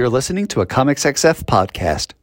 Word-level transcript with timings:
You're 0.00 0.08
listening 0.08 0.46
to 0.46 0.62
a 0.62 0.66
Comics 0.66 1.04
XF 1.04 1.44
podcast. 1.44 2.14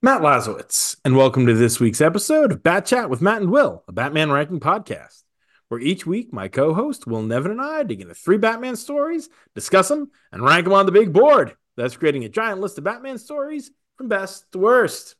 Matt 0.00 0.20
Lazorwitz, 0.20 0.98
and 1.04 1.16
welcome 1.16 1.46
to 1.46 1.54
this 1.54 1.80
week's 1.80 2.00
episode 2.00 2.52
of 2.52 2.62
Bat 2.62 2.86
Chat 2.86 3.10
with 3.10 3.20
Matt 3.20 3.40
and 3.40 3.50
Will, 3.50 3.82
a 3.88 3.92
Batman 3.92 4.30
ranking 4.30 4.60
podcast, 4.60 5.24
where 5.68 5.80
each 5.80 6.06
week 6.06 6.32
my 6.32 6.48
co 6.48 6.74
host 6.74 7.06
Will 7.06 7.22
Nevin 7.22 7.50
and 7.50 7.60
I 7.60 7.82
dig 7.82 8.00
into 8.00 8.14
three 8.14 8.38
Batman 8.38 8.76
stories, 8.76 9.28
discuss 9.54 9.88
them, 9.88 10.10
and 10.32 10.42
rank 10.42 10.64
them 10.64 10.72
on 10.72 10.86
the 10.86 10.92
big 10.92 11.12
board, 11.12 11.56
That's 11.76 11.96
creating 11.96 12.24
a 12.24 12.28
giant 12.28 12.60
list 12.60 12.78
of 12.78 12.84
Batman 12.84 13.18
stories 13.18 13.70
from 13.96 14.08
best 14.08 14.50
to 14.52 14.58
worst. 14.58 15.16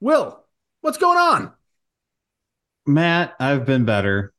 Will, 0.00 0.44
what's 0.80 0.98
going 0.98 1.18
on? 1.18 1.52
Matt, 2.86 3.34
I've 3.38 3.66
been 3.66 3.84
better. 3.84 4.32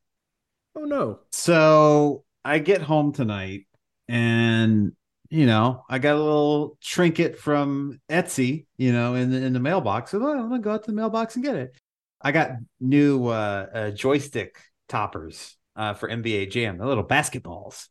Oh 0.75 0.85
no. 0.85 1.19
So 1.31 2.23
I 2.43 2.59
get 2.59 2.81
home 2.81 3.11
tonight 3.11 3.67
and 4.07 4.93
you 5.29 5.45
know, 5.45 5.85
I 5.89 5.99
got 5.99 6.15
a 6.15 6.19
little 6.19 6.77
trinket 6.81 7.39
from 7.39 8.01
Etsy, 8.09 8.65
you 8.77 8.91
know, 8.91 9.15
in 9.15 9.31
the 9.31 9.37
in 9.37 9.53
the 9.53 9.59
mailbox. 9.59 10.11
So 10.11 10.17
I'm 10.17 10.49
gonna 10.49 10.59
go 10.59 10.71
out 10.71 10.83
to 10.83 10.91
the 10.91 10.95
mailbox 10.95 11.35
and 11.35 11.45
get 11.45 11.55
it. 11.55 11.75
I 12.21 12.31
got 12.31 12.51
new 12.79 13.27
uh, 13.27 13.67
uh 13.73 13.91
joystick 13.91 14.57
toppers 14.91 15.57
uh 15.75 15.93
for 15.93 16.09
NBA 16.09 16.51
Jam, 16.51 16.77
the 16.77 16.85
little 16.85 17.03
basketballs. 17.03 17.87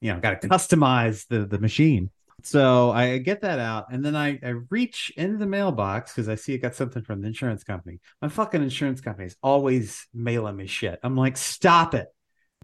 You 0.00 0.12
know, 0.12 0.20
got 0.20 0.42
to 0.42 0.48
customize 0.48 1.26
the 1.28 1.46
the 1.46 1.58
machine. 1.58 2.10
So 2.42 2.90
I 2.90 3.18
get 3.18 3.40
that 3.40 3.58
out, 3.58 3.86
and 3.90 4.04
then 4.04 4.14
I, 4.14 4.38
I 4.42 4.54
reach 4.68 5.10
into 5.16 5.38
the 5.38 5.46
mailbox 5.46 6.12
because 6.12 6.28
I 6.28 6.34
see 6.34 6.52
it 6.52 6.58
got 6.58 6.74
something 6.74 7.02
from 7.02 7.22
the 7.22 7.28
insurance 7.28 7.64
company. 7.64 8.00
My 8.20 8.28
fucking 8.28 8.62
insurance 8.62 9.00
company 9.00 9.26
is 9.26 9.36
always 9.42 10.06
mailing 10.12 10.56
me 10.56 10.66
shit. 10.66 10.98
I'm 11.02 11.16
like, 11.16 11.38
stop 11.38 11.94
it. 11.94 12.08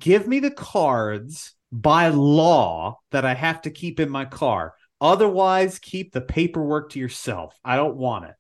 Give 0.00 0.27
me 0.27 0.40
the 0.40 0.50
cards 0.50 1.55
by 1.72 2.08
law 2.08 2.98
that 3.12 3.24
I 3.24 3.33
have 3.33 3.62
to 3.62 3.70
keep 3.70 4.00
in 4.00 4.10
my 4.10 4.27
car. 4.27 4.74
Otherwise, 5.00 5.78
keep 5.78 6.12
the 6.12 6.20
paperwork 6.20 6.90
to 6.90 6.98
yourself. 6.98 7.58
I 7.64 7.77
don't 7.77 7.96
want 7.96 8.27
it 8.27 8.34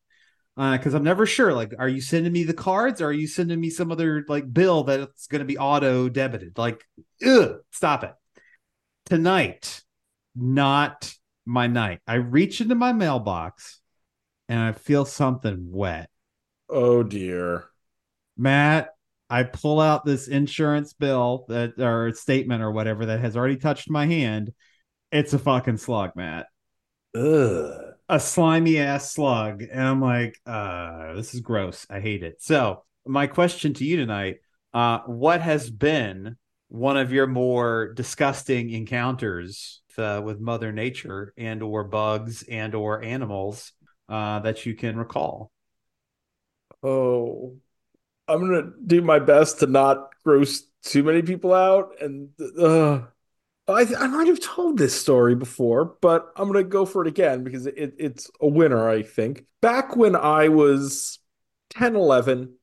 Uh, 0.56 0.76
because 0.76 0.94
I'm 0.94 1.04
never 1.04 1.26
sure. 1.26 1.54
Like, 1.54 1.72
are 1.78 1.88
you 1.88 2.00
sending 2.00 2.32
me 2.32 2.44
the 2.44 2.52
cards, 2.52 3.00
or 3.00 3.06
are 3.06 3.12
you 3.12 3.26
sending 3.26 3.60
me 3.60 3.70
some 3.70 3.90
other 3.90 4.24
like 4.28 4.52
bill 4.52 4.84
that's 4.84 5.26
going 5.26 5.40
to 5.40 5.46
be 5.46 5.58
auto 5.58 6.08
debited? 6.08 6.58
Like, 6.58 6.84
ugh, 7.24 7.60
stop 7.70 8.04
it. 8.04 8.12
Tonight, 9.06 9.82
not 10.34 11.14
my 11.46 11.66
night. 11.66 12.00
I 12.06 12.14
reach 12.14 12.60
into 12.60 12.74
my 12.74 12.92
mailbox 12.92 13.80
and 14.48 14.58
I 14.58 14.72
feel 14.72 15.04
something 15.04 15.70
wet. 15.70 16.10
Oh 16.68 17.02
dear. 17.02 17.64
Matt, 18.36 18.90
I 19.28 19.44
pull 19.44 19.80
out 19.80 20.04
this 20.04 20.28
insurance 20.28 20.92
bill 20.92 21.44
that 21.48 21.78
or 21.78 22.12
statement 22.14 22.62
or 22.62 22.70
whatever 22.72 23.06
that 23.06 23.20
has 23.20 23.36
already 23.36 23.56
touched 23.56 23.90
my 23.90 24.06
hand. 24.06 24.52
It's 25.12 25.32
a 25.32 25.38
fucking 25.38 25.78
slug, 25.78 26.16
Matt. 26.16 26.46
Ugh. 27.14 27.94
A 28.10 28.18
slimy 28.18 28.78
ass 28.78 29.12
slug. 29.12 29.62
And 29.62 29.80
I'm 29.80 30.00
like, 30.00 30.36
uh, 30.44 31.14
this 31.14 31.32
is 31.32 31.40
gross. 31.40 31.86
I 31.88 32.00
hate 32.00 32.24
it. 32.24 32.42
So 32.42 32.82
my 33.06 33.26
question 33.28 33.72
to 33.74 33.84
you 33.84 33.96
tonight, 33.96 34.38
uh, 34.74 34.98
what 35.06 35.40
has 35.40 35.70
been 35.70 36.36
one 36.68 36.96
of 36.96 37.12
your 37.12 37.26
more 37.26 37.92
disgusting 37.94 38.70
encounters 38.70 39.80
uh, 39.96 40.20
with 40.24 40.40
Mother 40.40 40.72
Nature 40.72 41.32
and 41.36 41.62
or 41.62 41.84
bugs 41.84 42.42
and 42.42 42.74
or 42.74 43.02
animals 43.02 43.72
uh, 44.08 44.40
that 44.40 44.66
you 44.66 44.74
can 44.74 44.96
recall? 44.96 45.52
Oh. 46.82 47.56
I'm 48.28 48.40
gonna 48.40 48.70
do 48.86 49.02
my 49.02 49.18
best 49.18 49.58
to 49.58 49.66
not 49.66 50.12
gross 50.24 50.62
too 50.84 51.02
many 51.02 51.20
people 51.20 51.52
out, 51.52 51.94
and 52.00 52.28
uh, 52.56 53.00
I 53.72 53.86
I 53.98 54.06
might 54.06 54.28
have 54.28 54.40
told 54.40 54.78
this 54.78 54.98
story 54.98 55.34
before, 55.34 55.96
but 56.00 56.32
I'm 56.36 56.46
gonna 56.46 56.64
go 56.64 56.84
for 56.84 57.02
it 57.02 57.08
again 57.08 57.44
because 57.44 57.66
it, 57.66 57.94
it's 57.98 58.30
a 58.40 58.48
winner. 58.48 58.88
I 58.88 59.02
think 59.02 59.44
back 59.60 59.96
when 59.96 60.16
I 60.16 60.48
was 60.48 61.18
10, 61.70 61.96
11, 61.96 62.54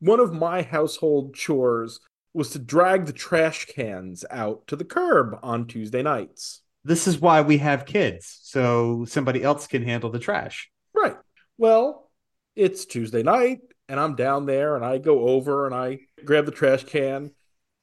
one 0.00 0.20
of 0.20 0.32
my 0.32 0.62
household 0.62 1.34
chores 1.34 2.00
was 2.34 2.50
to 2.50 2.58
drag 2.58 3.06
the 3.06 3.12
trash 3.12 3.66
cans 3.66 4.24
out 4.30 4.66
to 4.66 4.76
the 4.76 4.84
curb 4.84 5.38
on 5.42 5.66
Tuesday 5.66 6.02
nights. 6.02 6.62
This 6.84 7.08
is 7.08 7.18
why 7.18 7.40
we 7.40 7.58
have 7.58 7.86
kids, 7.86 8.38
so 8.42 9.04
somebody 9.06 9.42
else 9.42 9.66
can 9.66 9.82
handle 9.82 10.10
the 10.10 10.18
trash. 10.18 10.70
Right. 10.94 11.16
Well, 11.58 12.10
it's 12.54 12.84
Tuesday 12.84 13.22
night 13.22 13.60
and 13.88 13.98
I'm 13.98 14.16
down 14.16 14.46
there 14.46 14.76
and 14.76 14.84
I 14.84 14.98
go 14.98 15.28
over 15.28 15.66
and 15.66 15.74
I 15.74 16.00
grab 16.24 16.46
the 16.46 16.52
trash 16.52 16.84
can 16.84 17.32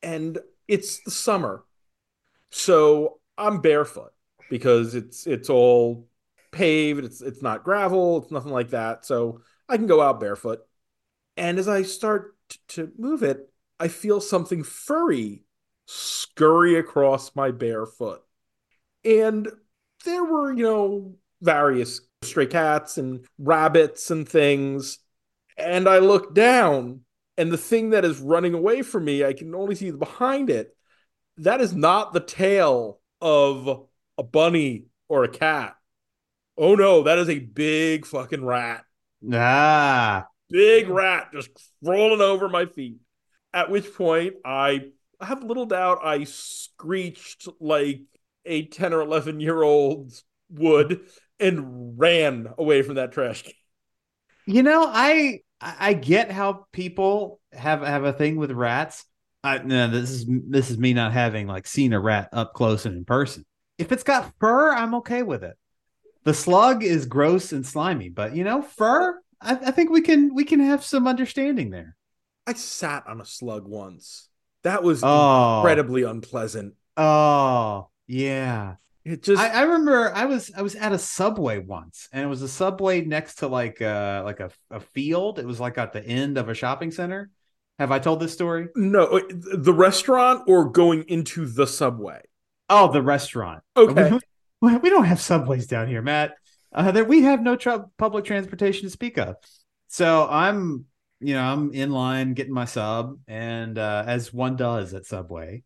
and 0.01 0.37
it's 0.67 1.03
the 1.03 1.11
summer. 1.11 1.63
So 2.53 3.19
I'm 3.37 3.61
barefoot 3.61 4.11
because 4.49 4.95
it's 4.95 5.25
it's 5.25 5.49
all 5.49 6.07
paved, 6.51 7.03
it's 7.03 7.21
it's 7.21 7.41
not 7.41 7.63
gravel, 7.63 8.19
it's 8.21 8.31
nothing 8.31 8.51
like 8.51 8.69
that. 8.69 9.05
So 9.05 9.41
I 9.67 9.77
can 9.77 9.87
go 9.87 10.01
out 10.01 10.19
barefoot. 10.19 10.59
And 11.35 11.57
as 11.57 11.67
I 11.67 11.81
start 11.81 12.35
t- 12.49 12.59
to 12.69 12.91
move 12.97 13.23
it, 13.23 13.51
I 13.79 13.87
feel 13.87 14.21
something 14.21 14.63
furry 14.63 15.45
scurry 15.87 16.75
across 16.75 17.35
my 17.35 17.51
bare 17.51 17.85
foot. 17.85 18.21
And 19.03 19.49
there 20.05 20.23
were, 20.23 20.53
you 20.53 20.63
know, 20.63 21.15
various 21.41 22.01
stray 22.21 22.45
cats 22.45 22.97
and 22.97 23.25
rabbits 23.37 24.11
and 24.11 24.29
things 24.29 24.99
and 25.57 25.87
I 25.87 25.99
look 25.99 26.33
down, 26.33 27.01
and 27.37 27.51
the 27.51 27.57
thing 27.57 27.91
that 27.91 28.05
is 28.05 28.19
running 28.19 28.53
away 28.53 28.81
from 28.81 29.05
me, 29.05 29.23
I 29.23 29.33
can 29.33 29.53
only 29.53 29.75
see 29.75 29.91
behind 29.91 30.49
it. 30.49 30.75
That 31.37 31.61
is 31.61 31.73
not 31.73 32.13
the 32.13 32.19
tail 32.19 32.99
of 33.21 33.87
a 34.17 34.23
bunny 34.23 34.85
or 35.07 35.23
a 35.23 35.29
cat. 35.29 35.75
Oh 36.57 36.75
no, 36.75 37.03
that 37.03 37.17
is 37.17 37.29
a 37.29 37.39
big 37.39 38.05
fucking 38.05 38.45
rat. 38.45 38.85
Ah, 39.31 40.27
Big 40.49 40.87
rat 40.89 41.29
just 41.33 41.49
rolling 41.81 42.21
over 42.21 42.47
my 42.47 42.65
feet. 42.65 42.97
At 43.53 43.69
which 43.69 43.93
point, 43.93 44.35
I 44.45 44.91
have 45.21 45.43
little 45.43 45.65
doubt 45.65 45.99
I 46.03 46.23
screeched 46.25 47.47
like 47.59 48.01
a 48.45 48.65
10 48.65 48.93
or 48.93 49.01
11 49.01 49.39
year 49.39 49.61
old 49.61 50.13
would 50.49 51.01
and 51.39 51.97
ran 51.99 52.53
away 52.57 52.81
from 52.83 52.95
that 52.95 53.11
trash 53.11 53.43
can. 53.43 53.53
you 54.45 54.63
know, 54.63 54.85
I 54.87 55.39
I 55.61 55.93
get 55.93 56.31
how 56.31 56.65
people 56.73 57.39
have 57.53 57.81
have 57.81 58.03
a 58.03 58.13
thing 58.13 58.35
with 58.35 58.51
rats. 58.51 59.05
I, 59.43 59.57
no, 59.59 59.89
this 59.89 60.09
is 60.09 60.25
this 60.27 60.71
is 60.71 60.77
me 60.77 60.93
not 60.93 61.11
having 61.11 61.47
like 61.47 61.67
seen 61.67 61.93
a 61.93 61.99
rat 61.99 62.29
up 62.31 62.53
close 62.53 62.85
and 62.85 62.95
in 62.95 63.05
person. 63.05 63.45
If 63.77 63.91
it's 63.91 64.03
got 64.03 64.31
fur, 64.39 64.71
I'm 64.71 64.95
okay 64.95 65.23
with 65.23 65.43
it. 65.43 65.57
The 66.23 66.33
slug 66.33 66.83
is 66.83 67.05
gross 67.05 67.51
and 67.51 67.65
slimy, 67.65 68.09
but 68.09 68.35
you 68.35 68.43
know, 68.45 68.61
fur, 68.61 69.19
I, 69.41 69.51
I 69.55 69.71
think 69.71 69.89
we 69.89 70.01
can 70.01 70.33
we 70.33 70.45
can 70.45 70.61
have 70.61 70.83
some 70.83 71.07
understanding 71.07 71.69
there. 71.71 71.95
I 72.47 72.53
sat 72.53 73.05
on 73.07 73.19
a 73.19 73.25
slug 73.25 73.67
once. 73.67 74.29
That 74.63 74.83
was 74.83 75.01
Oh. 75.03 75.57
incredibly 75.59 76.03
unpleasant. 76.03 76.75
Oh, 76.95 77.89
yeah. 78.07 78.75
It 79.03 79.23
just 79.23 79.41
I, 79.41 79.49
I 79.49 79.61
remember 79.63 80.13
I 80.15 80.23
was 80.25 80.51
I 80.55 80.61
was 80.61 80.75
at 80.75 80.93
a 80.93 80.97
subway 80.97 81.59
once, 81.59 82.07
and 82.13 82.23
it 82.23 82.27
was 82.27 82.41
a 82.41 82.47
subway 82.47 83.01
next 83.01 83.35
to 83.39 83.47
like 83.47 83.81
uh 83.81 84.21
like 84.23 84.39
a, 84.39 84.49
a 84.71 84.79
field. 84.79 85.39
It 85.39 85.45
was 85.45 85.59
like 85.59 85.77
at 85.77 85.91
the 85.91 86.01
end 86.05 86.37
of 86.37 86.47
a 86.47 86.53
shopping 86.53 86.91
center. 86.91 87.29
Have 87.79 87.91
I 87.91 87.99
told 87.99 88.19
this 88.19 88.33
story? 88.33 88.67
no 88.75 89.19
the 89.29 89.73
restaurant 89.73 90.43
or 90.47 90.69
going 90.69 91.03
into 91.07 91.45
the 91.45 91.67
subway. 91.67 92.21
Oh, 92.69 92.91
the 92.91 93.01
restaurant. 93.01 93.63
Okay. 93.75 94.19
We, 94.61 94.77
we 94.77 94.89
don't 94.89 95.03
have 95.03 95.19
subways 95.19 95.67
down 95.67 95.89
here, 95.89 96.01
Matt. 96.01 96.35
Uh, 96.73 96.91
there 96.91 97.03
we 97.03 97.23
have 97.23 97.41
no 97.41 97.57
tr- 97.57 97.83
public 97.97 98.23
transportation 98.23 98.83
to 98.83 98.89
speak 98.89 99.17
of. 99.17 99.35
So 99.89 100.25
I'm, 100.25 100.85
you 101.19 101.33
know, 101.33 101.43
I'm 101.43 101.73
in 101.73 101.91
line 101.91 102.33
getting 102.33 102.53
my 102.53 102.63
sub, 102.63 103.19
and 103.27 103.77
uh, 103.77 104.05
as 104.07 104.33
one 104.33 104.55
does 104.55 104.93
at 104.93 105.05
Subway, 105.05 105.63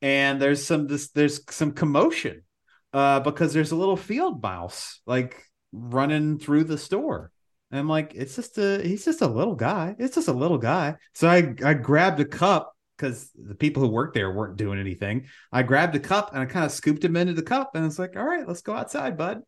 and 0.00 0.40
there's 0.40 0.64
some 0.64 0.86
this 0.86 1.10
there's 1.10 1.40
some 1.52 1.72
commotion 1.72 2.42
uh, 2.92 3.20
because 3.20 3.52
there's 3.52 3.72
a 3.72 3.76
little 3.76 3.98
field 3.98 4.42
mouse 4.42 5.00
like 5.06 5.42
running 5.72 6.38
through 6.38 6.64
the 6.64 6.78
store. 6.78 7.30
And 7.70 7.80
I'm 7.80 7.88
like, 7.88 8.14
it's 8.14 8.36
just 8.36 8.56
a 8.58 8.80
he's 8.82 9.04
just 9.04 9.20
a 9.20 9.26
little 9.26 9.54
guy. 9.54 9.94
It's 9.98 10.14
just 10.14 10.28
a 10.28 10.32
little 10.32 10.58
guy. 10.58 10.96
So 11.14 11.28
I 11.28 11.54
I 11.64 11.74
grabbed 11.74 12.20
a 12.20 12.24
cup 12.24 12.74
because 12.96 13.30
the 13.34 13.54
people 13.54 13.82
who 13.82 13.88
worked 13.88 14.14
there 14.14 14.32
weren't 14.32 14.56
doing 14.56 14.80
anything. 14.80 15.26
I 15.52 15.62
grabbed 15.62 15.94
a 15.94 16.00
cup 16.00 16.32
and 16.32 16.42
I 16.42 16.46
kind 16.46 16.64
of 16.64 16.72
scooped 16.72 17.04
him 17.04 17.16
into 17.16 17.34
the 17.34 17.42
cup 17.42 17.74
and 17.74 17.84
it's 17.86 17.98
like, 17.98 18.16
all 18.16 18.24
right, 18.24 18.46
let's 18.46 18.62
go 18.62 18.74
outside, 18.74 19.16
bud. 19.16 19.42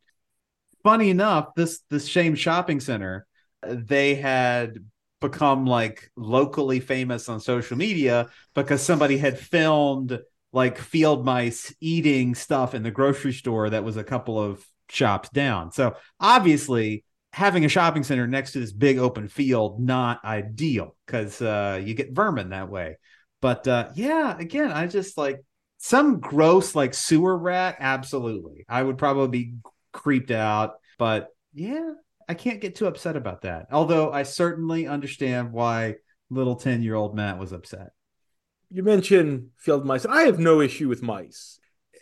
Funny 0.85 1.11
enough, 1.11 1.55
this 1.55 1.81
this 1.91 2.07
shame 2.07 2.35
shopping 2.35 2.81
center, 2.81 3.27
they 3.67 4.15
had 4.15 4.79
become 5.21 5.67
like 5.67 6.11
locally 6.17 6.81
famous 6.81 7.29
on 7.29 7.41
social 7.41 7.77
media 7.77 8.29
because 8.55 8.83
somebody 8.83 9.19
had 9.19 9.39
filmed 9.39 10.19
like 10.53 10.79
field 10.79 11.25
mice 11.25 11.75
eating 11.81 12.35
stuff 12.35 12.75
in 12.75 12.83
the 12.83 12.91
grocery 12.91 13.33
store 13.33 13.71
that 13.71 13.85
was 13.85 13.97
a 13.97 14.05
couple 14.05 14.39
of 14.41 14.65
shops 14.89 15.29
down. 15.29 15.73
So 15.73 15.95
obviously, 16.19 17.05
having 17.33 17.65
a 17.65 17.69
shopping 17.69 18.03
center 18.03 18.27
next 18.27 18.53
to 18.53 18.61
this 18.61 18.73
big 18.73 18.99
open 18.99 19.29
field 19.29 19.81
not 19.81 20.25
ideal 20.25 20.97
because 21.07 21.41
uh, 21.41 21.81
you 21.83 21.95
get 21.95 22.13
vermin 22.13 22.51
that 22.51 22.69
way. 22.69 22.99
But 23.41 23.67
uh, 23.69 23.91
yeah, 23.95 24.37
again, 24.39 24.73
I 24.73 24.87
just 24.87 25.17
like 25.17 25.43
some 25.79 26.21
gross 26.21 26.75
like 26.75 26.93
sewer 26.95 27.37
rat. 27.37 27.77
Absolutely, 27.79 28.65
I 28.69 28.83
would 28.83 28.99
probably 28.99 29.29
be 29.29 29.55
creeped 29.93 30.31
out. 30.31 30.75
But 30.99 31.29
yeah, 31.55 31.93
I 32.29 32.35
can't 32.35 32.61
get 32.61 32.75
too 32.75 32.87
upset 32.87 33.17
about 33.17 33.43
that. 33.43 33.67
Although 33.73 34.13
I 34.13 34.25
certainly 34.25 34.87
understand 34.87 35.53
why 35.53 35.97
little 36.29 36.57
ten 36.57 36.83
year 36.83 36.97
old 36.97 37.15
Matt 37.15 37.39
was 37.39 37.53
upset. 37.53 37.91
You 38.71 38.83
mentioned 38.83 39.49
field 39.57 39.87
mice. 39.87 40.05
I 40.05 40.23
have 40.23 40.39
no 40.39 40.61
issue 40.61 40.89
with 40.89 41.03
mice 41.03 41.61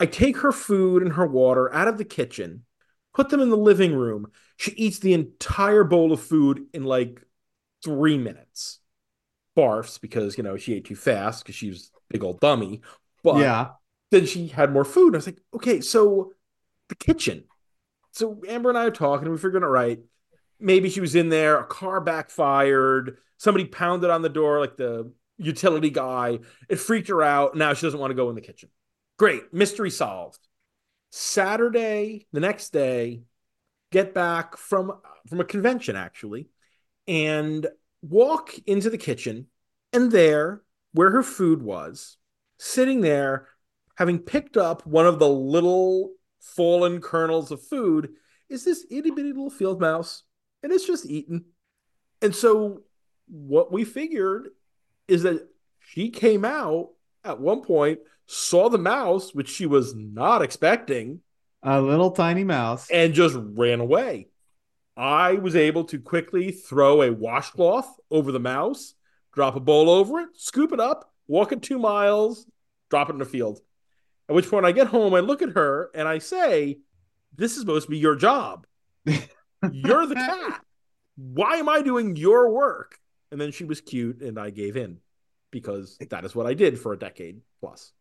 I 0.00 0.06
take 0.06 0.38
her 0.38 0.50
food 0.50 1.02
and 1.02 1.12
her 1.12 1.26
water 1.26 1.72
out 1.74 1.86
of 1.86 1.98
the 1.98 2.04
kitchen, 2.04 2.64
put 3.14 3.28
them 3.28 3.40
in 3.40 3.50
the 3.50 3.56
living 3.56 3.94
room. 3.94 4.32
She 4.56 4.72
eats 4.72 4.98
the 4.98 5.12
entire 5.12 5.84
bowl 5.84 6.12
of 6.12 6.20
food 6.20 6.66
in 6.72 6.84
like 6.84 7.22
three 7.84 8.18
minutes. 8.18 8.78
Barfs 9.56 10.00
because, 10.00 10.38
you 10.38 10.44
know, 10.44 10.56
she 10.56 10.74
ate 10.74 10.86
too 10.86 10.96
fast 10.96 11.44
because 11.44 11.54
she 11.54 11.68
was 11.68 11.90
big 12.08 12.24
old 12.24 12.40
dummy. 12.40 12.80
But 13.22 13.38
yeah, 13.38 13.68
then 14.10 14.24
she 14.24 14.46
had 14.46 14.72
more 14.72 14.84
food. 14.84 15.14
I 15.14 15.18
was 15.18 15.26
like, 15.26 15.40
okay, 15.54 15.80
so 15.80 16.32
the 16.88 16.94
kitchen. 16.94 17.44
So 18.12 18.40
Amber 18.48 18.70
and 18.70 18.78
I 18.78 18.86
are 18.86 18.90
talking, 18.90 19.26
and 19.26 19.32
we 19.32 19.38
figured 19.38 19.62
it 19.62 19.66
right. 19.66 19.98
Maybe 20.58 20.88
she 20.88 21.00
was 21.00 21.14
in 21.14 21.28
there, 21.28 21.58
a 21.58 21.64
car 21.64 22.00
backfired, 22.00 23.18
somebody 23.38 23.64
pounded 23.64 24.10
on 24.10 24.22
the 24.22 24.28
door, 24.28 24.60
like 24.60 24.76
the 24.76 25.12
utility 25.38 25.90
guy. 25.90 26.38
It 26.68 26.76
freaked 26.76 27.08
her 27.08 27.22
out. 27.22 27.56
Now 27.56 27.74
she 27.74 27.86
doesn't 27.86 28.00
want 28.00 28.10
to 28.10 28.16
go 28.16 28.28
in 28.28 28.34
the 28.34 28.40
kitchen. 28.40 28.68
Great, 29.20 29.52
mystery 29.52 29.90
solved. 29.90 30.38
Saturday, 31.10 32.26
the 32.32 32.40
next 32.40 32.70
day, 32.70 33.20
get 33.92 34.14
back 34.14 34.56
from 34.56 34.94
from 35.28 35.40
a 35.40 35.44
convention 35.44 35.94
actually, 35.94 36.48
and 37.06 37.66
walk 38.00 38.54
into 38.66 38.88
the 38.88 38.96
kitchen, 38.96 39.48
and 39.92 40.10
there, 40.10 40.62
where 40.94 41.10
her 41.10 41.22
food 41.22 41.60
was, 41.60 42.16
sitting 42.58 43.02
there, 43.02 43.48
having 43.96 44.20
picked 44.20 44.56
up 44.56 44.86
one 44.86 45.06
of 45.06 45.18
the 45.18 45.28
little 45.28 46.12
fallen 46.40 47.02
kernels 47.02 47.50
of 47.50 47.62
food, 47.62 48.14
is 48.48 48.64
this 48.64 48.86
itty 48.90 49.10
bitty 49.10 49.34
little 49.34 49.50
field 49.50 49.82
mouse, 49.82 50.22
and 50.62 50.72
it's 50.72 50.86
just 50.86 51.04
eaten. 51.04 51.44
And 52.22 52.34
so, 52.34 52.84
what 53.28 53.70
we 53.70 53.84
figured 53.84 54.48
is 55.08 55.24
that 55.24 55.46
she 55.78 56.08
came 56.08 56.46
out 56.46 56.92
at 57.22 57.38
one 57.38 57.60
point, 57.60 57.98
saw 58.30 58.68
the 58.68 58.78
mouse, 58.78 59.34
which 59.34 59.48
she 59.48 59.66
was 59.66 59.92
not 59.94 60.40
expecting, 60.40 61.20
a 61.64 61.80
little 61.80 62.12
tiny 62.12 62.44
mouse. 62.44 62.88
and 62.88 63.12
just 63.12 63.36
ran 63.36 63.80
away. 63.80 64.28
I 64.96 65.32
was 65.32 65.56
able 65.56 65.84
to 65.84 65.98
quickly 65.98 66.52
throw 66.52 67.02
a 67.02 67.12
washcloth 67.12 67.98
over 68.08 68.30
the 68.30 68.38
mouse, 68.38 68.94
drop 69.34 69.56
a 69.56 69.60
bowl 69.60 69.90
over 69.90 70.20
it, 70.20 70.28
scoop 70.34 70.72
it 70.72 70.78
up, 70.78 71.12
walk 71.26 71.50
it 71.50 71.60
two 71.60 71.78
miles, 71.78 72.46
drop 72.88 73.08
it 73.10 73.14
in 73.14 73.18
the 73.18 73.24
field. 73.24 73.60
At 74.28 74.36
which 74.36 74.48
point 74.48 74.64
I 74.64 74.70
get 74.70 74.86
home, 74.86 75.12
I 75.12 75.20
look 75.20 75.42
at 75.42 75.50
her, 75.50 75.90
and 75.92 76.06
I 76.06 76.18
say, 76.18 76.78
This 77.36 77.54
is 77.54 77.60
supposed 77.60 77.86
to 77.86 77.90
be 77.90 77.98
your 77.98 78.14
job. 78.14 78.64
You're 79.04 80.06
the 80.06 80.14
cat. 80.14 80.60
Why 81.16 81.56
am 81.56 81.68
I 81.68 81.82
doing 81.82 82.14
your 82.14 82.50
work? 82.50 82.96
And 83.32 83.40
then 83.40 83.50
she 83.50 83.64
was 83.64 83.80
cute, 83.80 84.22
and 84.22 84.38
I 84.38 84.50
gave 84.50 84.76
in 84.76 84.98
because 85.50 85.98
that 86.10 86.24
is 86.24 86.34
what 86.34 86.46
I 86.46 86.54
did 86.54 86.78
for 86.78 86.92
a 86.92 86.98
decade 86.98 87.40
plus. 87.60 87.92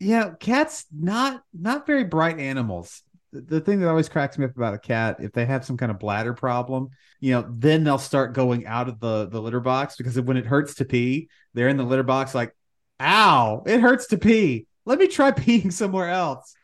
Yeah, 0.00 0.30
cats 0.40 0.86
not 0.90 1.42
not 1.52 1.86
very 1.86 2.04
bright 2.04 2.40
animals. 2.40 3.02
The, 3.32 3.42
the 3.42 3.60
thing 3.60 3.80
that 3.80 3.88
always 3.88 4.08
cracks 4.08 4.38
me 4.38 4.46
up 4.46 4.56
about 4.56 4.74
a 4.74 4.78
cat, 4.78 5.18
if 5.20 5.32
they 5.32 5.44
have 5.44 5.64
some 5.64 5.76
kind 5.76 5.90
of 5.92 5.98
bladder 5.98 6.32
problem, 6.32 6.88
you 7.20 7.32
know, 7.32 7.46
then 7.48 7.84
they'll 7.84 7.98
start 7.98 8.32
going 8.32 8.66
out 8.66 8.88
of 8.88 8.98
the 8.98 9.28
the 9.28 9.40
litter 9.40 9.60
box 9.60 9.96
because 9.96 10.18
when 10.20 10.38
it 10.38 10.46
hurts 10.46 10.74
to 10.76 10.86
pee, 10.86 11.28
they're 11.52 11.68
in 11.68 11.76
the 11.76 11.84
litter 11.84 12.02
box 12.02 12.34
like, 12.34 12.56
"Ow, 12.98 13.62
it 13.66 13.80
hurts 13.80 14.06
to 14.08 14.18
pee. 14.18 14.66
Let 14.86 14.98
me 14.98 15.06
try 15.06 15.30
peeing 15.32 15.72
somewhere 15.72 16.08
else." 16.08 16.54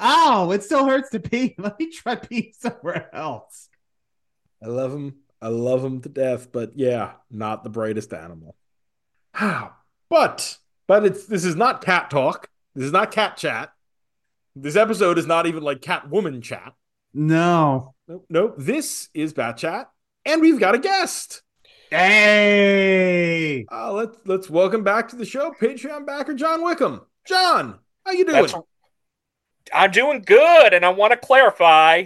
Ow, 0.00 0.52
it 0.52 0.62
still 0.62 0.86
hurts 0.86 1.10
to 1.10 1.20
pee. 1.20 1.56
Let 1.58 1.78
me 1.78 1.90
try 1.90 2.14
peeing 2.14 2.54
somewhere 2.54 3.12
else. 3.12 3.68
I 4.62 4.68
love 4.68 4.92
him. 4.92 5.16
I 5.42 5.48
love 5.48 5.84
him 5.84 6.00
to 6.02 6.08
death, 6.08 6.50
but 6.52 6.72
yeah, 6.76 7.12
not 7.30 7.64
the 7.64 7.70
brightest 7.70 8.12
animal. 8.12 8.56
How? 9.32 9.72
but 10.08 10.56
but 10.86 11.04
it's 11.04 11.26
this 11.26 11.44
is 11.44 11.54
not 11.54 11.84
cat 11.84 12.10
talk. 12.10 12.48
This 12.78 12.86
is 12.86 12.92
not 12.92 13.10
cat 13.10 13.36
chat. 13.36 13.72
This 14.54 14.76
episode 14.76 15.18
is 15.18 15.26
not 15.26 15.48
even 15.48 15.64
like 15.64 15.82
cat 15.82 16.08
woman 16.08 16.40
chat. 16.40 16.74
No. 17.12 17.96
Nope, 18.06 18.26
nope. 18.30 18.54
This 18.56 19.08
is 19.12 19.32
Bat 19.32 19.56
Chat, 19.56 19.90
and 20.24 20.40
we've 20.40 20.60
got 20.60 20.76
a 20.76 20.78
guest. 20.78 21.42
Hey. 21.90 23.66
Uh, 23.68 23.92
let's 23.92 24.16
let's 24.26 24.48
welcome 24.48 24.84
back 24.84 25.08
to 25.08 25.16
the 25.16 25.24
show, 25.24 25.52
Patreon 25.60 26.06
backer 26.06 26.34
John 26.34 26.62
Wickham. 26.62 27.00
John, 27.26 27.80
how 28.06 28.12
you 28.12 28.24
doing? 28.24 28.42
That's, 28.42 28.54
I'm 29.74 29.90
doing 29.90 30.22
good, 30.24 30.72
and 30.72 30.84
I 30.84 30.90
want 30.90 31.10
to 31.10 31.16
clarify: 31.16 32.04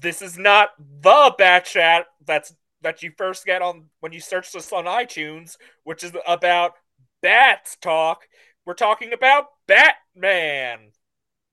this 0.00 0.20
is 0.20 0.36
not 0.36 0.70
the 0.78 1.32
Bat 1.38 1.64
Chat 1.66 2.06
that's 2.26 2.52
that 2.80 3.04
you 3.04 3.12
first 3.16 3.46
get 3.46 3.62
on 3.62 3.84
when 4.00 4.10
you 4.10 4.18
search 4.18 4.50
this 4.50 4.72
on 4.72 4.86
iTunes, 4.86 5.58
which 5.84 6.02
is 6.02 6.10
about 6.26 6.72
bats 7.20 7.76
talk. 7.80 8.26
We're 8.64 8.74
talking 8.74 9.12
about 9.12 9.46
Batman. 9.66 10.90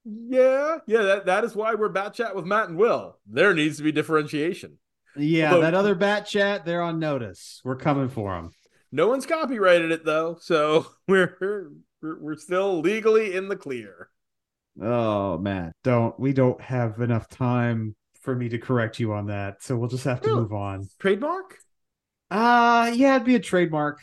Yeah, 0.06 0.78
yeah. 0.88 1.02
That, 1.02 1.26
that 1.26 1.44
is 1.44 1.56
why 1.56 1.76
we're 1.76 1.90
Bat 1.90 2.14
Chat 2.16 2.36
with 2.36 2.46
Matt 2.46 2.70
and 2.70 2.78
Will. 2.78 3.18
There 3.28 3.54
needs 3.54 3.78
to 3.78 3.84
be 3.84 3.92
differentiation. 3.92 4.78
Yeah, 5.16 5.50
Although- 5.54 5.62
that 5.62 5.74
other 5.74 5.96
bat 5.96 6.28
chat, 6.28 6.66
they're 6.66 6.84
on 6.84 7.00
notice. 7.00 7.62
We're 7.66 7.76
coming 7.76 8.10
for 8.10 8.34
them. 8.36 8.52
No 8.92 9.08
one's 9.08 9.26
copyrighted 9.26 9.92
it 9.92 10.06
though, 10.06 10.38
so 10.40 10.86
we're 11.08 11.36
we're, 12.02 12.20
we're 12.22 12.36
still 12.38 12.80
legally 12.80 13.36
in 13.36 13.50
the 13.50 13.56
clear. 13.56 14.10
Oh 14.82 15.38
man, 15.38 15.74
don't 15.84 16.18
we 16.20 16.32
don't 16.34 16.62
have 16.62 17.02
enough 17.02 17.28
time 17.28 17.96
for 18.22 18.36
me 18.36 18.50
to 18.50 18.58
correct 18.60 19.00
you 19.00 19.14
on 19.14 19.28
that, 19.28 19.62
so 19.64 19.76
we'll 19.76 19.90
just 19.90 20.06
have 20.06 20.22
to 20.22 20.30
Really? 20.30 20.42
move 20.42 20.54
on. 20.54 20.88
Trademark? 21.00 21.58
Uh 22.32 22.92
yeah, 22.96 23.16
it'd 23.16 23.26
be 23.26 23.36
a 23.36 23.40
trademark. 23.40 24.00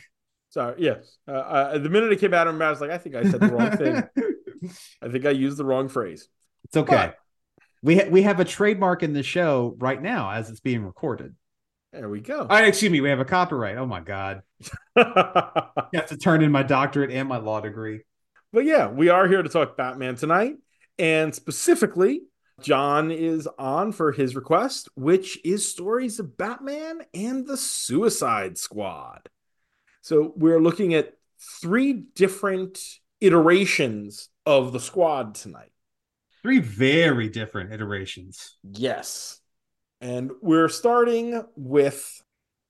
Sorry. 0.57 0.73
Yes. 0.79 1.17
Uh, 1.27 1.33
uh, 1.33 1.77
the 1.77 1.87
minute 1.87 2.11
it 2.11 2.19
came 2.19 2.33
out 2.33 2.47
of 2.47 2.55
my 2.55 2.65
mouth, 2.65 2.67
I 2.67 2.71
was 2.71 2.81
like, 2.81 2.89
I 2.89 2.97
think 2.97 3.13
I 3.13 3.29
said 3.29 3.41
the 3.41 3.47
wrong 3.47 3.77
thing. 3.77 4.71
I 5.03 5.07
think 5.07 5.27
I 5.27 5.29
used 5.29 5.55
the 5.55 5.63
wrong 5.63 5.87
phrase. 5.87 6.27
It's 6.63 6.75
okay. 6.75 7.11
We 7.83 7.97
ha- 7.97 8.09
we 8.09 8.23
have 8.23 8.39
a 8.39 8.43
trademark 8.43 9.03
in 9.03 9.13
the 9.13 9.21
show 9.21 9.75
right 9.77 10.01
now 10.01 10.31
as 10.31 10.49
it's 10.49 10.59
being 10.59 10.83
recorded. 10.83 11.35
There 11.93 12.09
we 12.09 12.21
go. 12.21 12.47
Oh, 12.49 12.55
excuse 12.55 12.91
me, 12.91 13.01
we 13.01 13.09
have 13.09 13.19
a 13.19 13.25
copyright. 13.25 13.77
Oh 13.77 13.85
my 13.85 13.99
god, 13.99 14.41
I 14.95 15.67
have 15.93 16.07
to 16.07 16.17
turn 16.17 16.41
in 16.41 16.51
my 16.51 16.63
doctorate 16.63 17.11
and 17.11 17.29
my 17.29 17.37
law 17.37 17.61
degree. 17.61 18.01
But 18.51 18.65
yeah, 18.65 18.87
we 18.87 19.09
are 19.09 19.27
here 19.27 19.43
to 19.43 19.49
talk 19.49 19.77
Batman 19.77 20.15
tonight. 20.15 20.55
And 20.97 21.35
specifically, 21.35 22.23
John 22.61 23.11
is 23.11 23.47
on 23.59 23.91
for 23.91 24.11
his 24.11 24.35
request, 24.35 24.89
which 24.95 25.37
is 25.45 25.69
stories 25.69 26.19
of 26.19 26.35
Batman 26.35 27.01
and 27.13 27.45
the 27.45 27.57
Suicide 27.57 28.57
Squad. 28.57 29.29
So 30.07 30.31
we're 30.37 30.61
looking 30.61 30.93
at 30.93 31.15
three 31.37 31.91
different 31.91 32.79
iterations 33.19 34.29
of 34.45 34.71
the 34.71 34.79
squad 34.79 35.35
tonight. 35.35 35.73
Three 36.41 36.59
very 36.59 37.27
different 37.27 37.73
iterations. 37.73 38.55
Yes. 38.63 39.41
And 39.99 40.31
we're 40.41 40.69
starting 40.69 41.43
with, 41.57 42.23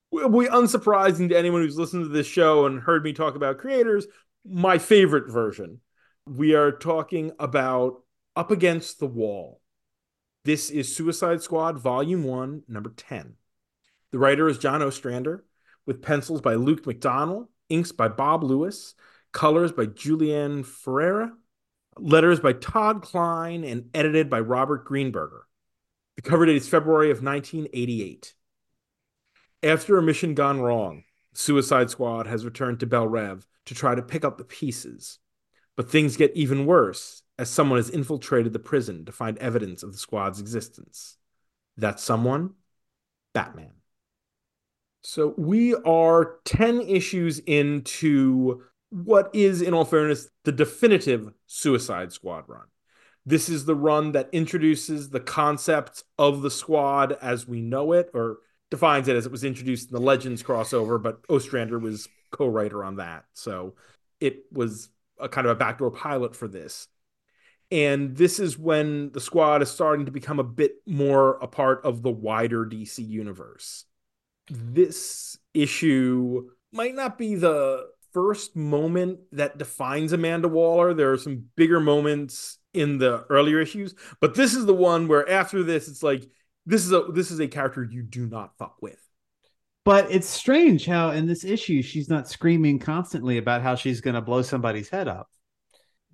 we 0.10 0.48
unsurprising 0.48 1.29
to 1.29 1.38
anyone 1.38 1.62
who's 1.62 1.77
listened 1.77 2.06
to 2.06 2.10
this 2.10 2.25
show 2.25 2.65
and 2.65 2.82
heard 2.82 3.03
me 3.03 3.13
talk 3.13 3.36
about 3.36 3.60
creators, 3.60 4.08
my 4.44 4.79
favorite 4.79 5.32
version. 5.32 5.79
We 6.25 6.56
are 6.56 6.72
talking 6.72 7.34
about 7.38 8.01
Up 8.36 8.50
Against 8.50 9.00
the 9.00 9.06
Wall. 9.06 9.62
This 10.44 10.72
is 10.72 10.96
Suicide 10.96 11.44
Squad 11.44 11.77
Volume 11.77 12.24
1, 12.24 12.63
Number 12.67 12.89
10. 12.98 13.36
The 14.10 14.17
writer 14.17 14.50
is 14.50 14.58
John 14.58 14.82
Ostrander, 14.82 15.44
with 15.88 16.03
pencils 16.03 16.41
by 16.41 16.53
Luke 16.53 16.84
McDonnell, 16.84 17.48
inks 17.70 17.91
by 17.91 18.10
Bob 18.10 18.44
Lewis, 18.44 18.94
colors 19.32 19.72
by 19.72 19.88
Julian 19.88 20.63
Ferreira, 20.63 21.34
letters 21.98 22.39
by 22.39 22.53
Todd 22.53 23.01
Klein, 23.01 23.63
and 23.63 23.89
edited 23.96 24.29
by 24.29 24.39
Robert 24.39 24.86
Greenberger. 24.86 25.41
The 26.15 26.22
cover 26.22 26.46
date 26.46 26.58
is 26.58 26.70
February 26.70 27.10
of 27.10 27.24
1988. 27.24 28.34
After 29.63 29.98
a 29.98 30.03
mission 30.03 30.36
gone 30.36 30.62
wrong, 30.62 31.03
Suicide 31.34 31.89
Squad 31.89 32.27
has 32.27 32.46
returned 32.46 32.79
to 32.82 32.88
Belle 32.88 33.08
Reve 33.08 33.48
to 33.65 33.75
try 33.75 33.96
to 33.96 34.01
pick 34.01 34.25
up 34.25 34.38
the 34.38 34.44
pieces. 34.44 35.20
But 35.75 35.89
things 35.89 36.17
get 36.17 36.36
even 36.36 36.65
worse 36.65 37.22
as 37.38 37.50
someone 37.50 37.77
has 37.77 37.89
infiltrated 37.89 38.53
the 38.53 38.60
prison 38.60 39.06
to 39.06 39.12
find 39.12 39.38
evidence 39.38 39.84
of 39.84 39.91
the 39.91 39.98
squad's 39.98 40.39
existence. 40.39 41.17
That 41.77 42.00
someone? 42.00 42.56
Batman. 43.34 43.77
So 45.08 45.34
we 45.38 45.74
are 45.74 46.40
10 46.44 46.82
issues 46.82 47.40
into 47.40 48.64
what 48.90 49.30
is, 49.34 49.62
in 49.62 49.74
all 49.74 49.86
fairness, 49.86 50.28
the 50.44 50.52
definitive 50.52 51.32
Suicide 51.46 52.12
Squad 52.12 52.44
run. 52.50 52.66
This 53.26 53.48
is 53.48 53.64
the 53.64 53.74
run 53.74 54.12
that 54.12 54.28
introduces 54.34 55.10
the 55.10 55.22
concept 55.22 56.04
of 56.18 56.42
the 56.42 56.52
squad 56.52 57.14
as 57.22 57.48
we 57.48 57.62
know 57.62 57.94
it, 57.94 58.10
or 58.14 58.40
defines 58.70 59.08
it 59.08 59.16
as 59.16 59.26
it 59.26 59.32
was 59.32 59.46
introduced 59.46 59.90
in 59.90 59.96
the 59.96 60.02
Legends 60.02 60.44
crossover, 60.44 61.02
but 61.02 61.22
Ostrander 61.30 61.80
was 61.80 62.10
co 62.32 62.46
writer 62.46 62.84
on 62.84 62.98
that. 62.98 63.24
So 63.32 63.76
it 64.20 64.44
was 64.52 64.90
a 65.18 65.30
kind 65.30 65.48
of 65.48 65.52
a 65.52 65.60
backdoor 65.60 65.92
pilot 65.92 66.36
for 66.36 66.50
this. 66.50 66.90
And 67.72 68.18
this 68.18 68.42
is 68.42 68.60
when 68.60 69.14
the 69.14 69.22
squad 69.22 69.62
is 69.62 69.72
starting 69.72 70.08
to 70.08 70.12
become 70.12 70.40
a 70.40 70.44
bit 70.44 70.74
more 70.86 71.38
a 71.38 71.48
part 71.48 71.86
of 71.86 72.02
the 72.02 72.12
wider 72.12 72.66
DC 72.66 73.08
universe. 73.08 73.86
This 74.50 75.38
issue 75.54 76.50
might 76.72 76.96
not 76.96 77.18
be 77.18 77.36
the 77.36 77.88
first 78.13 78.56
moment 78.56 79.20
that 79.32 79.58
defines 79.58 80.13
Amanda 80.13 80.48
Waller. 80.48 80.94
There 80.94 81.12
are 81.12 81.18
some 81.18 81.46
bigger 81.56 81.80
moments 81.80 82.58
in 82.74 82.98
the 82.98 83.25
earlier 83.30 83.60
issues, 83.60 83.96
but 84.22 84.36
this 84.36 84.54
is 84.54 84.66
the 84.66 84.74
one 84.74 85.08
where 85.08 85.30
after 85.30 85.63
this, 85.63 85.88
it's 85.88 86.04
like 86.04 86.27
this 86.66 86.86
is 86.86 86.92
a 86.92 87.06
this 87.13 87.32
is 87.32 87.39
a 87.39 87.48
character 87.48 87.84
you 87.84 88.04
do 88.04 88.27
not 88.27 88.58
fuck 88.58 88.75
with. 88.82 89.00
But 89.86 90.12
it's 90.12 90.27
strange 90.27 90.86
how 90.86 91.12
in 91.12 91.27
this 91.27 91.46
issue 91.46 91.82
she's 91.82 92.10
not 92.10 92.27
screaming 92.27 92.77
constantly 92.77 93.38
about 93.38 93.62
how 93.62 93.75
she's 93.75 94.01
going 94.01 94.16
to 94.16 94.22
blow 94.22 94.42
somebody's 94.42 94.89
head 94.89 95.08
up. 95.08 95.30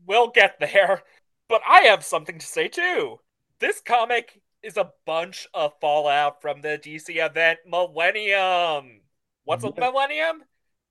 We'll 0.05 0.29
get 0.29 0.59
there, 0.59 1.01
but 1.49 1.61
I 1.67 1.81
have 1.85 2.03
something 2.03 2.37
to 2.37 2.45
say 2.45 2.67
too. 2.67 3.17
This 3.59 3.81
comic 3.81 4.42
is 4.63 4.77
a 4.77 4.91
bunch 5.05 5.47
of 5.53 5.73
fallout 5.81 6.41
from 6.41 6.61
the 6.61 6.77
DC 6.77 7.17
event 7.19 7.59
Millennium. 7.65 9.01
What's 9.43 9.63
a 9.63 9.73
Yeah. 9.75 9.91
Millennium? 9.91 10.43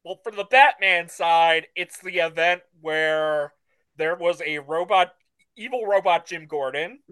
Well, 0.05 0.21
for 0.23 0.33
the 0.33 0.45
Batman 0.45 1.09
side, 1.09 1.69
it's 1.77 1.99
the 2.01 2.19
event 2.19 2.63
where 2.81 3.55
there 3.97 4.17
was 4.17 4.43
a 4.43 4.59
robot, 4.59 5.15
evil 5.57 5.87
robot 5.87 6.27
Jim 6.27 6.47
Gordon, 6.47 7.03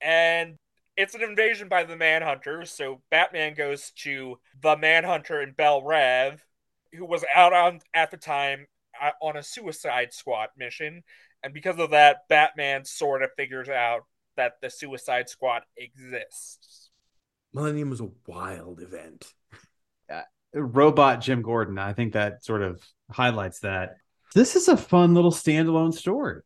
and 0.00 0.58
it's 0.96 1.14
an 1.14 1.22
invasion 1.22 1.68
by 1.68 1.84
the 1.84 1.96
Manhunters. 1.96 2.68
So 2.68 3.02
Batman 3.10 3.54
goes 3.54 3.90
to 4.02 4.38
the 4.60 4.76
Manhunter 4.76 5.42
in 5.42 5.52
Belle 5.52 5.82
Reve, 5.82 6.44
who 6.92 7.04
was 7.04 7.24
out 7.34 7.52
on 7.52 7.80
at 7.94 8.10
the 8.10 8.16
time 8.16 8.66
uh, 9.00 9.12
on 9.20 9.36
a 9.36 9.42
Suicide 9.42 10.12
Squad 10.12 10.50
mission, 10.56 11.02
and 11.42 11.52
because 11.54 11.78
of 11.78 11.90
that, 11.90 12.28
Batman 12.28 12.84
sort 12.84 13.22
of 13.22 13.30
figures 13.36 13.68
out 13.68 14.04
that 14.36 14.60
the 14.60 14.70
Suicide 14.70 15.28
Squad 15.28 15.62
exists. 15.76 16.90
Millennium 17.52 17.90
was 17.90 18.00
a 18.00 18.10
wild 18.26 18.80
event. 18.80 19.32
Uh, 20.10 20.22
robot 20.54 21.20
Jim 21.20 21.42
Gordon, 21.42 21.78
I 21.78 21.92
think 21.92 22.12
that 22.12 22.44
sort 22.44 22.62
of 22.62 22.82
highlights 23.10 23.60
that. 23.60 23.96
This 24.34 24.56
is 24.56 24.68
a 24.68 24.76
fun 24.76 25.14
little 25.14 25.30
standalone 25.30 25.94
story. 25.94 26.42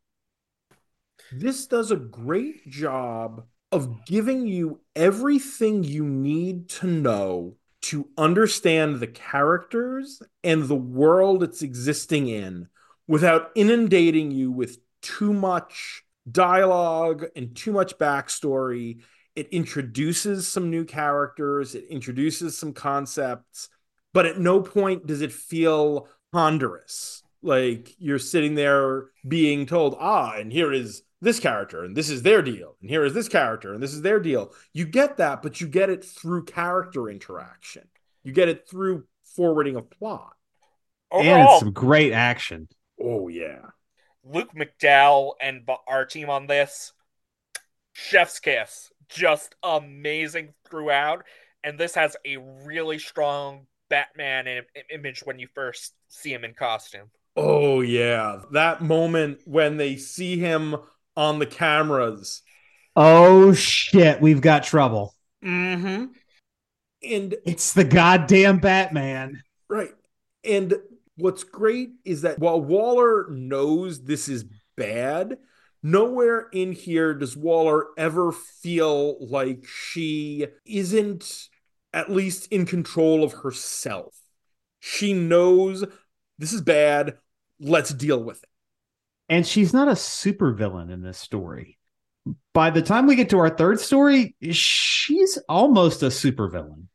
This 1.32 1.66
does 1.66 1.90
a 1.90 1.96
great 1.96 2.68
job 2.68 3.44
of 3.72 4.04
giving 4.04 4.46
you 4.46 4.80
everything 4.96 5.84
you 5.84 6.04
need 6.04 6.68
to 6.68 6.86
know 6.86 7.56
to 7.82 8.08
understand 8.18 9.00
the 9.00 9.06
characters 9.06 10.20
and 10.44 10.64
the 10.64 10.76
world 10.76 11.42
it's 11.42 11.62
existing 11.62 12.28
in 12.28 12.68
without 13.06 13.50
inundating 13.54 14.30
you 14.30 14.52
with 14.52 14.78
too 15.00 15.32
much 15.32 16.04
dialogue 16.30 17.26
and 17.36 17.54
too 17.54 17.72
much 17.72 17.98
backstory. 17.98 19.00
It 19.36 19.48
introduces 19.48 20.48
some 20.48 20.70
new 20.70 20.84
characters, 20.84 21.74
it 21.74 21.84
introduces 21.88 22.58
some 22.58 22.72
concepts, 22.72 23.68
but 24.12 24.26
at 24.26 24.38
no 24.38 24.60
point 24.60 25.06
does 25.06 25.20
it 25.20 25.32
feel 25.32 26.08
ponderous. 26.32 27.22
Like 27.42 27.94
you're 27.98 28.18
sitting 28.18 28.54
there 28.54 29.06
being 29.26 29.66
told, 29.66 29.96
ah, 29.98 30.34
and 30.36 30.52
here 30.52 30.72
is 30.72 31.02
this 31.22 31.38
character, 31.38 31.84
and 31.84 31.96
this 31.96 32.10
is 32.10 32.22
their 32.22 32.42
deal, 32.42 32.76
and 32.80 32.90
here 32.90 33.04
is 33.04 33.14
this 33.14 33.28
character, 33.28 33.72
and 33.72 33.82
this 33.82 33.94
is 33.94 34.02
their 34.02 34.20
deal. 34.20 34.52
You 34.72 34.84
get 34.84 35.18
that, 35.18 35.42
but 35.42 35.60
you 35.60 35.68
get 35.68 35.90
it 35.90 36.04
through 36.04 36.44
character 36.44 37.08
interaction. 37.08 37.88
You 38.24 38.32
get 38.32 38.48
it 38.48 38.68
through 38.68 39.04
forwarding 39.36 39.76
of 39.76 39.90
plot. 39.90 40.32
And 41.12 41.26
Overall, 41.26 41.54
it's 41.54 41.60
some 41.60 41.72
great 41.72 42.12
action. 42.12 42.68
Oh, 43.02 43.28
yeah. 43.28 43.60
Luke 44.24 44.50
McDonnell 44.54 45.32
and 45.40 45.68
our 45.88 46.04
team 46.04 46.30
on 46.30 46.46
this, 46.46 46.92
chef's 47.92 48.38
kiss, 48.38 48.90
just 49.08 49.54
amazing 49.62 50.54
throughout. 50.68 51.24
And 51.64 51.78
this 51.78 51.94
has 51.94 52.16
a 52.26 52.36
really 52.64 52.98
strong 52.98 53.66
Batman 53.88 54.46
image 54.90 55.20
when 55.24 55.38
you 55.38 55.48
first 55.54 55.94
see 56.08 56.32
him 56.32 56.44
in 56.44 56.54
costume. 56.54 57.10
Oh, 57.36 57.80
yeah. 57.80 58.40
That 58.52 58.82
moment 58.82 59.40
when 59.44 59.76
they 59.76 59.96
see 59.96 60.38
him 60.38 60.76
on 61.16 61.38
the 61.38 61.46
cameras. 61.46 62.42
Oh 62.96 63.52
shit, 63.52 64.20
we've 64.20 64.40
got 64.40 64.64
trouble. 64.64 65.14
Mm-hmm. 65.44 66.06
And 67.02 67.36
It's 67.44 67.72
the 67.72 67.84
goddamn 67.84 68.58
Batman. 68.58 69.42
Right. 69.68 69.92
And 70.44 70.74
what's 71.20 71.44
great 71.44 71.90
is 72.04 72.22
that 72.22 72.38
while 72.38 72.60
Waller 72.60 73.28
knows 73.30 74.02
this 74.02 74.28
is 74.28 74.44
bad, 74.76 75.38
nowhere 75.82 76.48
in 76.52 76.72
here 76.72 77.14
does 77.14 77.36
Waller 77.36 77.88
ever 77.96 78.32
feel 78.32 79.16
like 79.26 79.66
she 79.66 80.46
isn't 80.64 81.48
at 81.92 82.10
least 82.10 82.46
in 82.52 82.66
control 82.66 83.24
of 83.24 83.32
herself. 83.32 84.14
She 84.80 85.12
knows 85.12 85.84
this 86.38 86.52
is 86.52 86.62
bad. 86.62 87.18
Let's 87.58 87.92
deal 87.92 88.22
with 88.22 88.42
it. 88.42 88.48
And 89.28 89.46
she's 89.46 89.72
not 89.72 89.88
a 89.88 89.92
supervillain 89.92 90.90
in 90.90 91.02
this 91.02 91.18
story. 91.18 91.78
By 92.52 92.70
the 92.70 92.82
time 92.82 93.06
we 93.06 93.16
get 93.16 93.30
to 93.30 93.38
our 93.38 93.50
third 93.50 93.80
story, 93.80 94.34
she's 94.50 95.38
almost 95.48 96.02
a 96.02 96.06
supervillain. 96.06 96.86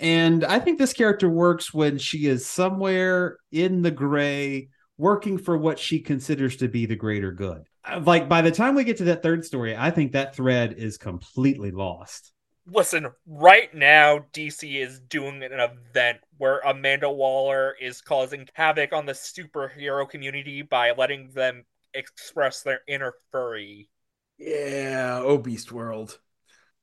And 0.00 0.44
I 0.44 0.58
think 0.58 0.78
this 0.78 0.94
character 0.94 1.28
works 1.28 1.74
when 1.74 1.98
she 1.98 2.26
is 2.26 2.46
somewhere 2.46 3.36
in 3.52 3.82
the 3.82 3.90
gray, 3.90 4.70
working 4.96 5.36
for 5.36 5.58
what 5.58 5.78
she 5.78 6.00
considers 6.00 6.56
to 6.56 6.68
be 6.68 6.86
the 6.86 6.96
greater 6.96 7.32
good. 7.32 7.64
Uh, 7.84 8.00
like 8.04 8.26
by 8.26 8.40
the 8.40 8.50
time 8.50 8.74
we 8.74 8.84
get 8.84 8.96
to 8.96 9.04
that 9.04 9.22
third 9.22 9.44
story, 9.44 9.76
I 9.76 9.90
think 9.90 10.12
that 10.12 10.34
thread 10.34 10.74
is 10.78 10.96
completely 10.96 11.70
lost. 11.70 12.32
Listen, 12.66 13.08
right 13.26 13.74
now, 13.74 14.20
DC 14.32 14.80
is 14.80 15.00
doing 15.00 15.42
an 15.42 15.52
event 15.60 16.18
where 16.38 16.60
Amanda 16.60 17.10
Waller 17.10 17.74
is 17.80 18.00
causing 18.00 18.48
havoc 18.54 18.94
on 18.94 19.04
the 19.04 19.12
superhero 19.12 20.08
community 20.08 20.62
by 20.62 20.92
letting 20.92 21.30
them 21.30 21.64
express 21.92 22.62
their 22.62 22.80
inner 22.88 23.14
furry. 23.32 23.90
Yeah, 24.38 25.20
oh 25.22 25.36
Beast 25.36 25.72
World. 25.72 26.18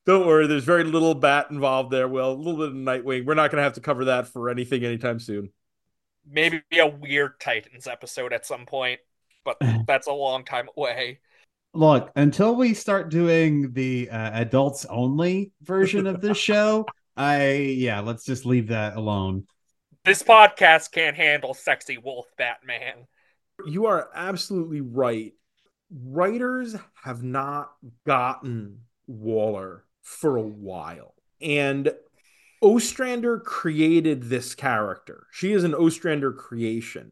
Don't 0.08 0.26
worry, 0.26 0.48
there's 0.48 0.64
very 0.64 0.86
little 0.86 1.14
bat 1.14 1.48
involved 1.52 1.92
there. 1.92 2.08
Well, 2.08 2.32
a 2.32 2.34
little 2.34 2.56
bit 2.56 2.70
of 2.70 2.74
Nightwing. 2.74 3.26
We're 3.26 3.34
not 3.34 3.52
going 3.52 3.58
to 3.58 3.64
have 3.64 3.74
to 3.74 3.82
cover 3.82 4.06
that 4.06 4.30
for 4.30 4.50
anything 4.50 4.86
anytime 4.86 5.20
soon. 5.20 5.50
Maybe 6.26 6.62
a 6.80 6.88
weird 6.88 7.42
Titans 7.42 7.88
episode 7.88 8.32
at 8.32 8.46
some 8.46 8.66
point, 8.66 9.02
but 9.44 9.58
that's 9.86 10.08
a 10.08 10.14
long 10.14 10.46
time 10.46 10.70
away. 10.78 11.20
Look, 11.74 12.10
until 12.16 12.56
we 12.56 12.74
start 12.74 13.10
doing 13.10 13.74
the 13.74 14.10
uh, 14.10 14.32
adults 14.40 14.86
only 14.86 15.52
version 15.62 16.08
of 16.08 16.22
this 16.22 16.38
show, 16.38 16.86
I 17.18 17.52
yeah, 17.52 18.00
let's 18.00 18.24
just 18.24 18.46
leave 18.46 18.70
that 18.70 18.96
alone. 18.96 19.46
This 20.06 20.24
podcast 20.24 20.94
can't 20.94 21.18
handle 21.18 21.54
sexy 21.54 21.98
wolf 21.98 22.28
Batman. 22.38 23.08
You 23.66 23.88
are 23.88 24.08
absolutely 24.16 24.80
right. 24.80 25.34
Writers 25.92 26.78
have 27.04 27.24
not 27.24 27.74
gotten 28.06 28.84
Waller 29.08 29.84
for 30.08 30.38
a 30.38 30.42
while. 30.42 31.14
And 31.42 31.92
Ostrander 32.62 33.40
created 33.40 34.24
this 34.24 34.56
character. 34.56 35.28
She 35.32 35.52
is 35.52 35.64
an 35.64 35.76
Ostrander 35.76 36.32
creation. 36.32 37.12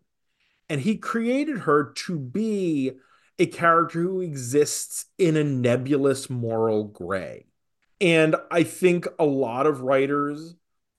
And 0.69 0.81
he 0.81 0.97
created 0.97 1.59
her 1.59 1.93
to 2.05 2.17
be 2.17 2.93
a 3.37 3.45
character 3.45 4.01
who 4.01 4.21
exists 4.21 5.05
in 5.17 5.35
a 5.35 5.43
nebulous 5.43 6.29
moral 6.29 6.85
gray. 6.85 7.45
And 8.01 8.35
I 8.49 8.63
think 8.63 9.07
a 9.19 9.25
lot 9.25 9.67
of 9.67 9.81
writers, 9.81 10.55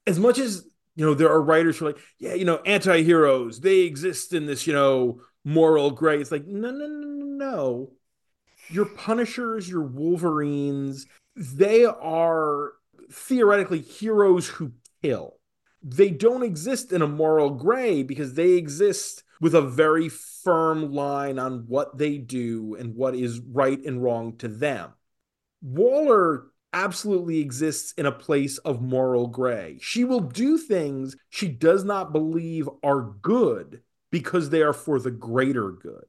as 0.07 0.19
much 0.19 0.38
as, 0.38 0.65
you 0.95 1.05
know, 1.05 1.15
there 1.15 1.31
are 1.31 1.43
writers 1.43 1.79
who 1.79 1.87
are 1.87 1.93
like, 1.93 2.03
yeah, 2.19 2.35
you 2.35 2.45
know, 2.45 2.57
anti 2.65 3.03
heroes, 3.03 3.61
they 3.61 3.81
exist 3.81 4.33
in 4.33 4.47
this, 4.47 4.67
you 4.67 4.73
know, 4.73 5.21
moral 5.45 5.91
gray. 5.91 6.21
It's 6.21 6.31
like, 6.31 6.47
no, 6.47 6.71
no, 6.71 6.87
no, 6.87 6.99
no. 6.99 7.17
No. 7.37 7.93
Your 8.69 8.87
Punishers, 8.87 9.69
your 9.69 9.83
Wolverines, 9.83 11.07
they 11.37 11.85
are 11.85 12.73
theoretically 13.12 13.81
heroes 13.81 14.49
who 14.49 14.73
kill. 15.02 15.37
They 15.83 16.11
don't 16.11 16.43
exist 16.43 16.93
in 16.93 17.02
a 17.02 17.07
moral 17.07 17.50
gray 17.50 18.02
because 18.02 18.35
they 18.35 18.52
exist 18.52 19.23
with 19.40 19.55
a 19.55 19.62
very 19.62 20.09
firm 20.09 20.93
line 20.93 21.38
on 21.38 21.64
what 21.69 21.99
they 21.99 22.19
do 22.19 22.75
and 22.75 22.97
what 22.97 23.14
is 23.14 23.38
right 23.40 23.78
and 23.85 24.02
wrong 24.02 24.37
to 24.38 24.49
them. 24.49 24.95
Waller 25.62 26.47
absolutely 26.73 27.38
exists 27.38 27.93
in 27.97 28.07
a 28.07 28.12
place 28.12 28.59
of 28.59 28.83
moral 28.83 29.26
gray. 29.26 29.78
She 29.81 30.05
will 30.05 30.21
do 30.21 30.59
things 30.59 31.16
she 31.28 31.49
does 31.49 31.85
not 31.85 32.12
believe 32.12 32.69
are 32.83 33.02
good 33.23 33.83
because 34.11 34.50
they 34.50 34.62
are 34.62 34.73
for 34.73 34.99
the 34.99 35.11
greater 35.11 35.71
good. 35.71 36.07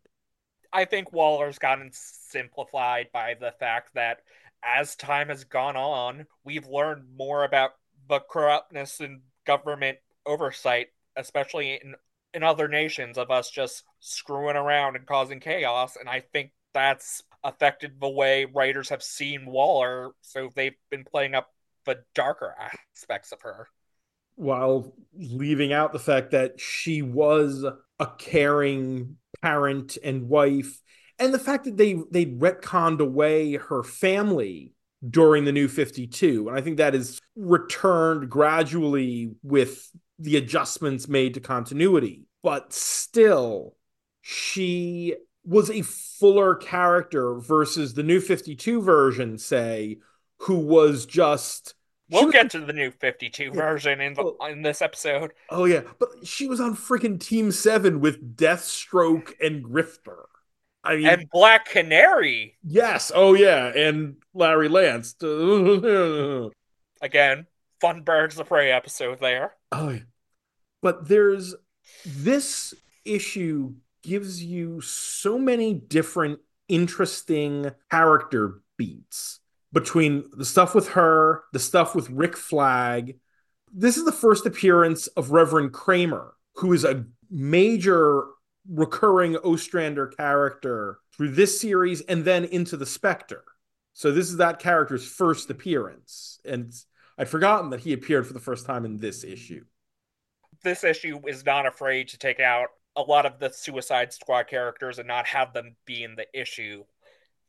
I 0.73 0.85
think 0.85 1.11
Waller's 1.13 1.59
gotten 1.59 1.89
simplified 1.93 3.07
by 3.13 3.35
the 3.39 3.53
fact 3.59 3.93
that 3.95 4.19
as 4.63 4.95
time 4.95 5.29
has 5.29 5.43
gone 5.43 5.75
on, 5.75 6.27
we've 6.43 6.67
learned 6.67 7.05
more 7.15 7.43
about 7.43 7.71
the 8.09 8.19
corruptness 8.19 8.99
in 8.99 9.21
government 9.45 9.97
oversight, 10.25 10.87
especially 11.15 11.73
in 11.73 11.95
in 12.33 12.43
other 12.43 12.67
nations, 12.67 13.17
of 13.17 13.31
us 13.31 13.49
just 13.49 13.83
screwing 13.99 14.55
around 14.55 14.95
and 14.95 15.07
causing 15.07 15.39
chaos. 15.39 15.95
And 15.95 16.07
I 16.07 16.19
think 16.19 16.51
that's 16.73 17.23
affected 17.43 17.99
the 17.99 18.09
way 18.09 18.45
writers 18.45 18.89
have 18.89 19.01
seen 19.01 19.45
Waller. 19.45 20.11
So 20.21 20.49
they've 20.53 20.75
been 20.91 21.03
playing 21.03 21.33
up 21.33 21.51
the 21.85 22.03
darker 22.13 22.53
aspects 22.95 23.31
of 23.31 23.41
her. 23.41 23.67
While 24.35 24.93
leaving 25.15 25.73
out 25.73 25.93
the 25.93 25.99
fact 25.99 26.31
that 26.31 26.59
she 26.59 27.01
was 27.01 27.65
a 27.99 28.07
caring 28.19 29.17
parent 29.41 29.97
and 30.03 30.29
wife 30.29 30.79
and 31.19 31.33
the 31.33 31.39
fact 31.39 31.65
that 31.65 31.77
they 31.77 31.93
they 32.11 32.25
retconned 32.25 32.99
away 32.99 33.55
her 33.55 33.83
family 33.83 34.73
during 35.07 35.45
the 35.45 35.51
new 35.51 35.67
52 35.67 36.47
and 36.47 36.57
i 36.57 36.61
think 36.61 36.77
that 36.77 36.95
is 36.95 37.21
returned 37.35 38.29
gradually 38.29 39.31
with 39.43 39.91
the 40.19 40.37
adjustments 40.37 41.07
made 41.07 41.33
to 41.33 41.39
continuity 41.39 42.25
but 42.43 42.73
still 42.73 43.75
she 44.21 45.15
was 45.43 45.69
a 45.69 45.81
fuller 45.83 46.55
character 46.55 47.35
versus 47.35 47.93
the 47.93 48.03
new 48.03 48.19
52 48.19 48.81
version 48.81 49.37
say 49.37 49.97
who 50.39 50.57
was 50.57 51.05
just 51.05 51.73
We'll 52.09 52.25
was, 52.25 52.33
get 52.33 52.49
to 52.51 52.61
the 52.61 52.71
new 52.71 52.91
52 52.91 53.51
version 53.51 53.99
in 53.99 54.13
the, 54.13 54.33
in 54.49 54.61
this 54.61 54.81
episode. 54.81 55.33
Oh 55.49 55.65
yeah, 55.65 55.81
but 55.99 56.09
she 56.23 56.47
was 56.47 56.61
on 56.61 56.73
freaking 56.73 57.19
Team 57.19 57.51
7 57.51 57.99
with 57.99 58.37
Deathstroke 58.37 59.33
and 59.41 59.61
Grifter. 59.63 60.23
I 60.87 60.95
mean, 60.95 61.07
and 61.07 61.29
Black 61.29 61.65
Canary. 61.65 62.57
Yes. 62.63 63.11
Oh 63.13 63.33
yeah, 63.33 63.67
and 63.67 64.15
Larry 64.33 64.69
Lance. 64.69 65.15
Again, 67.01 67.45
fun 67.81 68.01
Birds 68.01 68.39
of 68.39 68.47
Prey 68.47 68.71
episode 68.71 69.19
there. 69.19 69.53
Oh, 69.71 69.89
yeah. 69.89 69.99
but 70.81 71.07
there's 71.09 71.53
this 72.05 72.73
issue 73.03 73.73
gives 74.01 74.41
you 74.41 74.79
so 74.79 75.37
many 75.37 75.73
different 75.73 76.39
interesting 76.69 77.71
character 77.91 78.61
beats 78.77 79.39
between 79.73 80.23
the 80.31 80.45
stuff 80.45 80.73
with 80.73 80.89
her, 80.89 81.43
the 81.51 81.59
stuff 81.59 81.93
with 81.93 82.09
Rick 82.09 82.37
Flag. 82.37 83.19
This 83.73 83.97
is 83.97 84.05
the 84.05 84.11
first 84.13 84.45
appearance 84.45 85.07
of 85.07 85.31
Reverend 85.31 85.73
Craemer, 85.73 86.33
who 86.55 86.71
is 86.71 86.85
a 86.85 87.05
major 87.29 88.23
recurring 88.69 89.35
Ostrander 89.37 90.07
character 90.07 90.99
through 91.15 91.29
this 91.29 91.59
series 91.59 92.01
and 92.01 92.25
then 92.25 92.45
into 92.45 92.77
the 92.77 92.85
Spectre. 92.85 93.43
So 93.93 94.11
this 94.11 94.29
is 94.29 94.37
that 94.37 94.59
character's 94.59 95.07
first 95.07 95.49
appearance. 95.49 96.39
And 96.45 96.73
I'd 97.17 97.29
forgotten 97.29 97.71
that 97.71 97.79
he 97.79 97.93
appeared 97.93 98.27
for 98.27 98.33
the 98.33 98.39
first 98.39 98.65
time 98.65 98.85
in 98.85 98.97
this 98.97 99.23
issue. 99.23 99.65
This 100.63 100.83
issue 100.83 101.19
is 101.27 101.45
not 101.45 101.65
afraid 101.65 102.09
to 102.09 102.17
take 102.17 102.39
out 102.39 102.67
a 102.95 103.01
lot 103.01 103.25
of 103.25 103.39
the 103.39 103.49
Suicide 103.49 104.11
Squad 104.11 104.47
characters 104.47 104.99
and 104.99 105.07
not 105.07 105.27
have 105.27 105.53
them 105.53 105.75
be 105.85 106.03
in 106.03 106.15
the 106.15 106.25
issue. 106.33 106.83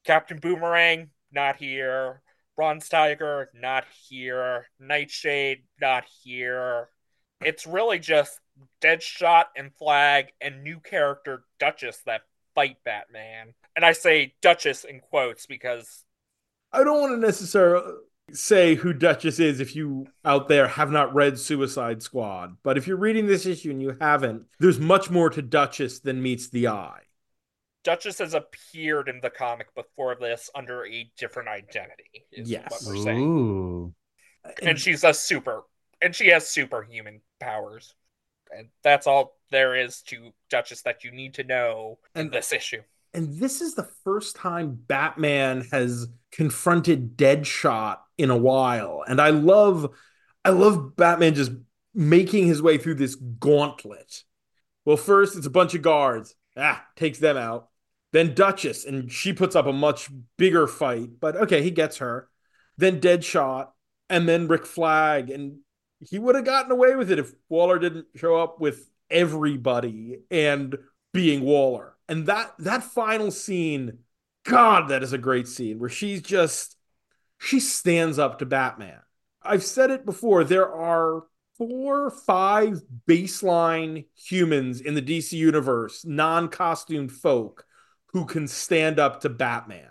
Captain 0.05 0.39
Boomerang, 0.39 1.11
not 1.33 1.57
here. 1.57 2.23
Bronze 2.57 2.89
Tiger, 2.89 3.51
not 3.55 3.85
here. 4.09 4.67
Nightshade, 4.81 5.65
not 5.81 6.05
here. 6.23 6.89
It's 7.41 7.67
really 7.67 7.99
just 7.99 8.41
Deadshot 8.81 9.45
and 9.57 9.73
Flag 9.75 10.33
and 10.41 10.63
new 10.63 10.81
character 10.81 11.45
Duchess 11.59 12.03
that 12.07 12.23
fight 12.55 12.79
Batman. 12.85 13.55
And 13.77 13.85
I 13.85 13.93
say 13.93 14.35
Duchess 14.43 14.85
in 14.85 15.01
quotes 15.01 15.47
because 15.47 16.05
I 16.73 16.85
don't 16.85 17.01
want 17.01 17.13
to 17.21 17.27
necessarily 17.27 17.93
say 18.33 18.75
who 18.75 18.93
Duchess 18.93 19.39
is 19.39 19.61
if 19.61 19.75
you 19.75 20.07
out 20.25 20.49
there 20.49 20.69
have 20.69 20.91
not 20.91 21.15
read 21.15 21.39
Suicide 21.39 22.03
Squad. 22.03 22.57
But 22.63 22.77
if 22.77 22.87
you're 22.87 22.97
reading 22.97 23.27
this 23.27 23.47
issue 23.47 23.71
and 23.71 23.81
you 23.81 23.97
haven't, 24.01 24.45
there's 24.59 24.79
much 24.79 25.11
more 25.11 25.31
to 25.31 25.41
Duchess 25.41 26.01
than 26.01 26.23
meets 26.23 26.49
the 26.49 26.69
eye. 26.69 27.01
Duchess 27.85 28.19
has 28.19 28.35
appeared 28.35 29.09
in 29.09 29.21
the 29.23 29.31
comic 29.31 29.75
before 29.75 30.17
this 30.21 30.51
under 30.55 30.85
a 30.85 31.11
different 31.17 31.49
identity. 31.49 32.27
yes. 32.33 32.71
What 32.71 32.83
we're 32.87 33.03
saying. 33.03 33.95
And 34.63 34.79
she's 34.79 35.05
a 35.05 35.15
super 35.15 35.63
and 36.03 36.15
she 36.15 36.29
has 36.29 36.49
superhuman 36.49 37.21
powers. 37.41 37.95
And 38.57 38.69
that's 38.83 39.07
all 39.07 39.37
there 39.51 39.77
is 39.77 40.03
to 40.03 40.33
Duchess 40.51 40.83
that 40.83 41.05
you 41.05 41.11
need 41.11 41.35
to 41.35 41.45
know 41.45 41.99
in 42.15 42.23
and, 42.23 42.33
this 42.33 42.53
issue. 42.53 42.83
And 43.13 43.39
this 43.39 43.61
is 43.61 43.75
the 43.75 43.89
first 44.05 44.37
time 44.37 44.79
Batman 44.87 45.67
has 45.71 46.09
confronted 46.33 47.17
Deadshot 47.17 47.99
in 48.17 48.31
a 48.31 48.37
while. 48.37 49.05
And 49.07 49.21
I 49.21 49.31
love 49.31 49.95
I 50.45 50.51
love 50.51 50.97
Batman 50.97 51.35
just 51.35 51.53
making 51.95 52.47
his 52.47 52.63
way 52.63 52.79
through 52.79 52.95
this 52.95 53.17
gauntlet. 53.17 54.25
Well, 54.85 54.97
first 54.97 55.37
it's 55.37 55.47
a 55.47 55.51
bunch 55.51 55.75
of 55.75 55.83
guards. 55.83 56.35
Ah, 56.57 56.85
takes 56.97 57.19
them 57.19 57.37
out. 57.37 57.69
Then 58.13 58.35
Duchess, 58.35 58.87
and 58.87 59.13
she 59.13 59.35
puts 59.35 59.55
up 59.55 59.67
a 59.67 59.73
much 59.73 60.09
bigger 60.39 60.67
fight, 60.67 61.21
but 61.21 61.37
okay, 61.37 61.63
he 61.63 61.71
gets 61.71 61.99
her. 61.99 62.29
Then 62.79 63.01
Deadshot, 63.01 63.69
and 64.09 64.27
then 64.27 64.49
Rick 64.49 64.65
Flag, 64.65 65.29
and 65.29 65.59
he 66.01 66.19
would 66.19 66.35
have 66.35 66.45
gotten 66.45 66.71
away 66.71 66.95
with 66.95 67.11
it 67.11 67.19
if 67.19 67.33
Waller 67.49 67.79
didn't 67.79 68.07
show 68.15 68.37
up 68.37 68.61
with 68.61 68.89
everybody 69.11 70.21
and 70.31 70.77
being 71.13 71.43
Waller. 71.43 71.95
And 72.09 72.27
that 72.27 72.55
that 72.59 72.85
final 72.85 73.31
scene, 73.31 73.99
God, 74.45 74.89
that 74.89 75.03
is 75.03 75.13
a 75.13 75.19
great 75.19 75.49
scene 75.49 75.79
where 75.79 75.91
she's 75.91 76.23
just 76.23 76.77
she 77.39 77.61
stands 77.61 78.19
up 78.19 78.39
to 78.39 78.47
Batman. 78.47 79.01
I've 79.43 79.65
said 79.65 79.91
it 79.91 80.05
before, 80.05 80.45
there 80.45 80.73
are 80.73 81.25
four, 81.57 82.11
five 82.11 82.83
baseline 83.07 84.07
humans 84.15 84.81
in 84.81 84.95
the 84.95 85.03
DC 85.03 85.33
universe, 85.33 86.05
non-costumed 86.05 87.13
folk, 87.13 87.65
who 88.13 88.25
can 88.25 88.49
stand 88.49 88.99
up 88.99 89.21
to 89.21 89.29
Batman. 89.29 89.89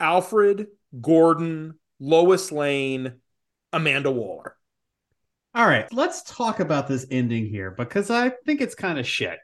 Alfred, 0.00 0.66
Gordon, 1.00 1.78
Lois 1.98 2.52
Lane, 2.52 3.14
Amanda 3.72 4.10
Waller. 4.10 4.55
All 5.56 5.66
right, 5.66 5.90
let's 5.90 6.22
talk 6.22 6.60
about 6.60 6.86
this 6.86 7.06
ending 7.10 7.46
here 7.46 7.70
because 7.70 8.10
I 8.10 8.30
think 8.44 8.60
it's 8.60 8.74
kind 8.74 8.98
of 8.98 9.06
shit. 9.06 9.38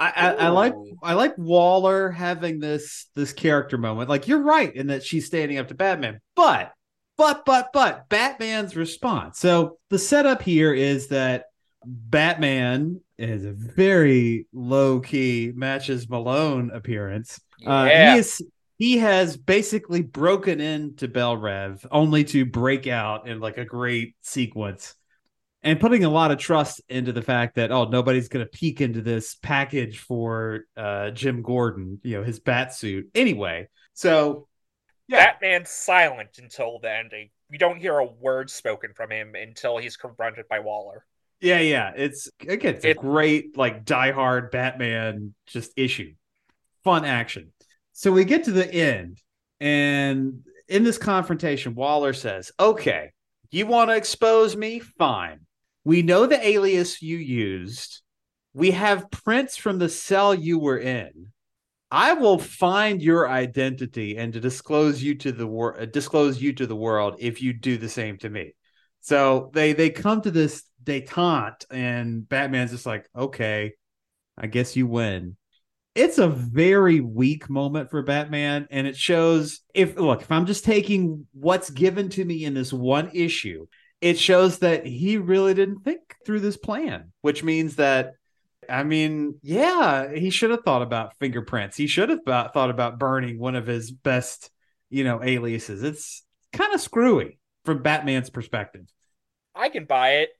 I, 0.00 0.12
I, 0.16 0.30
I, 0.32 0.48
like 0.48 0.74
I 1.02 1.14
like 1.14 1.38
Waller 1.38 2.10
having 2.10 2.58
this 2.58 3.06
this 3.14 3.32
character 3.32 3.78
moment. 3.78 4.10
Like 4.10 4.26
you're 4.26 4.42
right 4.42 4.74
in 4.74 4.88
that 4.88 5.04
she's 5.04 5.26
standing 5.26 5.58
up 5.58 5.68
to 5.68 5.74
Batman, 5.74 6.20
but 6.34 6.72
But, 7.16 7.44
but, 7.44 7.70
but 7.72 8.08
Batman's 8.08 8.74
response. 8.74 9.38
So 9.38 9.78
the 9.90 9.98
setup 10.00 10.42
here 10.42 10.74
is 10.74 11.06
that 11.08 11.44
Batman 11.86 13.00
is 13.18 13.44
a 13.44 13.52
very 13.52 14.46
low 14.52 14.98
key 14.98 15.52
matches 15.54 16.08
Malone 16.08 16.72
appearance. 16.72 17.40
Uh, 17.64 17.86
Yeah. 17.88 18.14
he 18.14 18.18
is 18.18 18.42
he 18.76 18.98
has 18.98 19.36
basically 19.36 20.02
broken 20.02 20.60
into 20.60 21.06
Belle 21.06 21.36
Reve 21.36 21.86
only 21.92 22.24
to 22.24 22.44
break 22.44 22.88
out 22.88 23.28
in 23.28 23.38
like 23.38 23.56
a 23.58 23.64
great 23.64 24.16
sequence 24.22 24.96
and 25.64 25.80
putting 25.80 26.04
a 26.04 26.10
lot 26.10 26.30
of 26.30 26.38
trust 26.38 26.82
into 26.88 27.10
the 27.10 27.22
fact 27.22 27.56
that 27.56 27.72
oh 27.72 27.86
nobody's 27.86 28.28
going 28.28 28.44
to 28.44 28.50
peek 28.50 28.80
into 28.80 29.00
this 29.00 29.34
package 29.36 29.98
for 29.98 30.66
uh, 30.76 31.10
Jim 31.10 31.42
Gordon, 31.42 31.98
you 32.04 32.18
know, 32.18 32.22
his 32.22 32.38
bat 32.38 32.74
suit 32.74 33.08
anyway. 33.14 33.68
So 33.94 34.46
yeah, 35.08 35.32
Batman's 35.32 35.70
silent 35.70 36.38
until 36.38 36.78
the 36.80 36.92
ending. 36.92 37.30
You 37.50 37.58
don't 37.58 37.78
hear 37.78 37.98
a 37.98 38.04
word 38.04 38.50
spoken 38.50 38.92
from 38.94 39.10
him 39.10 39.34
until 39.34 39.78
he's 39.78 39.96
confronted 39.96 40.46
by 40.48 40.60
Waller. 40.60 41.04
Yeah, 41.40 41.60
yeah. 41.60 41.92
It's 41.96 42.30
again, 42.46 42.76
it's 42.76 42.84
a 42.84 42.94
great 42.94 43.56
like 43.56 43.84
diehard 43.84 44.50
Batman 44.50 45.34
just 45.46 45.72
issue. 45.76 46.14
Fun 46.84 47.04
action. 47.04 47.52
So 47.92 48.12
we 48.12 48.24
get 48.24 48.44
to 48.44 48.52
the 48.52 48.72
end, 48.72 49.20
and 49.60 50.42
in 50.68 50.84
this 50.84 50.98
confrontation, 50.98 51.74
Waller 51.74 52.12
says, 52.12 52.50
Okay, 52.58 53.12
you 53.50 53.66
want 53.66 53.90
to 53.90 53.96
expose 53.96 54.56
me? 54.56 54.80
Fine. 54.80 55.40
We 55.84 56.02
know 56.02 56.26
the 56.26 56.44
alias 56.44 57.02
you 57.02 57.18
used. 57.18 58.02
We 58.54 58.70
have 58.72 59.10
prints 59.10 59.56
from 59.56 59.78
the 59.78 59.88
cell 59.88 60.34
you 60.34 60.58
were 60.58 60.78
in. 60.78 61.32
I 61.90 62.14
will 62.14 62.38
find 62.38 63.00
your 63.00 63.28
identity 63.28 64.16
and 64.16 64.32
to 64.32 64.40
disclose 64.40 65.02
you 65.02 65.14
to 65.16 65.32
the 65.32 65.46
world 65.46 65.80
uh, 65.80 65.86
disclose 65.86 66.40
you 66.42 66.52
to 66.54 66.66
the 66.66 66.74
world 66.74 67.16
if 67.18 67.40
you 67.40 67.52
do 67.52 67.76
the 67.76 67.88
same 67.88 68.18
to 68.18 68.28
me. 68.28 68.54
So 69.00 69.50
they 69.52 69.74
they 69.74 69.90
come 69.90 70.22
to 70.22 70.30
this 70.30 70.64
detente, 70.82 71.66
and 71.70 72.28
Batman's 72.28 72.70
just 72.70 72.86
like, 72.86 73.08
okay, 73.14 73.74
I 74.36 74.46
guess 74.46 74.74
you 74.74 74.86
win. 74.86 75.36
It's 75.94 76.18
a 76.18 76.28
very 76.28 77.00
weak 77.00 77.48
moment 77.48 77.90
for 77.90 78.02
Batman, 78.02 78.66
and 78.70 78.86
it 78.86 78.96
shows 78.96 79.60
if 79.74 79.96
look, 79.96 80.22
if 80.22 80.32
I'm 80.32 80.46
just 80.46 80.64
taking 80.64 81.26
what's 81.32 81.70
given 81.70 82.08
to 82.10 82.24
me 82.24 82.44
in 82.44 82.54
this 82.54 82.72
one 82.72 83.10
issue, 83.14 83.66
it 84.04 84.18
shows 84.18 84.58
that 84.58 84.84
he 84.84 85.16
really 85.16 85.54
didn't 85.54 85.80
think 85.80 86.16
through 86.26 86.40
this 86.40 86.58
plan, 86.58 87.10
which 87.22 87.42
means 87.42 87.76
that 87.76 88.12
I 88.68 88.82
mean, 88.82 89.38
yeah, 89.42 90.12
he 90.12 90.28
should 90.28 90.50
have 90.50 90.62
thought 90.62 90.82
about 90.82 91.16
fingerprints. 91.18 91.78
He 91.78 91.86
should 91.86 92.10
have 92.10 92.20
thought 92.24 92.68
about 92.68 92.98
burning 92.98 93.38
one 93.38 93.54
of 93.54 93.66
his 93.66 93.90
best, 93.90 94.50
you 94.90 95.04
know, 95.04 95.22
aliases. 95.22 95.82
It's 95.82 96.22
kind 96.52 96.74
of 96.74 96.82
screwy 96.82 97.38
from 97.64 97.82
Batman's 97.82 98.28
perspective. 98.28 98.84
I 99.54 99.70
can 99.70 99.86
buy 99.86 100.16
it. 100.16 100.30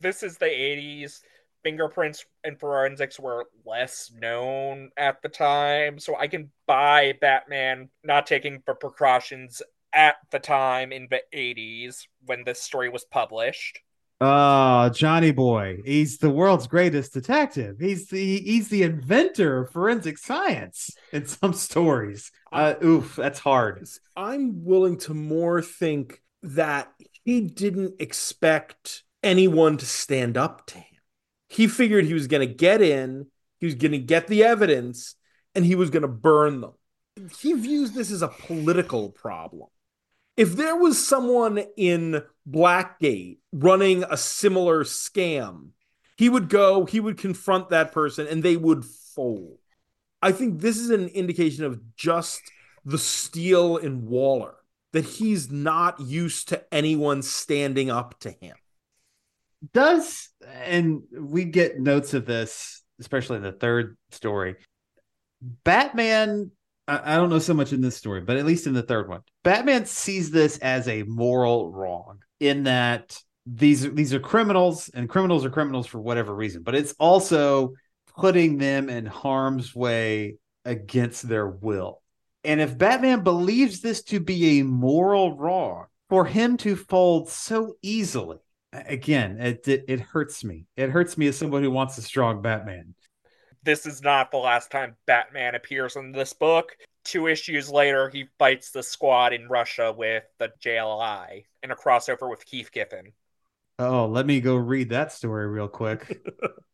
This 0.00 0.22
is 0.22 0.38
the 0.38 0.46
80s. 0.46 1.20
Fingerprints 1.64 2.24
and 2.44 2.58
forensics 2.58 3.18
were 3.18 3.46
less 3.66 4.12
known 4.14 4.90
at 4.96 5.22
the 5.22 5.28
time, 5.28 5.98
so 5.98 6.16
I 6.16 6.28
can 6.28 6.52
buy 6.68 7.14
Batman 7.20 7.88
not 8.04 8.26
taking 8.26 8.62
the 8.64 8.74
precautions 8.74 9.60
at 9.92 10.16
the 10.30 10.38
time 10.38 10.92
in 10.92 11.08
the 11.10 11.22
80s 11.34 12.06
when 12.24 12.44
this 12.44 12.62
story 12.62 12.88
was 12.88 13.04
published. 13.04 13.80
Oh, 14.20 14.88
Johnny 14.88 15.30
Boy. 15.30 15.78
He's 15.84 16.18
the 16.18 16.30
world's 16.30 16.66
greatest 16.66 17.14
detective. 17.14 17.76
He's 17.78 18.08
the 18.08 18.40
he's 18.40 18.68
the 18.68 18.82
inventor 18.82 19.60
of 19.60 19.70
forensic 19.70 20.18
science 20.18 20.90
in 21.12 21.26
some 21.26 21.52
stories. 21.52 22.32
Uh, 22.50 22.74
oof, 22.82 23.14
that's 23.14 23.38
hard. 23.38 23.86
I'm 24.16 24.64
willing 24.64 24.98
to 25.00 25.14
more 25.14 25.62
think 25.62 26.20
that 26.42 26.92
he 27.24 27.42
didn't 27.42 28.00
expect 28.00 29.04
anyone 29.22 29.76
to 29.76 29.86
stand 29.86 30.36
up 30.36 30.66
to 30.66 30.78
him. 30.78 30.84
He 31.48 31.68
figured 31.68 32.04
he 32.04 32.14
was 32.14 32.26
going 32.26 32.46
to 32.46 32.52
get 32.52 32.82
in, 32.82 33.26
he 33.58 33.66
was 33.66 33.76
going 33.76 33.92
to 33.92 33.98
get 33.98 34.26
the 34.26 34.44
evidence, 34.44 35.14
and 35.54 35.64
he 35.64 35.76
was 35.76 35.90
going 35.90 36.02
to 36.02 36.08
burn 36.08 36.60
them. 36.60 36.72
He 37.40 37.52
views 37.52 37.92
this 37.92 38.10
as 38.10 38.22
a 38.22 38.28
political 38.28 39.10
problem. 39.10 39.68
If 40.38 40.54
there 40.54 40.76
was 40.76 41.04
someone 41.04 41.64
in 41.76 42.22
Blackgate 42.48 43.38
running 43.52 44.04
a 44.04 44.16
similar 44.16 44.84
scam, 44.84 45.70
he 46.16 46.28
would 46.28 46.48
go, 46.48 46.84
he 46.84 47.00
would 47.00 47.18
confront 47.18 47.70
that 47.70 47.90
person, 47.90 48.28
and 48.28 48.40
they 48.42 48.56
would 48.56 48.84
fold. 48.84 49.58
I 50.22 50.30
think 50.30 50.60
this 50.60 50.78
is 50.78 50.90
an 50.90 51.08
indication 51.08 51.64
of 51.64 51.96
just 51.96 52.40
the 52.84 52.98
steel 52.98 53.78
in 53.78 54.06
Waller 54.06 54.54
that 54.92 55.04
he's 55.04 55.50
not 55.50 56.00
used 56.00 56.48
to 56.50 56.64
anyone 56.72 57.22
standing 57.22 57.90
up 57.90 58.16
to 58.20 58.30
him. 58.30 58.54
Does 59.72 60.28
and 60.54 61.02
we 61.12 61.46
get 61.46 61.80
notes 61.80 62.14
of 62.14 62.26
this, 62.26 62.84
especially 63.00 63.38
in 63.38 63.42
the 63.42 63.50
third 63.50 63.98
story. 64.12 64.54
Batman, 65.42 66.52
I, 66.88 67.14
I 67.14 67.16
don't 67.16 67.30
know 67.30 67.38
so 67.38 67.54
much 67.54 67.72
in 67.72 67.80
this 67.80 67.96
story, 67.96 68.22
but 68.22 68.36
at 68.36 68.46
least 68.46 68.66
in 68.66 68.72
the 68.72 68.82
third 68.82 69.08
one, 69.08 69.20
Batman 69.44 69.84
sees 69.84 70.30
this 70.30 70.58
as 70.58 70.88
a 70.88 71.04
moral 71.04 71.70
wrong 71.70 72.18
in 72.40 72.64
that 72.64 73.16
these 73.46 73.90
these 73.92 74.12
are 74.12 74.20
criminals 74.20 74.90
and 74.92 75.08
criminals 75.08 75.44
are 75.44 75.50
criminals 75.50 75.86
for 75.86 76.00
whatever 76.00 76.34
reason, 76.34 76.62
but 76.62 76.74
it's 76.74 76.94
also 76.98 77.74
putting 78.16 78.58
them 78.58 78.88
in 78.88 79.06
harm's 79.06 79.74
way 79.74 80.36
against 80.64 81.28
their 81.28 81.46
will. 81.46 82.02
And 82.44 82.60
if 82.60 82.76
Batman 82.76 83.22
believes 83.22 83.80
this 83.80 84.02
to 84.04 84.20
be 84.20 84.58
a 84.58 84.64
moral 84.64 85.36
wrong, 85.36 85.86
for 86.08 86.24
him 86.24 86.56
to 86.58 86.76
fold 86.76 87.28
so 87.28 87.74
easily, 87.82 88.38
again, 88.72 89.38
it, 89.40 89.66
it 89.68 89.84
it 89.88 90.00
hurts 90.00 90.44
me. 90.44 90.66
It 90.76 90.90
hurts 90.90 91.18
me 91.18 91.28
as 91.28 91.36
someone 91.36 91.62
who 91.62 91.70
wants 91.70 91.98
a 91.98 92.02
strong 92.02 92.42
Batman. 92.42 92.94
This 93.62 93.86
is 93.86 94.02
not 94.02 94.30
the 94.30 94.38
last 94.38 94.70
time 94.70 94.96
Batman 95.06 95.54
appears 95.54 95.96
in 95.96 96.12
this 96.12 96.32
book. 96.32 96.76
Two 97.04 97.26
issues 97.26 97.70
later, 97.70 98.08
he 98.08 98.26
fights 98.38 98.70
the 98.70 98.82
squad 98.82 99.32
in 99.32 99.48
Russia 99.48 99.92
with 99.96 100.24
the 100.38 100.52
JLI 100.60 101.44
in 101.62 101.70
a 101.70 101.76
crossover 101.76 102.28
with 102.28 102.44
Keith 102.44 102.70
Giffen. 102.72 103.12
Oh, 103.78 104.06
let 104.06 104.26
me 104.26 104.40
go 104.40 104.56
read 104.56 104.90
that 104.90 105.12
story 105.12 105.46
real 105.46 105.68
quick. 105.68 106.26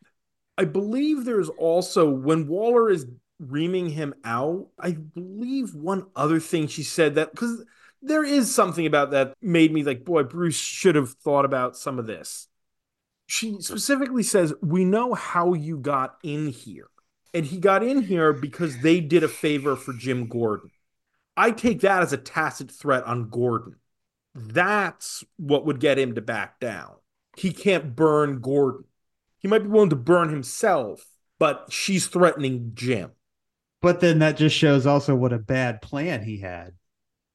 I 0.59 0.65
believe 0.65 1.25
there's 1.25 1.49
also 1.49 2.09
when 2.09 2.49
Waller 2.49 2.91
is 2.91 3.07
reaming 3.39 3.91
him 3.91 4.15
out, 4.25 4.69
I 4.79 4.93
believe 4.93 5.75
one 5.75 6.07
other 6.15 6.41
thing 6.41 6.69
she 6.69 6.83
said 6.83 7.17
that 7.17 7.33
because 7.33 7.65
there 8.03 8.25
is 8.25 8.55
something 8.55 8.87
about 8.87 9.11
that 9.11 9.35
made 9.41 9.73
me 9.73 9.83
like, 9.83 10.05
boy, 10.05 10.23
Bruce 10.23 10.57
should 10.57 10.95
have 10.95 11.11
thought 11.11 11.45
about 11.45 11.77
some 11.77 11.99
of 11.99 12.07
this. 12.07 12.49
She 13.27 13.61
specifically 13.61 14.23
says, 14.23 14.55
We 14.63 14.85
know 14.85 15.15
how 15.15 15.55
you 15.55 15.79
got 15.79 16.17
in 16.23 16.49
here. 16.49 16.87
And 17.33 17.45
he 17.47 17.59
got 17.59 17.83
in 17.83 18.03
here 18.03 18.33
because 18.33 18.79
they 18.81 19.01
did 19.01 19.25
a 19.25 19.29
favor 19.29 19.77
for 19.77 19.93
Jim 19.93 20.29
Gordon. 20.29 20.71
I 21.37 21.51
take 21.51 21.81
that 21.81 22.03
as 22.03 22.13
a 22.13 22.17
tacit 22.17 22.71
threat 22.71 23.05
on 23.05 23.29
Gordon. 23.29 23.77
That's 24.35 25.25
what 25.37 25.67
would 25.67 25.81
get 25.81 25.99
him 25.99 26.15
to 26.15 26.21
back 26.21 26.61
down. 26.61 26.95
He 27.37 27.53
can't 27.53 27.97
burn 27.97 28.41
Gordon. 28.41 28.85
He 29.39 29.49
might 29.49 29.61
be 29.63 29.69
willing 29.69 29.91
to 29.91 29.97
burn 29.97 30.29
himself, 30.31 31.05
but 31.39 31.67
she's 31.71 32.07
threatening 32.07 32.73
Jim. 32.75 33.13
but 33.81 34.01
then 34.01 34.19
that 34.21 34.37
just 34.37 34.57
shows 34.57 34.87
also 34.87 35.15
what 35.15 35.33
a 35.33 35.39
bad 35.39 35.83
plan 35.83 36.23
he 36.25 36.39
had. 36.39 36.75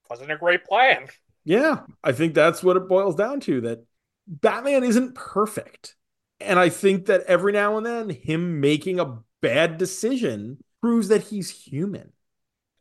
Wasn't 0.10 0.32
a 0.32 0.38
great 0.38 0.66
plan. 0.66 1.08
Yeah, 1.44 1.82
I 2.04 2.12
think 2.12 2.34
that's 2.34 2.64
what 2.64 2.78
it 2.78 2.88
boils 2.88 3.16
down 3.16 3.40
to 3.42 3.62
that 3.62 3.86
Batman 4.30 4.84
isn't 4.84 5.16
perfect. 5.16 5.96
And 6.40 6.58
I 6.58 6.70
think 6.70 7.08
that 7.08 7.24
every 7.24 7.52
now 7.52 7.76
and 7.78 7.86
then, 7.86 8.10
him 8.10 8.62
making 8.62 9.00
a 9.00 9.20
bad 9.42 9.78
decision 9.78 10.60
proves 10.82 11.10
that 11.10 11.24
he's 11.24 11.50
human. 11.50 12.14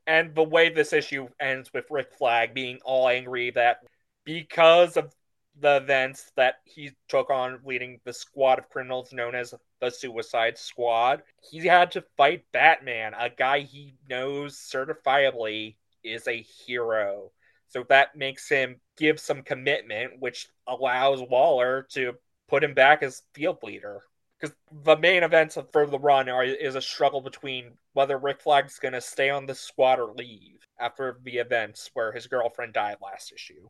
And 0.07 0.35
the 0.35 0.45
way 0.45 0.71
this 0.71 0.93
issue 0.93 1.29
ends 1.41 1.73
with 1.73 1.87
Rick 1.91 2.13
Flag 2.17 2.55
being 2.55 2.79
all 2.85 3.09
angry 3.09 3.51
that 3.53 3.81
because 4.25 4.97
of 4.97 5.13
the 5.61 5.77
events 5.79 6.31
that 6.37 6.57
he 6.65 6.93
took 7.09 7.31
on 7.31 7.59
leading 7.65 8.01
the 8.05 8.13
squad 8.13 8.59
of 8.59 8.69
criminals 8.69 9.13
known 9.13 9.35
as 9.35 9.55
the 9.81 9.91
Suicide 9.91 10.57
Squad, 10.57 11.23
he 11.51 11.67
had 11.67 11.91
to 11.93 12.05
fight 12.17 12.45
Batman, 12.53 13.15
a 13.19 13.29
guy 13.29 13.61
he 13.61 13.95
knows 14.09 14.57
certifiably 14.57 15.75
is 16.05 16.29
a 16.29 16.43
hero. 16.43 17.33
So 17.69 17.85
that 17.89 18.17
makes 18.17 18.49
him 18.49 18.81
give 18.97 19.21
some 19.21 19.43
commitment, 19.43 20.21
which 20.21 20.49
allows 20.67 21.21
Waller 21.23 21.87
to 21.93 22.15
put 22.49 22.65
him 22.65 22.75
back 22.75 23.03
as 23.03 23.23
field 23.35 23.59
leader. 23.63 24.03
Because 24.41 24.57
the 24.85 24.97
main 24.97 25.23
events 25.23 25.59
for 25.73 25.87
the 25.87 25.99
run 25.99 26.29
are 26.29 26.45
is 26.45 26.77
a 26.77 26.81
struggle 26.81 27.21
between 27.21 27.73
whether 27.93 28.17
Rick 28.17 28.41
Flag's 28.41 28.79
going 28.79 28.95
to 28.95 29.01
stay 29.01 29.31
on 29.31 29.47
the 29.47 29.55
squad 29.55 29.99
or 29.99 30.15
leave 30.15 30.61
after 30.79 31.19
the 31.25 31.39
events 31.39 31.91
where 31.95 32.13
his 32.13 32.29
girlfriend 32.29 32.73
died 32.73 32.99
last 33.03 33.33
issue. 33.33 33.69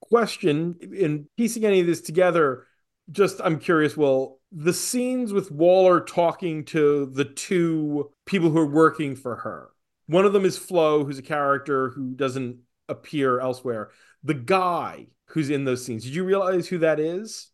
Question 0.00 0.76
in 0.80 1.28
piecing 1.36 1.64
any 1.64 1.80
of 1.80 1.86
this 1.86 2.00
together, 2.00 2.66
just 3.10 3.40
I'm 3.42 3.58
curious, 3.58 3.96
well, 3.96 4.38
the 4.52 4.72
scenes 4.72 5.32
with 5.32 5.50
Waller 5.50 6.00
talking 6.00 6.64
to 6.66 7.06
the 7.06 7.24
two 7.24 8.10
people 8.24 8.50
who 8.50 8.58
are 8.58 8.66
working 8.66 9.16
for 9.16 9.36
her. 9.36 9.70
One 10.06 10.24
of 10.24 10.32
them 10.32 10.44
is 10.44 10.56
Flo, 10.56 11.04
who's 11.04 11.18
a 11.18 11.22
character 11.22 11.90
who 11.90 12.14
doesn't 12.14 12.58
appear 12.88 13.40
elsewhere. 13.40 13.90
The 14.24 14.34
guy 14.34 15.08
who's 15.26 15.50
in 15.50 15.64
those 15.64 15.84
scenes, 15.84 16.04
did 16.04 16.14
you 16.14 16.24
realize 16.24 16.68
who 16.68 16.78
that 16.78 17.00
is? 17.00 17.50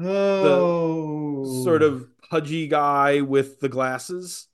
Oh, 0.00 1.44
the 1.44 1.62
Sort 1.64 1.82
of 1.82 2.06
pudgy 2.30 2.68
guy 2.68 3.20
with 3.20 3.60
the 3.60 3.68
glasses. 3.68 4.46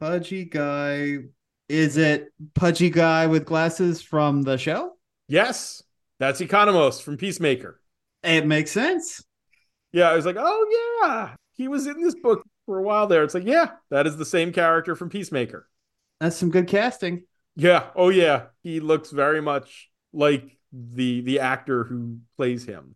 pudgy 0.00 0.44
guy. 0.44 1.18
Is 1.68 1.96
it 1.96 2.32
pudgy 2.54 2.90
guy 2.90 3.26
with 3.26 3.44
glasses 3.44 4.02
from 4.02 4.42
the 4.42 4.58
show? 4.58 4.96
Yes, 5.28 5.82
that's 6.18 6.40
Economos 6.40 7.00
from 7.02 7.16
Peacemaker. 7.16 7.80
It 8.22 8.46
makes 8.46 8.70
sense. 8.72 9.24
Yeah, 9.92 10.10
I 10.10 10.14
was 10.16 10.26
like, 10.26 10.36
oh 10.38 11.00
yeah, 11.02 11.34
he 11.52 11.68
was 11.68 11.86
in 11.86 12.00
this 12.02 12.14
book 12.14 12.44
for 12.66 12.78
a 12.78 12.82
while 12.82 13.06
there. 13.06 13.24
It's 13.24 13.34
like, 13.34 13.46
yeah, 13.46 13.70
that 13.90 14.06
is 14.06 14.16
the 14.16 14.24
same 14.24 14.52
character 14.52 14.94
from 14.94 15.08
Peacemaker. 15.10 15.66
That's 16.20 16.36
some 16.36 16.50
good 16.50 16.68
casting. 16.68 17.24
Yeah, 17.60 17.90
oh 17.94 18.08
yeah, 18.08 18.46
he 18.62 18.80
looks 18.80 19.10
very 19.10 19.42
much 19.42 19.90
like 20.14 20.56
the 20.72 21.20
the 21.20 21.40
actor 21.40 21.84
who 21.84 22.18
plays 22.38 22.64
him. 22.64 22.94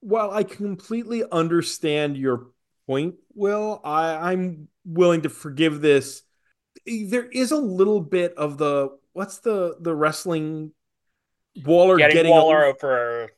While 0.00 0.30
I 0.30 0.44
completely 0.44 1.24
understand 1.30 2.16
your 2.16 2.46
point, 2.86 3.16
Will, 3.34 3.80
I, 3.84 4.30
I'm 4.32 4.68
willing 4.84 5.22
to 5.22 5.28
forgive 5.28 5.80
this. 5.80 6.22
Eh, 6.86 7.06
there 7.08 7.24
is 7.26 7.50
a 7.50 7.56
little 7.56 8.00
bit 8.00 8.34
of 8.34 8.56
the 8.56 8.90
what's 9.14 9.38
the 9.40 9.76
the 9.80 9.94
wrestling 9.94 10.70
Waller 11.64 11.96
getting, 11.96 12.14
getting 12.16 12.30
Waller 12.32 12.64
over- 12.64 12.76
over. 13.24 13.30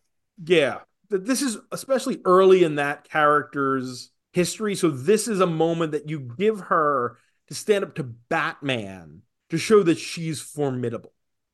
yeah 0.47 0.81
th- 1.11 1.23
this 1.25 1.41
is 1.43 1.57
especially 1.73 2.21
early 2.25 2.63
in 2.65 2.77
that 2.77 3.09
character's 3.09 4.11
history 4.33 4.75
so 4.77 4.91
this 4.91 5.27
is 5.27 5.41
a 5.41 5.47
moment 5.47 5.93
that 5.93 6.09
you 6.09 6.21
give 6.39 6.61
her 6.61 7.19
to 7.49 7.55
stand 7.55 7.83
up 7.83 7.97
to 7.97 8.05
batman 8.05 9.23
to 9.51 9.59
show 9.59 9.83
that 9.83 9.99
she's 9.99 10.41
formidable 10.41 11.13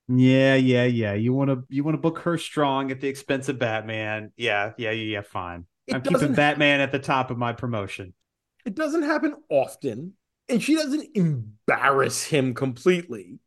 Yeah, 0.09 0.57
yeah, 0.57 0.85
yeah. 0.85 1.13
You 1.15 1.33
want 1.33 1.51
to 1.51 1.65
you 1.69 1.85
want 1.85 1.95
to 1.95 2.01
book 2.01 2.19
her 2.21 2.37
strong 2.37 2.91
at 2.91 3.01
the 3.01 3.09
expense 3.09 3.49
of 3.49 3.59
Batman. 3.59 4.33
Yeah, 4.37 4.73
yeah, 4.77 4.91
yeah, 4.91 5.19
yeah. 5.19 5.23
Fine. 5.23 5.67
It 5.87 5.95
I'm 5.95 6.03
keeping 6.03 6.35
Batman 6.35 6.81
at 6.81 6.91
the 6.93 6.99
top 6.99 7.31
of 7.31 7.39
my 7.39 7.53
promotion. 7.53 8.15
it 8.67 8.75
doesn't 8.75 9.03
happen 9.03 9.35
often 9.49 10.15
and 10.49 10.63
she 10.63 10.75
doesn't 10.75 11.09
embarrass 11.15 12.25
him 12.25 12.55
completely 12.55 13.39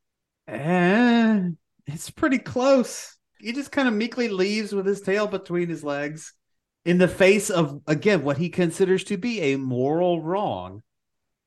Eh, 0.47 1.49
it's 1.87 2.09
pretty 2.09 2.37
close. 2.37 3.17
He 3.39 3.51
just 3.53 3.71
kind 3.71 3.87
of 3.87 3.93
meekly 3.93 4.29
leaves 4.29 4.73
with 4.73 4.85
his 4.85 5.01
tail 5.01 5.27
between 5.27 5.69
his 5.69 5.83
legs 5.83 6.33
in 6.85 6.97
the 6.97 7.07
face 7.07 7.49
of, 7.49 7.81
again, 7.87 8.23
what 8.23 8.37
he 8.37 8.49
considers 8.49 9.03
to 9.05 9.17
be 9.17 9.39
a 9.41 9.57
moral 9.57 10.21
wrong. 10.21 10.81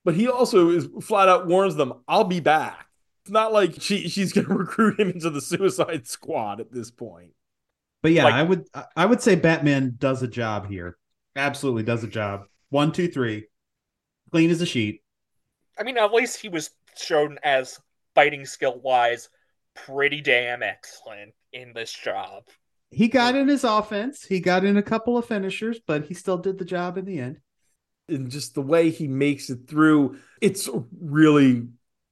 but 0.04 0.14
he 0.14 0.28
also 0.28 0.70
is 0.70 0.88
flat 1.02 1.28
out 1.28 1.46
warns 1.46 1.74
them 1.76 1.92
i'll 2.08 2.24
be 2.24 2.40
back 2.40 2.85
it's 3.26 3.32
not 3.32 3.52
like 3.52 3.80
she 3.82 4.08
she's 4.08 4.32
going 4.32 4.46
to 4.48 4.54
recruit 4.54 5.00
him 5.00 5.10
into 5.10 5.30
the 5.30 5.40
suicide 5.40 6.06
squad 6.06 6.60
at 6.60 6.70
this 6.70 6.92
point 6.92 7.32
But 8.02 8.12
yeah, 8.12 8.22
Like- 8.24 8.34
I 8.34 8.42
would 8.44 8.68
I- 8.72 8.84
I 8.96 9.06
would 9.06 9.20
say 9.20 9.34
Batman 9.34 9.96
does 9.98 10.22
a 10.22 10.28
job 10.28 10.68
here. 10.68 10.96
Absolutely 11.34 11.82
does 11.82 12.04
a 12.04 12.08
job. 12.08 12.44
One, 12.70 12.92
two, 12.92 13.08
three. 13.08 13.48
Clean 14.30 14.48
as 14.50 14.60
a 14.62 14.66
sheet. 14.66 15.02
I 15.78 15.82
mean, 15.82 15.98
at 15.98 16.12
least 16.14 16.40
he 16.40 16.48
was 16.48 16.70
shown 16.96 17.38
as 17.42 17.80
fighting 18.14 18.46
skill 18.46 18.80
wise 18.80 19.28
pretty 19.74 20.20
damn 20.20 20.62
excellent 20.62 21.34
in 21.52 21.72
this 21.74 21.92
job. 21.92 22.44
He 22.92 23.08
got 23.08 23.34
in 23.34 23.48
his 23.48 23.64
offense. 23.64 24.24
He 24.24 24.38
got 24.40 24.64
in 24.64 24.76
a 24.76 24.82
couple 24.82 25.18
of 25.18 25.26
finishers, 25.26 25.80
but 25.84 26.04
he 26.06 26.14
still 26.14 26.38
did 26.38 26.58
the 26.58 26.64
job 26.64 26.96
in 26.96 27.04
the 27.04 27.18
end. 27.18 27.38
and 28.08 28.30
just 28.30 28.54
the 28.54 28.62
way 28.62 28.90
he 28.90 29.08
makes 29.08 29.50
it 29.50 29.66
through 29.68 30.16
it's 30.40 30.68
really 31.00 31.66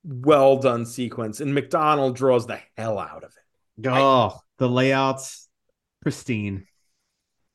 well 0.05 0.59
done 0.59 0.85
sequence 0.87 1.41
and 1.41 1.57
McDonnell 1.57 2.15
draws 2.15 2.47
the 2.47 2.61
hell 2.77 2.99
out 2.99 3.25
of 3.25 3.31
it 3.31 3.87
Oh, 3.87 4.39
the 4.59 4.69
layouts 4.69 5.49
pristine. 6.01 6.67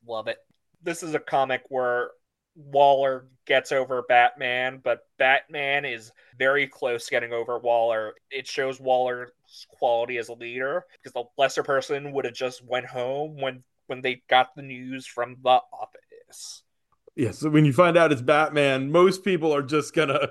Love 0.05 0.27
it. 0.27 0.37
This 0.81 1.03
is 1.03 1.13
a 1.13 1.19
comic 1.19 1.63
where 1.69 2.11
Waller 2.55 3.27
gets 3.45 3.71
over 3.71 4.01
Batman, 4.03 4.79
but 4.83 5.07
Batman 5.17 5.85
is 5.85 6.11
very 6.37 6.67
close 6.67 7.05
to 7.05 7.11
getting 7.11 7.31
over 7.33 7.57
Waller. 7.59 8.15
It 8.31 8.47
shows 8.47 8.79
Waller's 8.79 9.31
quality 9.69 10.17
as 10.17 10.29
a 10.29 10.33
leader 10.33 10.85
because 11.01 11.13
the 11.13 11.23
lesser 11.37 11.63
person 11.63 12.11
would 12.13 12.25
have 12.25 12.33
just 12.33 12.63
went 12.65 12.85
home 12.85 13.37
when 13.39 13.63
when 13.87 14.01
they 14.01 14.21
got 14.29 14.55
the 14.55 14.61
news 14.61 15.05
from 15.07 15.37
the 15.43 15.59
office. 15.73 16.63
yeah 17.15 17.31
so 17.31 17.49
when 17.49 17.65
you 17.65 17.73
find 17.73 17.97
out 17.97 18.11
it's 18.11 18.21
batman 18.21 18.91
most 18.91 19.23
people 19.23 19.53
are 19.53 19.61
just 19.61 19.93
gonna 19.93 20.29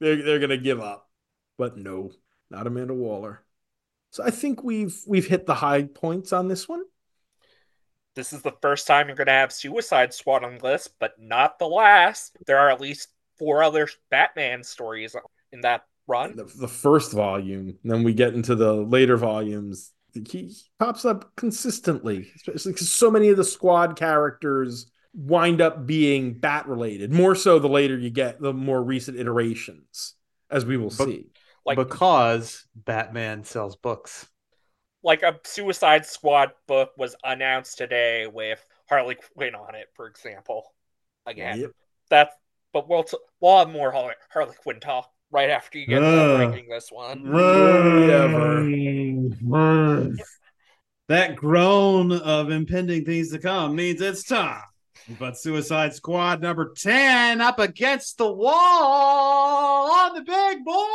they're, 0.00 0.22
they're 0.22 0.38
gonna 0.38 0.56
give 0.56 0.80
up 0.80 1.08
but 1.58 1.76
no 1.76 2.10
not 2.50 2.66
amanda 2.66 2.94
waller. 2.94 3.42
So 4.10 4.22
i 4.24 4.30
think 4.30 4.62
we've 4.62 4.96
we've 5.06 5.26
hit 5.26 5.46
the 5.46 5.54
high 5.54 5.84
points 5.84 6.32
on 6.32 6.48
this 6.48 6.68
one. 6.68 6.82
This 8.14 8.32
is 8.34 8.42
the 8.42 8.52
first 8.60 8.86
time 8.86 9.06
you're 9.06 9.16
going 9.16 9.26
to 9.28 9.32
have 9.32 9.52
Suicide 9.52 10.12
Squad 10.12 10.44
on 10.44 10.58
the 10.58 10.62
list, 10.64 10.90
but 11.00 11.14
not 11.18 11.58
the 11.58 11.66
last. 11.66 12.36
There 12.46 12.58
are 12.58 12.68
at 12.68 12.78
least 12.78 13.08
four 13.38 13.62
other 13.62 13.88
Batman 14.10 14.62
stories 14.64 15.16
in 15.50 15.62
that 15.62 15.86
run. 16.06 16.36
the, 16.36 16.44
the 16.44 16.68
first 16.68 17.12
volume 17.12 17.78
then 17.84 18.02
we 18.02 18.12
get 18.12 18.34
into 18.34 18.54
the 18.54 18.72
later 18.74 19.16
volumes. 19.16 19.92
He, 20.12 20.20
he 20.28 20.54
pops 20.78 21.04
up 21.06 21.34
consistently 21.36 22.30
especially 22.36 22.72
because 22.72 22.92
so 22.92 23.10
many 23.10 23.28
of 23.30 23.38
the 23.38 23.44
squad 23.44 23.96
characters 23.96 24.90
wind 25.14 25.62
up 25.62 25.86
being 25.86 26.34
bat 26.34 26.66
related 26.68 27.12
more 27.12 27.34
so 27.34 27.58
the 27.58 27.68
later 27.68 27.96
you 27.96 28.10
get 28.10 28.38
the 28.40 28.52
more 28.52 28.82
recent 28.82 29.16
iterations 29.18 30.14
as 30.50 30.66
we 30.66 30.76
will 30.76 30.90
But- 30.90 31.06
see 31.06 31.26
Like 31.64 31.78
because 31.78 32.66
Batman 32.74 33.44
sells 33.44 33.76
books. 33.76 34.26
like 35.04 35.22
a 35.22 35.38
Suicide 35.44 36.04
Squad 36.06 36.52
book 36.66 36.90
was 36.96 37.14
announced 37.24 37.78
today 37.78 38.26
with 38.26 38.64
Harley 38.88 39.16
Quinn 39.36 39.54
on 39.54 39.74
it, 39.74 39.86
for 39.94 40.06
example. 40.06 40.74
Again, 41.26 41.60
Yep. 41.60 41.70
that's 42.10 42.34
but 42.72 42.88
we'll 42.88 43.04
t- 43.04 43.16
we'll 43.40 43.58
have 43.58 43.70
more 43.70 43.92
Harley, 43.92 44.14
Harley 44.32 44.54
Quinn 44.62 44.80
talk 44.80 45.10
right 45.30 45.50
after 45.50 45.78
you 45.78 45.86
get 45.86 46.00
done 46.00 46.30
Ugh. 46.30 46.40
ranking 46.40 46.68
this 46.68 46.88
one. 46.90 47.22
That 51.08 51.36
groan 51.36 52.12
of 52.12 52.50
impending 52.50 53.04
things 53.04 53.30
to 53.32 53.38
come 53.38 53.76
means 53.76 54.00
it's 54.00 54.24
time. 54.24 54.62
But 55.18 55.36
Suicide 55.36 55.94
Squad 55.94 56.40
number 56.40 56.72
10 56.76 57.40
up 57.40 57.58
against 57.58 58.18
the 58.18 58.32
wall 58.32 59.90
on 59.90 60.14
the 60.14 60.22
big 60.22 60.64
board. 60.64 60.88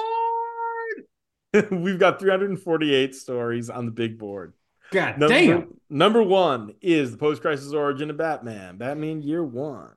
we've 1.71 1.99
got 1.99 2.19
348 2.19 3.15
stories 3.15 3.69
on 3.69 3.85
the 3.85 3.91
big 3.91 4.17
board 4.17 4.53
God 4.91 5.17
number, 5.17 5.33
damn. 5.33 5.67
number 5.89 6.23
one 6.23 6.73
is 6.81 7.11
the 7.11 7.17
post-crisis 7.17 7.73
origin 7.73 8.09
of 8.09 8.17
batman 8.17 8.77
batman 8.77 9.21
year 9.21 9.43
one 9.43 9.93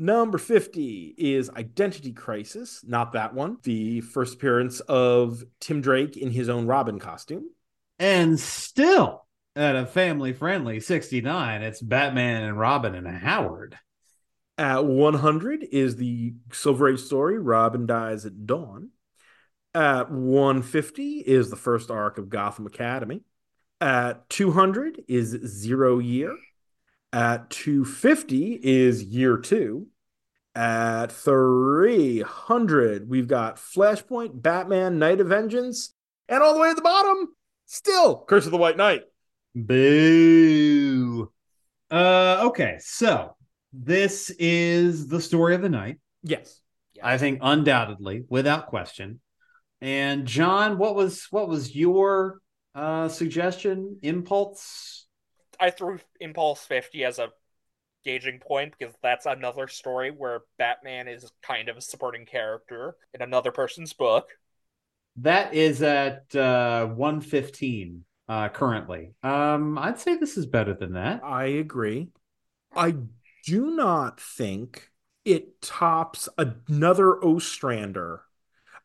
Number 0.00 0.38
50 0.38 1.16
is 1.18 1.50
Identity 1.50 2.12
Crisis, 2.12 2.84
not 2.86 3.12
that 3.12 3.34
one. 3.34 3.58
The 3.64 4.00
first 4.00 4.34
appearance 4.34 4.78
of 4.78 5.42
Tim 5.58 5.80
Drake 5.80 6.16
in 6.16 6.30
his 6.30 6.48
own 6.48 6.66
Robin 6.68 7.00
costume. 7.00 7.50
And 7.98 8.38
still 8.38 9.26
at 9.56 9.74
a 9.74 9.86
family 9.86 10.32
friendly 10.32 10.78
69, 10.78 11.62
it's 11.62 11.82
Batman 11.82 12.44
and 12.44 12.56
Robin 12.56 12.94
and 12.94 13.08
Howard. 13.08 13.76
At 14.56 14.84
100 14.84 15.64
is 15.72 15.96
the 15.96 16.34
Silver 16.52 16.90
Age 16.90 17.00
story, 17.00 17.40
Robin 17.40 17.84
Dies 17.84 18.24
at 18.24 18.46
Dawn. 18.46 18.90
At 19.78 20.10
150 20.10 21.18
is 21.24 21.50
the 21.50 21.56
first 21.56 21.88
arc 21.88 22.18
of 22.18 22.28
Gotham 22.28 22.66
Academy. 22.66 23.20
At 23.80 24.28
200 24.28 25.04
is 25.06 25.28
Zero 25.46 26.00
Year. 26.00 26.36
At 27.12 27.48
250 27.50 28.58
is 28.60 29.04
Year 29.04 29.36
Two. 29.36 29.86
At 30.56 31.12
300, 31.12 33.08
we've 33.08 33.28
got 33.28 33.58
Flashpoint, 33.58 34.42
Batman, 34.42 34.98
Night 34.98 35.20
of 35.20 35.28
Vengeance. 35.28 35.94
And 36.28 36.42
all 36.42 36.54
the 36.54 36.60
way 36.60 36.70
at 36.70 36.76
the 36.76 36.82
bottom, 36.82 37.28
still 37.66 38.24
Curse 38.24 38.46
of 38.46 38.50
the 38.50 38.58
White 38.58 38.76
Knight. 38.76 39.04
Boo. 39.54 41.30
Uh, 41.88 42.40
okay, 42.48 42.78
so 42.80 43.36
this 43.72 44.30
is 44.40 45.06
the 45.06 45.20
story 45.20 45.54
of 45.54 45.62
the 45.62 45.68
night. 45.68 46.00
Yes. 46.24 46.62
I 47.00 47.16
think 47.16 47.38
undoubtedly, 47.40 48.24
without 48.28 48.66
question. 48.66 49.20
And 49.80 50.26
John, 50.26 50.78
what 50.78 50.94
was 50.94 51.26
what 51.30 51.48
was 51.48 51.74
your 51.74 52.40
uh 52.74 53.08
suggestion? 53.08 53.98
Impulse? 54.02 55.06
I 55.60 55.70
threw 55.70 55.98
Impulse 56.20 56.64
50 56.64 57.04
as 57.04 57.18
a 57.18 57.30
gauging 58.04 58.38
point 58.40 58.74
because 58.78 58.94
that's 59.02 59.26
another 59.26 59.66
story 59.68 60.10
where 60.10 60.42
Batman 60.56 61.08
is 61.08 61.30
kind 61.42 61.68
of 61.68 61.76
a 61.76 61.80
supporting 61.80 62.26
character 62.26 62.96
in 63.12 63.22
another 63.22 63.52
person's 63.52 63.92
book. 63.92 64.28
That 65.16 65.54
is 65.54 65.82
at 65.82 66.34
uh 66.34 66.86
115 66.86 68.04
uh 68.28 68.48
currently. 68.50 69.14
Um 69.22 69.78
I'd 69.78 69.98
say 69.98 70.16
this 70.16 70.36
is 70.36 70.46
better 70.46 70.74
than 70.74 70.94
that. 70.94 71.22
I 71.24 71.44
agree. 71.46 72.08
I 72.74 72.94
do 73.46 73.70
not 73.70 74.20
think 74.20 74.90
it 75.24 75.60
tops 75.60 76.28
another 76.38 77.22
Ostrander. 77.22 78.22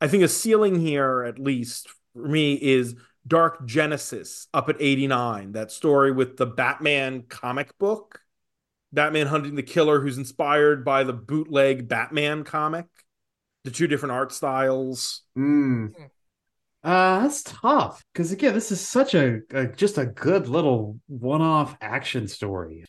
I 0.03 0.07
think 0.09 0.21
a 0.21 0.27
ceiling 0.27 0.81
here, 0.81 1.23
at 1.23 1.39
least 1.39 1.87
for 2.11 2.27
me, 2.27 2.55
is 2.55 2.93
Dark 3.25 3.65
Genesis 3.65 4.49
up 4.53 4.67
at 4.67 4.75
89, 4.81 5.53
that 5.53 5.71
story 5.71 6.11
with 6.11 6.35
the 6.35 6.45
Batman 6.45 7.23
comic 7.29 7.77
book. 7.77 8.19
Batman 8.91 9.27
hunting 9.27 9.55
the 9.55 9.63
killer 9.63 10.01
who's 10.01 10.17
inspired 10.17 10.83
by 10.83 11.05
the 11.05 11.13
bootleg 11.13 11.87
Batman 11.87 12.43
comic. 12.43 12.85
The 13.63 13.71
two 13.71 13.87
different 13.87 14.11
art 14.11 14.33
styles. 14.33 15.21
Mm. 15.37 15.93
Uh, 16.83 17.21
that's 17.21 17.43
tough 17.43 18.03
because 18.11 18.33
again, 18.33 18.53
this 18.53 18.73
is 18.73 18.81
such 18.81 19.15
a, 19.15 19.39
a 19.51 19.67
just 19.67 19.97
a 19.97 20.05
good 20.05 20.49
little 20.49 20.99
one-off 21.07 21.77
action 21.79 22.27
story. 22.27 22.83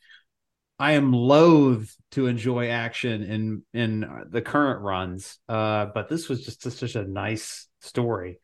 I 0.78 0.92
am 0.92 1.12
loath 1.12 1.94
to 2.12 2.26
enjoy 2.26 2.68
action 2.68 3.22
in 3.22 3.62
in 3.72 4.26
the 4.30 4.42
current 4.42 4.82
runs, 4.82 5.38
uh, 5.48 5.86
but 5.94 6.08
this 6.08 6.28
was 6.28 6.44
just 6.44 6.62
such 6.62 6.94
a 6.96 7.04
nice 7.04 7.68
story. 7.80 8.40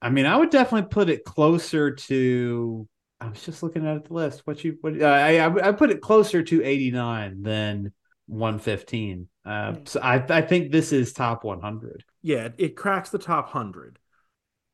I 0.00 0.10
mean, 0.10 0.26
I 0.26 0.36
would 0.36 0.50
definitely 0.50 0.88
put 0.90 1.08
it 1.08 1.24
closer 1.24 1.92
to. 1.92 2.88
I 3.20 3.28
was 3.28 3.42
just 3.42 3.62
looking 3.62 3.86
at 3.86 4.04
the 4.04 4.14
list. 4.14 4.42
What 4.44 4.62
you 4.62 4.76
what 4.80 5.00
uh, 5.00 5.06
I 5.06 5.68
I 5.68 5.72
put 5.72 5.90
it 5.90 6.00
closer 6.00 6.42
to 6.42 6.62
eighty 6.62 6.90
nine 6.90 7.42
than 7.42 7.92
one 8.26 8.58
fifteen. 8.58 9.28
Uh, 9.44 9.72
hmm. 9.72 9.84
so 9.86 10.00
I 10.00 10.24
I 10.28 10.42
think 10.42 10.70
this 10.70 10.92
is 10.92 11.12
top 11.12 11.42
one 11.42 11.60
hundred. 11.60 12.04
Yeah, 12.22 12.50
it 12.58 12.76
cracks 12.76 13.10
the 13.10 13.18
top 13.18 13.48
hundred. 13.48 13.98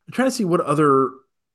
I'm 0.06 0.12
trying 0.12 0.28
to 0.28 0.32
see 0.32 0.44
what 0.44 0.60
other 0.60 1.10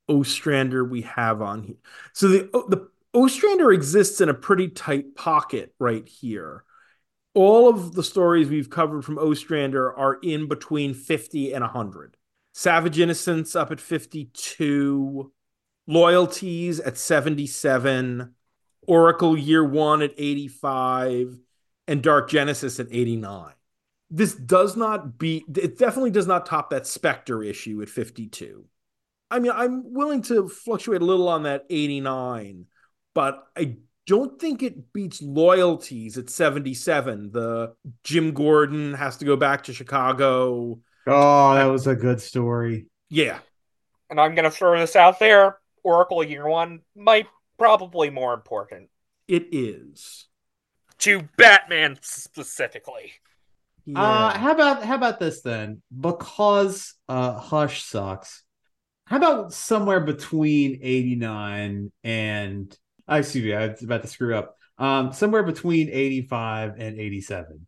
Ostrander 0.08 0.84
we 0.84 1.02
have 1.02 1.42
on 1.42 1.64
here. 1.64 1.78
So 2.14 2.28
the 2.28 2.50
the 2.70 2.88
Ostrander 3.16 3.72
exists 3.72 4.20
in 4.20 4.28
a 4.28 4.34
pretty 4.34 4.68
tight 4.68 5.16
pocket 5.16 5.74
right 5.80 6.06
here. 6.08 6.66
All 7.34 7.70
of 7.70 7.94
the 7.94 8.04
stories 8.04 8.50
we've 8.50 8.70
covered 8.70 9.06
from 9.06 9.18
Ostrander 9.18 9.94
are 9.98 10.20
in 10.22 10.48
between 10.48 10.94
50 10.94 11.54
and 11.54 11.62
100. 11.62 12.18
Savage 12.54 13.00
Innocence 13.00 13.56
up 13.56 13.72
at 13.72 13.80
52, 13.80 15.32
Loyalties 15.88 16.80
at 16.80 16.98
77, 16.98 18.34
Oracle 18.88 19.38
Year 19.38 19.64
1 19.64 20.02
at 20.02 20.14
85, 20.18 21.38
and 21.88 22.02
Dark 22.02 22.30
Genesis 22.30 22.80
at 22.80 22.88
89. 22.92 23.54
This 24.10 24.34
does 24.34 24.76
not 24.76 25.18
beat, 25.18 25.46
it 25.58 25.78
definitely 25.78 26.12
does 26.12 26.28
not 26.28 26.46
top 26.46 26.70
that 26.70 26.88
Spectre 26.88 27.44
issue 27.44 27.82
at 27.82 27.90
52. 27.90 28.66
I 29.32 29.40
mean, 29.40 29.52
I'm 29.54 29.94
willing 29.94 30.22
to 30.24 30.48
fluctuate 30.48 31.02
a 31.02 31.06
little 31.06 31.28
on 31.28 31.44
that 31.44 31.66
89, 31.70 32.66
but 33.16 33.48
I 33.58 33.78
don't 34.06 34.40
think 34.40 34.62
it 34.62 34.94
beats 34.94 35.22
loyalties 35.22 36.18
at 36.18 36.30
77. 36.30 37.32
The 37.32 37.74
Jim 38.04 38.34
Gordon 38.34 38.94
has 38.94 39.18
to 39.18 39.26
go 39.26 39.36
back 39.36 39.64
to 39.64 39.74
Chicago. 39.74 40.80
Oh, 41.08 41.56
that 41.56 41.66
was 41.66 41.88
a 41.88 41.96
good 41.96 42.22
story. 42.22 42.86
Yeah. 43.10 43.40
And 44.10 44.20
I'm 44.20 44.36
going 44.36 44.46
to 44.46 44.52
throw 44.52 44.80
this 44.80 44.96
out 44.96 45.18
there. 45.18 45.58
Oracle 45.84 46.24
Year 46.24 46.48
One 46.48 46.82
might 46.96 47.28
probably 47.58 48.10
more 48.10 48.34
important. 48.34 48.90
It 49.28 49.48
is. 49.52 50.28
To 51.00 51.28
Batman 51.38 51.98
specifically. 52.02 53.14
Yeah. 53.86 54.02
Uh, 54.02 54.38
how 54.38 54.52
about 54.52 54.84
how 54.84 54.96
about 54.96 55.20
this 55.20 55.42
then? 55.42 55.82
Because 55.98 56.96
uh, 57.08 57.34
Hush 57.34 57.84
sucks. 57.84 58.44
How 59.06 59.18
about 59.18 59.54
somewhere 59.54 60.00
between 60.00 60.80
89 60.82 61.92
and 62.04 62.78
excuse 63.08 63.44
me, 63.44 63.54
I 63.54 63.68
was 63.68 63.84
about 63.84 64.02
to 64.02 64.08
screw 64.08 64.36
up. 64.36 64.58
Um, 64.78 65.14
somewhere 65.14 65.44
between 65.44 65.90
85 65.90 66.80
and 66.80 67.00
87. 67.00 67.66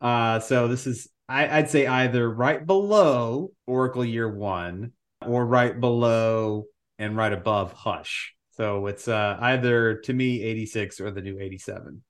Uh, 0.00 0.40
so 0.40 0.68
this 0.68 0.86
is 0.86 1.08
I, 1.28 1.60
would 1.60 1.70
say 1.70 1.86
either 1.86 2.28
right 2.28 2.66
below 2.66 3.52
Oracle 3.66 4.04
Year 4.04 4.28
One 4.28 4.92
or 5.24 5.46
right 5.46 5.78
below 5.78 6.64
and 6.98 7.16
right 7.16 7.32
above 7.32 7.72
Hush. 7.72 8.34
So 8.56 8.86
it's 8.86 9.06
uh, 9.06 9.38
either 9.40 9.96
to 10.00 10.12
me 10.12 10.42
86 10.42 11.00
or 11.00 11.10
the 11.10 11.22
new 11.22 11.38
87. 11.38 12.02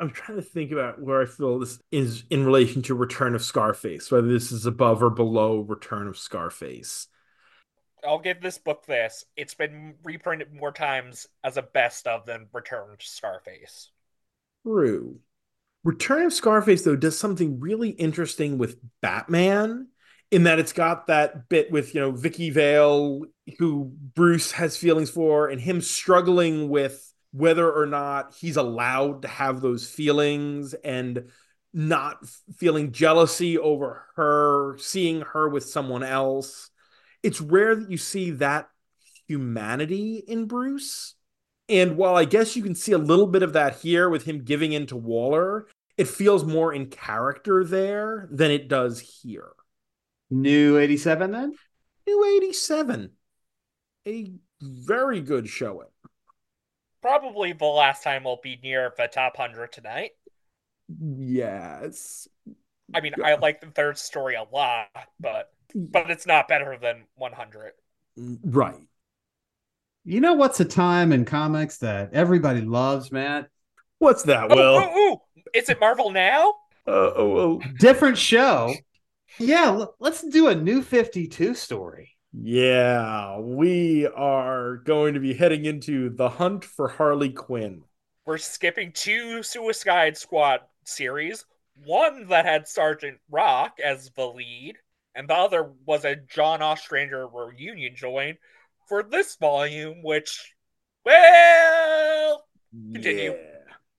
I'm 0.00 0.10
trying 0.10 0.36
to 0.36 0.42
think 0.42 0.72
about 0.72 1.00
where 1.00 1.22
I 1.22 1.26
feel 1.26 1.58
this 1.58 1.80
is 1.90 2.24
in 2.28 2.44
relation 2.44 2.82
to 2.82 2.94
Return 2.94 3.34
of 3.34 3.42
Scarface, 3.42 4.10
whether 4.10 4.28
this 4.28 4.52
is 4.52 4.66
above 4.66 5.02
or 5.02 5.10
below 5.10 5.60
Return 5.60 6.08
of 6.08 6.18
Scarface. 6.18 7.06
I'll 8.06 8.18
give 8.18 8.40
this 8.40 8.58
book 8.58 8.86
this. 8.86 9.24
It's 9.36 9.54
been 9.54 9.94
reprinted 10.04 10.52
more 10.52 10.72
times 10.72 11.26
as 11.42 11.56
a 11.56 11.62
best 11.62 12.06
of 12.06 12.26
than 12.26 12.46
Return 12.52 12.92
of 12.92 13.02
Scarface. 13.02 13.90
True. 14.64 15.18
Return 15.84 16.24
of 16.26 16.32
Scarface, 16.32 16.82
though, 16.82 16.96
does 16.96 17.18
something 17.18 17.60
really 17.60 17.90
interesting 17.90 18.58
with 18.58 18.78
Batman 19.02 19.88
in 20.30 20.44
that 20.44 20.58
it's 20.58 20.72
got 20.72 21.06
that 21.06 21.48
bit 21.48 21.70
with, 21.70 21.94
you 21.94 22.00
know, 22.00 22.10
Vicki 22.10 22.50
Vale, 22.50 23.22
who 23.58 23.92
Bruce 24.14 24.52
has 24.52 24.76
feelings 24.76 25.10
for, 25.10 25.48
and 25.48 25.60
him 25.60 25.80
struggling 25.80 26.68
with 26.68 27.12
whether 27.32 27.70
or 27.70 27.86
not 27.86 28.34
he's 28.34 28.56
allowed 28.56 29.22
to 29.22 29.28
have 29.28 29.60
those 29.60 29.88
feelings 29.88 30.74
and 30.74 31.30
not 31.72 32.26
feeling 32.56 32.90
jealousy 32.90 33.58
over 33.58 34.06
her, 34.16 34.76
seeing 34.78 35.20
her 35.20 35.48
with 35.48 35.64
someone 35.64 36.02
else. 36.02 36.70
It's 37.26 37.40
rare 37.40 37.74
that 37.74 37.90
you 37.90 37.98
see 37.98 38.30
that 38.30 38.68
humanity 39.26 40.22
in 40.28 40.46
Bruce. 40.46 41.16
And 41.68 41.96
while 41.96 42.14
I 42.14 42.24
guess 42.24 42.54
you 42.54 42.62
can 42.62 42.76
see 42.76 42.92
a 42.92 42.98
little 42.98 43.26
bit 43.26 43.42
of 43.42 43.52
that 43.54 43.78
here 43.78 44.08
with 44.08 44.22
him 44.22 44.44
giving 44.44 44.72
in 44.72 44.86
to 44.86 44.96
Waller, 44.96 45.66
it 45.98 46.06
feels 46.06 46.44
more 46.44 46.72
in 46.72 46.86
character 46.86 47.64
there 47.64 48.28
than 48.30 48.52
it 48.52 48.68
does 48.68 49.00
here. 49.00 49.50
New 50.30 50.78
87 50.78 51.32
then? 51.32 51.54
New 52.06 52.36
87. 52.36 53.10
A 54.06 54.30
very 54.62 55.20
good 55.20 55.48
showing. 55.48 55.88
Probably 57.02 57.52
the 57.52 57.64
last 57.64 58.04
time 58.04 58.22
we'll 58.22 58.38
be 58.40 58.60
near 58.62 58.92
the 58.96 59.08
top 59.08 59.36
100 59.36 59.72
tonight. 59.72 60.12
Yes. 61.18 62.28
I 62.94 63.00
mean, 63.00 63.14
I 63.24 63.34
like 63.34 63.60
the 63.60 63.66
third 63.66 63.98
story 63.98 64.36
a 64.36 64.44
lot, 64.54 64.86
but 65.18 65.52
but 65.76 66.10
it's 66.10 66.26
not 66.26 66.48
better 66.48 66.78
than 66.80 67.04
100. 67.16 67.72
Right. 68.44 68.88
You 70.04 70.20
know 70.20 70.34
what's 70.34 70.60
a 70.60 70.64
time 70.64 71.12
in 71.12 71.24
comics 71.24 71.78
that 71.78 72.14
everybody 72.14 72.62
loves, 72.62 73.12
Matt? 73.12 73.48
What's 73.98 74.22
that, 74.24 74.48
Will? 74.48 74.78
Ooh, 74.78 74.82
ooh, 74.82 75.12
ooh. 75.12 75.16
Is 75.54 75.68
it 75.68 75.80
Marvel 75.80 76.10
now? 76.10 76.54
Uh, 76.86 77.12
oh, 77.16 77.28
well. 77.28 77.60
Different 77.78 78.16
show. 78.16 78.74
Yeah, 79.38 79.84
let's 79.98 80.22
do 80.22 80.48
a 80.48 80.54
new 80.54 80.80
52 80.82 81.54
story. 81.54 82.16
Yeah, 82.32 83.38
we 83.38 84.06
are 84.06 84.76
going 84.78 85.14
to 85.14 85.20
be 85.20 85.34
heading 85.34 85.64
into 85.64 86.10
the 86.10 86.28
hunt 86.28 86.64
for 86.64 86.88
Harley 86.88 87.30
Quinn. 87.30 87.82
We're 88.24 88.38
skipping 88.38 88.92
two 88.92 89.42
Suicide 89.42 90.16
Squad 90.16 90.60
series, 90.84 91.44
one 91.84 92.28
that 92.28 92.44
had 92.44 92.68
Sergeant 92.68 93.18
Rock 93.30 93.78
as 93.82 94.10
the 94.10 94.26
lead, 94.26 94.76
and 95.16 95.28
the 95.28 95.34
other 95.34 95.72
was 95.86 96.04
a 96.04 96.14
John 96.14 96.60
Ostrander 96.60 97.26
reunion 97.26 97.96
join 97.96 98.36
for 98.86 99.02
this 99.02 99.36
volume, 99.36 100.02
which, 100.02 100.54
well, 101.04 102.44
continue. 102.92 103.32
Yeah. 103.32 103.38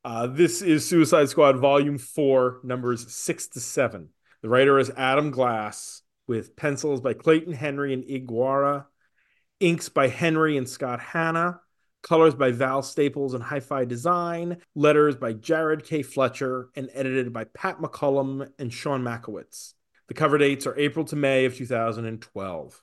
Uh, 0.06 0.28
this 0.28 0.62
is 0.62 0.88
Suicide 0.88 1.28
Squad 1.28 1.58
Volume 1.58 1.98
4, 1.98 2.62
numbers 2.64 3.12
6 3.12 3.48
to 3.50 3.60
7. 3.60 4.10
The 4.44 4.50
writer 4.50 4.78
is 4.78 4.92
Adam 4.96 5.32
Glass, 5.32 6.04
with 6.28 6.56
pencils 6.56 7.02
by 7.02 7.14
Clayton 7.14 7.54
Henry 7.54 7.94
and 7.94 8.06
Ig 8.08 8.28
Guara, 8.28 8.86
inks 9.60 9.90
by 9.90 10.08
Henry 10.08 10.56
and 10.56 10.70
Scott 10.70 11.00
Hanna, 11.00 11.60
colors 12.04 12.36
by 12.36 12.52
Val 12.52 12.84
Staples 12.84 13.34
and 13.34 13.44
Hi 13.44 13.60
Fi 13.60 13.86
Design, 13.86 14.58
letters 14.76 15.16
by 15.16 15.34
Jared 15.34 15.84
K. 15.84 16.04
Fletcher, 16.04 16.70
and 16.76 16.90
edited 16.94 17.34
by 17.34 17.46
Pat 17.46 17.80
McCallum 17.80 18.50
and 18.60 18.72
Sean 18.72 19.04
Mackiewicz. 19.04 19.74
The 20.08 20.14
cover 20.14 20.38
dates 20.38 20.66
are 20.66 20.78
April 20.78 21.06
to 21.06 21.16
May 21.16 21.46
of 21.46 21.56
2012. 21.56 22.82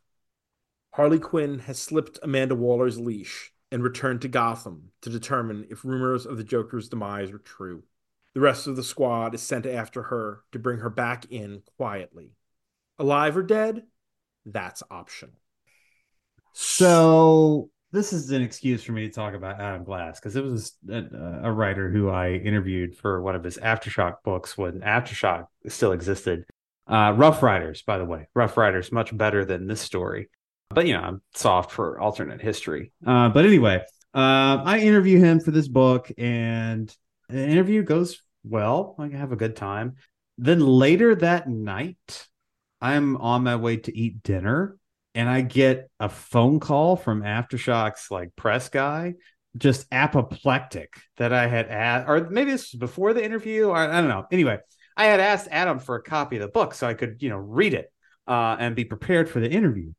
Harley 0.94 1.18
Quinn 1.18 1.60
has 1.60 1.78
slipped 1.78 2.18
Amanda 2.22 2.54
Waller's 2.54 2.98
leash 2.98 3.52
and 3.72 3.82
returned 3.82 4.22
to 4.22 4.28
Gotham 4.28 4.90
to 5.02 5.10
determine 5.10 5.66
if 5.70 5.84
rumors 5.84 6.26
of 6.26 6.36
the 6.36 6.44
Joker's 6.44 6.88
demise 6.88 7.32
were 7.32 7.38
true. 7.38 7.82
The 8.34 8.40
rest 8.40 8.66
of 8.66 8.76
the 8.76 8.82
squad 8.82 9.34
is 9.34 9.42
sent 9.42 9.64
after 9.64 10.04
her 10.04 10.42
to 10.52 10.58
bring 10.58 10.80
her 10.80 10.90
back 10.90 11.26
in 11.30 11.62
quietly. 11.76 12.32
Alive 12.98 13.36
or 13.36 13.42
dead? 13.42 13.84
That's 14.44 14.82
optional. 14.90 15.34
So, 16.52 17.70
this 17.90 18.12
is 18.12 18.30
an 18.30 18.42
excuse 18.42 18.84
for 18.84 18.92
me 18.92 19.08
to 19.08 19.12
talk 19.12 19.34
about 19.34 19.60
Adam 19.60 19.84
Glass 19.84 20.20
because 20.20 20.36
it 20.36 20.44
was 20.44 20.74
a, 20.88 21.04
a, 21.44 21.52
writer 21.52 21.90
who 21.90 22.10
I 22.10 22.32
interviewed 22.32 22.96
for 22.96 23.22
one 23.22 23.34
of 23.34 23.42
his 23.42 23.56
Aftershock 23.56 24.16
books 24.24 24.58
when 24.58 24.80
Aftershock 24.80 25.46
still 25.68 25.92
existed. 25.92 26.44
Uh, 26.86 27.14
Rough 27.16 27.42
Riders, 27.42 27.82
by 27.82 27.98
the 27.98 28.04
way, 28.04 28.28
Rough 28.34 28.56
Riders, 28.56 28.92
much 28.92 29.16
better 29.16 29.44
than 29.44 29.66
this 29.66 29.80
story 29.80 30.28
but 30.74 30.86
you 30.86 30.94
know, 30.94 31.00
I'm 31.00 31.22
soft 31.34 31.70
for 31.70 31.98
alternate 31.98 32.40
history. 32.40 32.92
Uh, 33.06 33.28
but 33.28 33.46
anyway, 33.46 33.76
uh, 34.12 34.62
I 34.64 34.80
interview 34.80 35.18
him 35.18 35.40
for 35.40 35.50
this 35.50 35.68
book, 35.68 36.10
and 36.18 36.94
the 37.28 37.46
interview 37.46 37.82
goes 37.82 38.20
well. 38.44 38.96
I 38.98 39.08
have 39.08 39.32
a 39.32 39.36
good 39.36 39.56
time. 39.56 39.94
Then 40.36 40.60
later 40.60 41.14
that 41.14 41.48
night, 41.48 42.28
I'm 42.80 43.16
on 43.16 43.44
my 43.44 43.56
way 43.56 43.78
to 43.78 43.96
eat 43.96 44.22
dinner, 44.22 44.76
and 45.14 45.28
I 45.28 45.42
get 45.42 45.88
a 46.00 46.08
phone 46.08 46.60
call 46.60 46.96
from 46.96 47.22
Aftershocks 47.22 48.10
like 48.10 48.34
press 48.36 48.68
guy, 48.68 49.14
just 49.56 49.86
apoplectic 49.92 50.94
that 51.16 51.32
I 51.32 51.46
had 51.46 51.68
asked, 51.68 52.08
or 52.08 52.28
maybe 52.28 52.50
this 52.50 52.72
was 52.72 52.78
before 52.78 53.12
the 53.12 53.24
interview, 53.24 53.70
I 53.70 53.86
don't 53.86 54.08
know. 54.08 54.26
Anyway, 54.32 54.58
I 54.96 55.06
had 55.06 55.20
asked 55.20 55.48
Adam 55.50 55.78
for 55.78 55.96
a 55.96 56.02
copy 56.02 56.36
of 56.36 56.42
the 56.42 56.48
book 56.48 56.74
so 56.74 56.86
I 56.86 56.94
could, 56.94 57.22
you 57.22 57.28
know, 57.28 57.36
read 57.36 57.74
it 57.74 57.92
uh, 58.26 58.56
and 58.58 58.76
be 58.76 58.84
prepared 58.84 59.28
for 59.28 59.40
the 59.40 59.50
interview. 59.50 59.92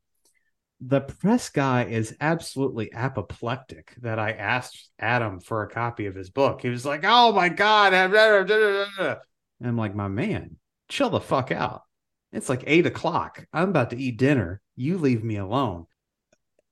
The 0.82 1.02
press 1.02 1.50
guy 1.50 1.86
is 1.86 2.16
absolutely 2.20 2.92
apoplectic 2.94 3.96
that 4.02 4.20
I 4.20 4.32
asked 4.32 4.90
Adam 5.00 5.40
for 5.40 5.64
a 5.64 5.70
copy 5.70 6.06
of 6.06 6.16
his 6.16 6.30
book. 6.30 6.62
He 6.62 6.70
was 6.70 6.86
like, 6.86 7.02
"Oh 7.04 7.32
my 7.32 7.50
god!" 7.50 7.94
And 7.94 8.14
I'm 9.64 9.78
like, 9.78 9.96
"My 9.96 10.10
man, 10.10 10.58
chill 10.90 11.10
the 11.10 11.22
fuck 11.22 11.52
out." 11.52 11.84
It's 12.34 12.50
like 12.50 12.64
eight 12.68 12.86
o'clock. 12.86 13.46
I'm 13.54 13.70
about 13.70 13.92
to 13.92 13.98
eat 13.98 14.18
dinner. 14.18 14.62
You 14.76 14.98
leave 14.98 15.24
me 15.24 15.38
alone. 15.38 15.86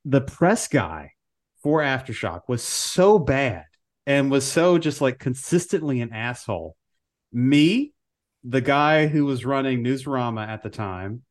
The 0.03 0.21
press 0.21 0.67
guy 0.67 1.13
for 1.61 1.79
Aftershock 1.79 2.41
was 2.49 2.61
so 2.61 3.17
bad 3.17 3.63
and 4.05 4.29
was 4.29 4.45
so 4.45 4.77
just 4.77 4.99
like 4.99 5.17
consistently 5.17 6.01
an 6.01 6.11
asshole. 6.11 6.75
Me, 7.31 7.92
the 8.43 8.61
guy 8.61 9.07
who 9.07 9.25
was 9.25 9.45
running 9.45 9.83
Newsarama 9.83 10.47
at 10.47 10.63
the 10.63 10.69
time, 10.69 11.23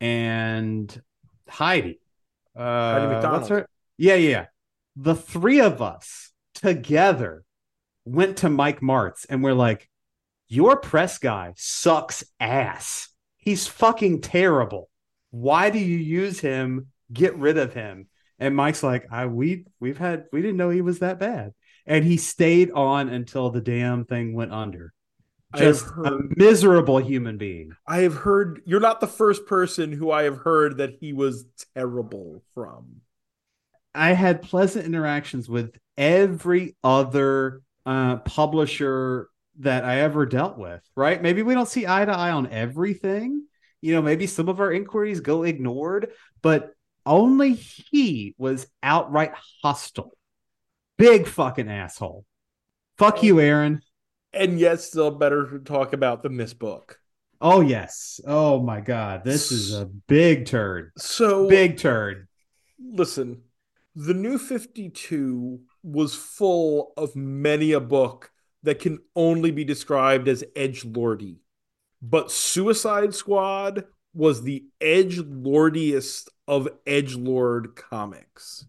and 0.00 1.02
Heidi. 1.48 2.00
Uh, 2.56 2.92
Heidi 2.92 3.06
McDonald. 3.06 3.40
what's 3.40 3.48
her? 3.48 3.68
Yeah, 3.96 4.14
yeah. 4.14 4.46
The 4.96 5.14
three 5.14 5.60
of 5.60 5.80
us 5.80 6.32
together 6.54 7.44
went 8.04 8.38
to 8.38 8.48
Mike 8.48 8.82
Marts 8.82 9.24
and 9.26 9.42
we're 9.42 9.52
like, 9.52 9.88
your 10.48 10.76
press 10.76 11.18
guy 11.18 11.52
sucks 11.56 12.24
ass. 12.40 13.08
He's 13.36 13.66
fucking 13.66 14.22
terrible. 14.22 14.88
Why 15.30 15.70
do 15.70 15.78
you 15.78 15.98
use 15.98 16.40
him? 16.40 16.88
Get 17.12 17.36
rid 17.36 17.58
of 17.58 17.74
him. 17.74 18.08
And 18.38 18.56
Mike's 18.56 18.82
like, 18.82 19.06
I 19.10 19.26
we 19.26 19.66
we've 19.80 19.98
had 19.98 20.24
we 20.32 20.40
didn't 20.40 20.56
know 20.56 20.70
he 20.70 20.80
was 20.80 21.00
that 21.00 21.18
bad. 21.18 21.52
And 21.86 22.04
he 22.04 22.16
stayed 22.16 22.70
on 22.70 23.08
until 23.08 23.50
the 23.50 23.60
damn 23.60 24.04
thing 24.04 24.34
went 24.34 24.52
under. 24.52 24.92
Just 25.56 25.86
a 25.86 26.18
miserable 26.36 26.98
human 26.98 27.38
being. 27.38 27.72
I 27.86 28.00
have 28.00 28.14
heard 28.14 28.60
you're 28.66 28.80
not 28.80 29.00
the 29.00 29.06
first 29.06 29.46
person 29.46 29.92
who 29.92 30.10
I 30.10 30.24
have 30.24 30.36
heard 30.36 30.76
that 30.76 30.96
he 31.00 31.14
was 31.14 31.46
terrible 31.74 32.42
from. 32.54 33.00
I 33.94 34.12
had 34.12 34.42
pleasant 34.42 34.84
interactions 34.84 35.48
with 35.48 35.74
every 35.96 36.76
other 36.84 37.62
uh, 37.86 38.16
publisher 38.16 39.28
that 39.60 39.84
I 39.84 40.00
ever 40.00 40.26
dealt 40.26 40.58
with, 40.58 40.82
right? 40.94 41.20
Maybe 41.20 41.42
we 41.42 41.54
don't 41.54 41.68
see 41.68 41.86
eye 41.86 42.04
to 42.04 42.12
eye 42.12 42.30
on 42.30 42.48
everything. 42.48 43.46
You 43.80 43.94
know, 43.94 44.02
maybe 44.02 44.26
some 44.26 44.48
of 44.48 44.60
our 44.60 44.70
inquiries 44.70 45.20
go 45.20 45.44
ignored, 45.44 46.12
but 46.42 46.74
only 47.06 47.54
he 47.54 48.34
was 48.36 48.66
outright 48.82 49.32
hostile. 49.62 50.12
Big 50.98 51.26
fucking 51.26 51.70
asshole. 51.70 52.26
Fuck 52.98 53.22
you, 53.22 53.40
Aaron. 53.40 53.80
And 54.38 54.58
yet 54.60 54.80
still 54.80 55.10
better 55.10 55.50
to 55.50 55.58
talk 55.58 55.92
about 55.92 56.22
the 56.22 56.28
Miss 56.28 56.54
book. 56.54 57.00
Oh, 57.40 57.60
yes. 57.60 58.20
Oh, 58.26 58.60
my 58.60 58.80
God. 58.80 59.24
This 59.24 59.50
is 59.50 59.74
a 59.74 59.84
big 59.84 60.46
turd. 60.46 60.92
So 60.96 61.48
Big 61.48 61.76
turd. 61.76 62.28
listen, 62.80 63.42
the 63.94 64.14
new 64.14 64.38
52 64.38 65.60
was 65.82 66.14
full 66.14 66.92
of 66.96 67.16
many 67.16 67.72
a 67.72 67.80
book 67.80 68.30
that 68.62 68.78
can 68.78 69.00
only 69.16 69.50
be 69.50 69.64
described 69.64 70.28
as 70.28 70.44
edge 70.54 70.84
lordy. 70.84 71.40
But 72.00 72.30
Suicide 72.30 73.14
Squad 73.14 73.84
was 74.14 74.42
the 74.42 74.66
edge 74.80 75.18
lordiest 75.18 76.30
of 76.46 76.68
edge 76.86 77.16
lord 77.16 77.74
comics. 77.76 78.66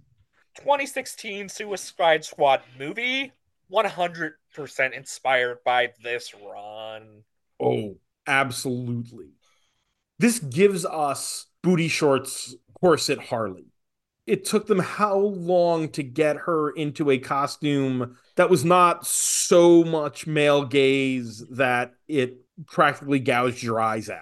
2016 0.57 1.49
Suicide 1.49 2.25
Squad 2.25 2.61
movie, 2.77 3.31
100% 3.71 4.33
inspired 4.93 5.57
by 5.63 5.89
this 6.03 6.33
run. 6.33 7.23
Oh, 7.59 7.97
absolutely. 8.27 9.33
This 10.17 10.39
gives 10.39 10.85
us 10.85 11.45
booty 11.61 11.87
shorts 11.87 12.55
corset 12.79 13.19
Harley. 13.19 13.65
It 14.25 14.45
took 14.45 14.67
them 14.67 14.79
how 14.79 15.17
long 15.17 15.89
to 15.89 16.03
get 16.03 16.37
her 16.37 16.69
into 16.71 17.09
a 17.09 17.17
costume 17.17 18.17
that 18.35 18.49
was 18.49 18.63
not 18.63 19.05
so 19.05 19.83
much 19.83 20.27
male 20.27 20.65
gaze 20.65 21.43
that 21.51 21.93
it 22.07 22.37
practically 22.67 23.19
gouged 23.19 23.63
your 23.63 23.79
eyes 23.79 24.09
out. 24.09 24.21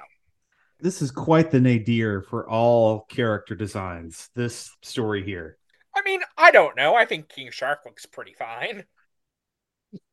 This 0.79 1.01
is 1.01 1.11
quite 1.11 1.51
the 1.51 1.59
nadir 1.59 2.21
for 2.21 2.47
all 2.47 3.01
character 3.09 3.55
designs. 3.55 4.29
This 4.35 4.75
story 4.81 5.23
here. 5.23 5.57
I 5.95 6.03
mean, 6.03 6.21
I 6.37 6.51
don't 6.51 6.77
know. 6.77 6.95
I 6.95 7.05
think 7.05 7.27
King 7.27 7.49
Shark 7.51 7.79
looks 7.85 8.05
pretty 8.05 8.33
fine. 8.33 8.85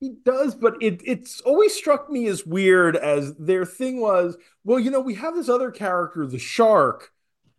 He 0.00 0.14
does, 0.24 0.54
but 0.54 0.74
it 0.80 1.00
it's 1.04 1.40
always 1.40 1.74
struck 1.74 2.10
me 2.10 2.26
as 2.26 2.46
weird 2.46 2.96
as 2.96 3.34
their 3.36 3.64
thing 3.64 4.00
was, 4.00 4.36
well, 4.64 4.78
you 4.78 4.90
know, 4.90 5.00
we 5.00 5.14
have 5.14 5.34
this 5.34 5.48
other 5.48 5.70
character, 5.70 6.26
the 6.26 6.38
shark, 6.38 7.10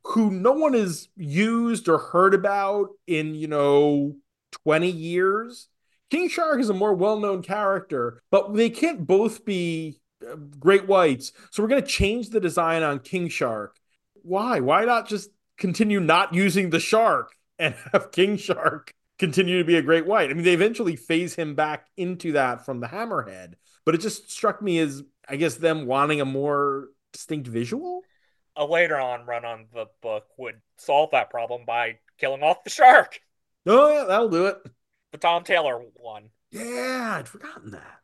who 0.06 0.32
no 0.32 0.54
one 0.54 0.74
has 0.74 1.10
used 1.18 1.90
or 1.90 1.98
heard 1.98 2.34
about 2.34 2.90
in, 3.08 3.36
you 3.36 3.48
know, 3.48 4.16
20 4.64 4.90
years. 4.90 5.68
King 6.12 6.30
Shark 6.30 6.60
is 6.62 6.70
a 6.70 6.74
more 6.74 6.94
well-known 6.94 7.42
character, 7.42 8.22
but 8.30 8.54
they 8.54 8.70
can't 8.70 9.06
both 9.08 9.44
be 9.44 10.00
uh, 10.26 10.36
great 10.36 10.88
whites. 10.88 11.34
So 11.52 11.64
we're 11.64 11.70
going 11.70 11.82
to 11.82 11.88
change 11.88 12.30
the 12.30 12.40
design 12.40 12.84
on 12.84 13.00
King 13.00 13.28
Shark. 13.28 13.76
Why? 14.22 14.60
Why 14.60 14.86
not 14.86 15.08
just 15.10 15.32
continue 15.58 16.00
not 16.00 16.34
using 16.34 16.70
the 16.70 16.80
shark 16.80 17.36
and 17.58 17.76
have 17.92 18.12
King 18.12 18.38
Shark 18.38 18.94
continue 19.20 19.58
to 19.60 19.64
be 19.64 19.78
a 19.78 19.82
great 19.82 20.06
white. 20.06 20.30
I 20.30 20.34
mean, 20.34 20.44
they 20.44 20.54
eventually 20.54 20.96
phase 20.96 21.36
him 21.36 21.56
back 21.56 21.88
into 21.98 22.34
that 22.34 22.66
from 22.66 22.80
the 22.80 22.88
Hammerhead, 22.88 23.54
but 23.86 23.96
it 23.96 24.02
just 24.02 24.32
struck 24.32 24.62
me 24.62 24.80
as, 24.80 25.04
I 25.28 25.36
guess, 25.36 25.56
them 25.56 25.86
wanting 25.86 26.22
a 26.22 26.26
more 26.26 26.90
distinct 27.14 27.48
visual. 27.48 28.02
A 28.56 28.66
later 28.66 28.98
on 28.98 29.26
run 29.26 29.46
on 29.46 29.68
the 29.74 29.86
book 30.02 30.26
would 30.38 30.62
solve 30.78 31.12
that 31.12 31.30
problem 31.30 31.64
by 31.66 32.00
killing 32.18 32.44
off 32.44 32.64
the 32.64 32.70
shark. 32.70 33.20
Oh, 33.66 33.92
yeah, 33.92 34.06
that'll 34.06 34.30
do 34.30 34.46
it. 34.48 34.58
The 35.12 35.18
Tom 35.18 35.44
Taylor 35.44 35.82
one. 35.96 36.30
Yeah, 36.52 37.16
I'd 37.18 37.28
forgotten 37.28 37.72
that. 37.72 38.00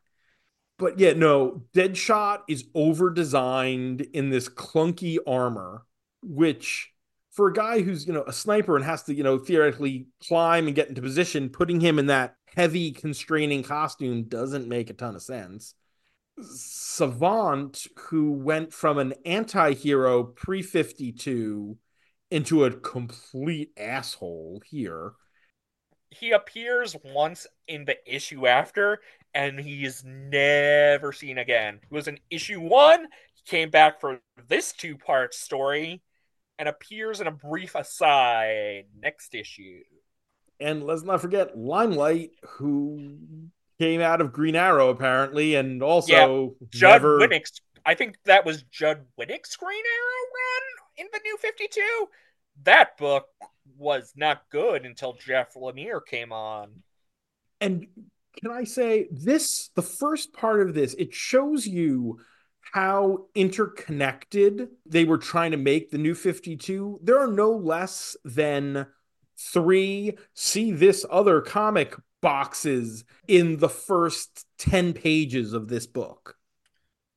But 0.78 0.98
yeah, 0.98 1.14
no, 1.14 1.64
Deadshot 1.74 2.40
is 2.50 2.66
over 2.74 3.12
designed 3.12 4.02
in 4.02 4.30
this 4.30 4.50
clunky 4.50 5.20
armor, 5.28 5.86
which 6.24 6.91
for 7.32 7.48
a 7.48 7.54
guy 7.54 7.82
who's, 7.82 8.06
you 8.06 8.14
know, 8.14 8.24
a 8.28 8.34
sniper 8.34 8.76
and 8.76 8.86
has 8.86 9.04
to, 9.04 9.14
you 9.14 9.24
know, 9.24 9.38
theoretically 9.38 10.08
climb 10.28 10.68
and 10.68 10.76
get 10.76 10.90
into 10.90 11.02
position, 11.02 11.50
putting 11.50 11.80
him 11.80 11.98
in 11.98 12.08
that 12.08 12.36
heavy 12.56 12.92
constraining 12.92 13.64
costume 13.64 14.24
doesn't 14.24 14.68
make 14.68 14.90
a 14.90 14.94
ton 14.94 15.16
of 15.16 15.22
sense. 15.22 15.74
Savant, 16.42 17.88
who 17.98 18.32
went 18.32 18.74
from 18.74 18.98
an 18.98 19.14
anti 19.26 19.74
hero 19.74 20.24
pre 20.24 20.62
52 20.62 21.78
into 22.30 22.66
a 22.66 22.72
complete 22.72 23.72
asshole 23.78 24.62
here. 24.66 25.14
He 26.10 26.32
appears 26.32 26.96
once 27.04 27.48
in 27.68 27.86
the 27.86 27.98
issue 28.06 28.48
after, 28.48 29.00
and 29.34 29.60
he 29.60 29.86
is 29.86 30.04
never 30.04 31.14
seen 31.14 31.38
again. 31.38 31.80
He 31.88 31.94
was 31.94 32.08
in 32.08 32.20
issue 32.30 32.60
one, 32.60 33.08
he 33.34 33.42
came 33.46 33.70
back 33.70 34.02
for 34.02 34.20
this 34.48 34.74
two 34.74 34.98
part 34.98 35.34
story, 35.34 36.02
and 36.60 36.70
appears 36.70 37.22
in 37.22 37.28
a 37.28 37.32
brief 37.32 37.76
aside 37.76 38.86
next 39.00 39.34
issue. 39.34 39.82
And 40.60 40.84
let's 40.84 41.04
not 41.04 41.22
forget 41.22 41.58
Limelight, 41.58 42.32
who 42.44 43.18
came 43.80 44.00
out 44.02 44.22
of 44.22 44.32
Green 44.32 44.56
Arrow 44.56 44.90
apparently, 44.90 45.56
and 45.56 45.82
also 45.82 46.56
Judd 46.70 47.02
never. 47.02 47.20
Winnick's, 47.20 47.62
I 47.84 47.96
think 47.96 48.18
that 48.26 48.46
was 48.46 48.62
Judd 48.64 49.06
Winick's 49.20 49.56
Green 49.56 49.84
Arrow 49.84 50.28
run 50.36 51.06
in 51.06 51.08
the 51.12 51.20
New 51.24 51.38
52. 51.38 51.82
That 52.64 52.96
book 52.98 53.26
was 53.78 54.14
not 54.16 54.44
good 54.52 54.86
until 54.86 55.14
Jeff 55.14 55.56
Lemire 55.56 56.06
came 56.06 56.32
on. 56.32 56.84
And 57.60 57.88
can 58.40 58.52
I 58.52 58.66
say 58.66 59.08
this? 59.12 59.72
The 59.76 59.82
first 59.82 60.34
part 60.34 60.62
of 60.62 60.76
this, 60.76 60.94
it 60.94 61.14
shows 61.14 61.66
you 61.66 62.20
how 62.62 63.26
interconnected 63.36 64.70
they 64.86 65.04
were 65.04 65.18
trying 65.18 65.52
to 65.52 65.58
make 65.58 65.90
the 65.92 65.98
New 65.98 66.16
52. 66.16 67.00
There 67.04 67.20
are 67.20 67.28
no 67.32 67.52
less 67.52 68.16
than 68.24 68.88
three 69.38 70.18
see 70.34 70.72
this 70.72 71.06
other 71.10 71.42
comic 71.42 71.96
boxes 72.22 73.04
in 73.28 73.58
the 73.58 73.70
first 73.70 74.46
10 74.60 74.94
pages 74.94 75.54
of 75.54 75.68
this 75.68 75.88
book. 75.88 76.38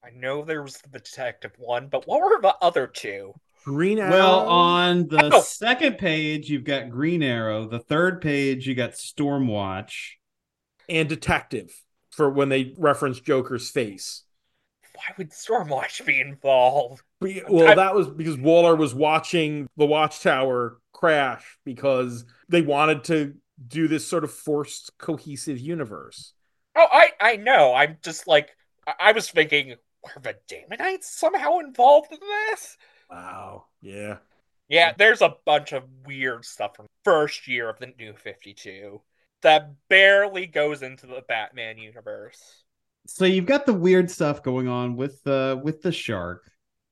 I 0.02 0.10
know 0.10 0.42
there 0.42 0.62
was 0.62 0.78
the 0.78 0.98
detective 0.98 1.52
one, 1.58 1.88
but 1.88 2.06
what 2.06 2.20
were 2.22 2.40
the 2.40 2.54
other 2.62 2.86
two? 2.86 3.34
Green 3.64 3.98
Arrow. 3.98 4.10
Well, 4.10 4.48
on 4.48 5.08
the 5.08 5.30
Oh. 5.34 5.40
second 5.40 5.96
page, 5.98 6.50
you've 6.50 6.64
got 6.64 6.90
Green 6.90 7.22
Arrow. 7.22 7.66
The 7.66 7.78
third 7.78 8.20
page, 8.20 8.66
you 8.66 8.74
got 8.74 8.92
Stormwatch. 8.92 10.12
and 10.86 11.08
Detective 11.08 11.82
for 12.10 12.28
when 12.28 12.50
they 12.50 12.74
reference 12.76 13.18
Joker's 13.20 13.70
face. 13.70 14.24
Why 14.94 15.14
would 15.18 15.30
Stormwatch 15.30 16.04
be 16.06 16.20
involved? 16.20 17.02
Well, 17.20 17.68
I- 17.68 17.74
that 17.74 17.94
was 17.94 18.08
because 18.08 18.38
Waller 18.38 18.76
was 18.76 18.94
watching 18.94 19.68
the 19.76 19.86
Watchtower 19.86 20.78
crash 20.92 21.58
because 21.64 22.24
they 22.48 22.62
wanted 22.62 23.04
to 23.04 23.34
do 23.68 23.88
this 23.88 24.06
sort 24.06 24.24
of 24.24 24.32
forced 24.32 24.96
cohesive 24.98 25.58
universe. 25.58 26.32
Oh, 26.76 26.86
I 26.90 27.10
I 27.20 27.36
know. 27.36 27.74
I'm 27.74 27.98
just 28.02 28.26
like 28.26 28.56
I, 28.86 28.94
I 29.00 29.12
was 29.12 29.30
thinking, 29.30 29.76
were 30.02 30.22
the 30.22 30.36
Daemonites 30.48 31.04
somehow 31.04 31.58
involved 31.58 32.12
in 32.12 32.18
this? 32.20 32.76
Wow. 33.10 33.66
Yeah. 33.80 34.18
Yeah, 34.68 34.92
there's 34.96 35.20
a 35.22 35.34
bunch 35.44 35.72
of 35.72 35.84
weird 36.06 36.44
stuff 36.44 36.76
from 36.76 36.86
first 37.04 37.46
year 37.46 37.68
of 37.68 37.78
the 37.78 37.92
New 37.98 38.14
Fifty 38.14 38.54
Two 38.54 39.02
that 39.42 39.74
barely 39.88 40.46
goes 40.46 40.82
into 40.82 41.06
the 41.06 41.22
Batman 41.28 41.78
universe. 41.78 42.63
So 43.06 43.24
you've 43.24 43.46
got 43.46 43.66
the 43.66 43.74
weird 43.74 44.10
stuff 44.10 44.42
going 44.42 44.68
on 44.68 44.96
with 44.96 45.22
the 45.24 45.60
with 45.62 45.82
the 45.82 45.92
shark. 45.92 46.50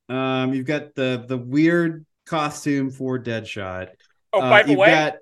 Um, 0.08 0.52
you've 0.54 0.66
got 0.66 0.94
the 0.94 1.24
the 1.26 1.38
weird 1.38 2.04
costume 2.26 2.90
for 2.90 3.18
Deadshot. 3.18 3.88
Oh, 4.32 4.40
Uh, 4.40 4.50
by 4.50 4.62
the 4.62 4.74
way, 4.76 4.90
got 4.90 5.14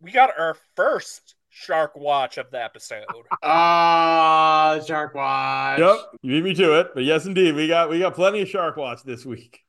we 0.00 0.12
got 0.12 0.30
our 0.38 0.56
first 0.76 1.34
Shark 1.50 1.96
Watch 1.96 2.38
of 2.38 2.50
the 2.50 2.62
episode. 2.62 3.04
Ah, 3.42 4.78
Shark 4.86 5.14
Watch. 5.14 5.78
Yep. 5.78 5.96
You 6.22 6.32
beat 6.32 6.44
me 6.44 6.54
to 6.54 6.80
it, 6.80 6.88
but 6.94 7.04
yes, 7.04 7.26
indeed, 7.26 7.54
we 7.54 7.66
got 7.68 7.88
we 7.88 7.98
got 7.98 8.14
plenty 8.14 8.42
of 8.42 8.48
Shark 8.48 8.76
Watch 8.76 9.02
this 9.04 9.24
week. 9.24 9.60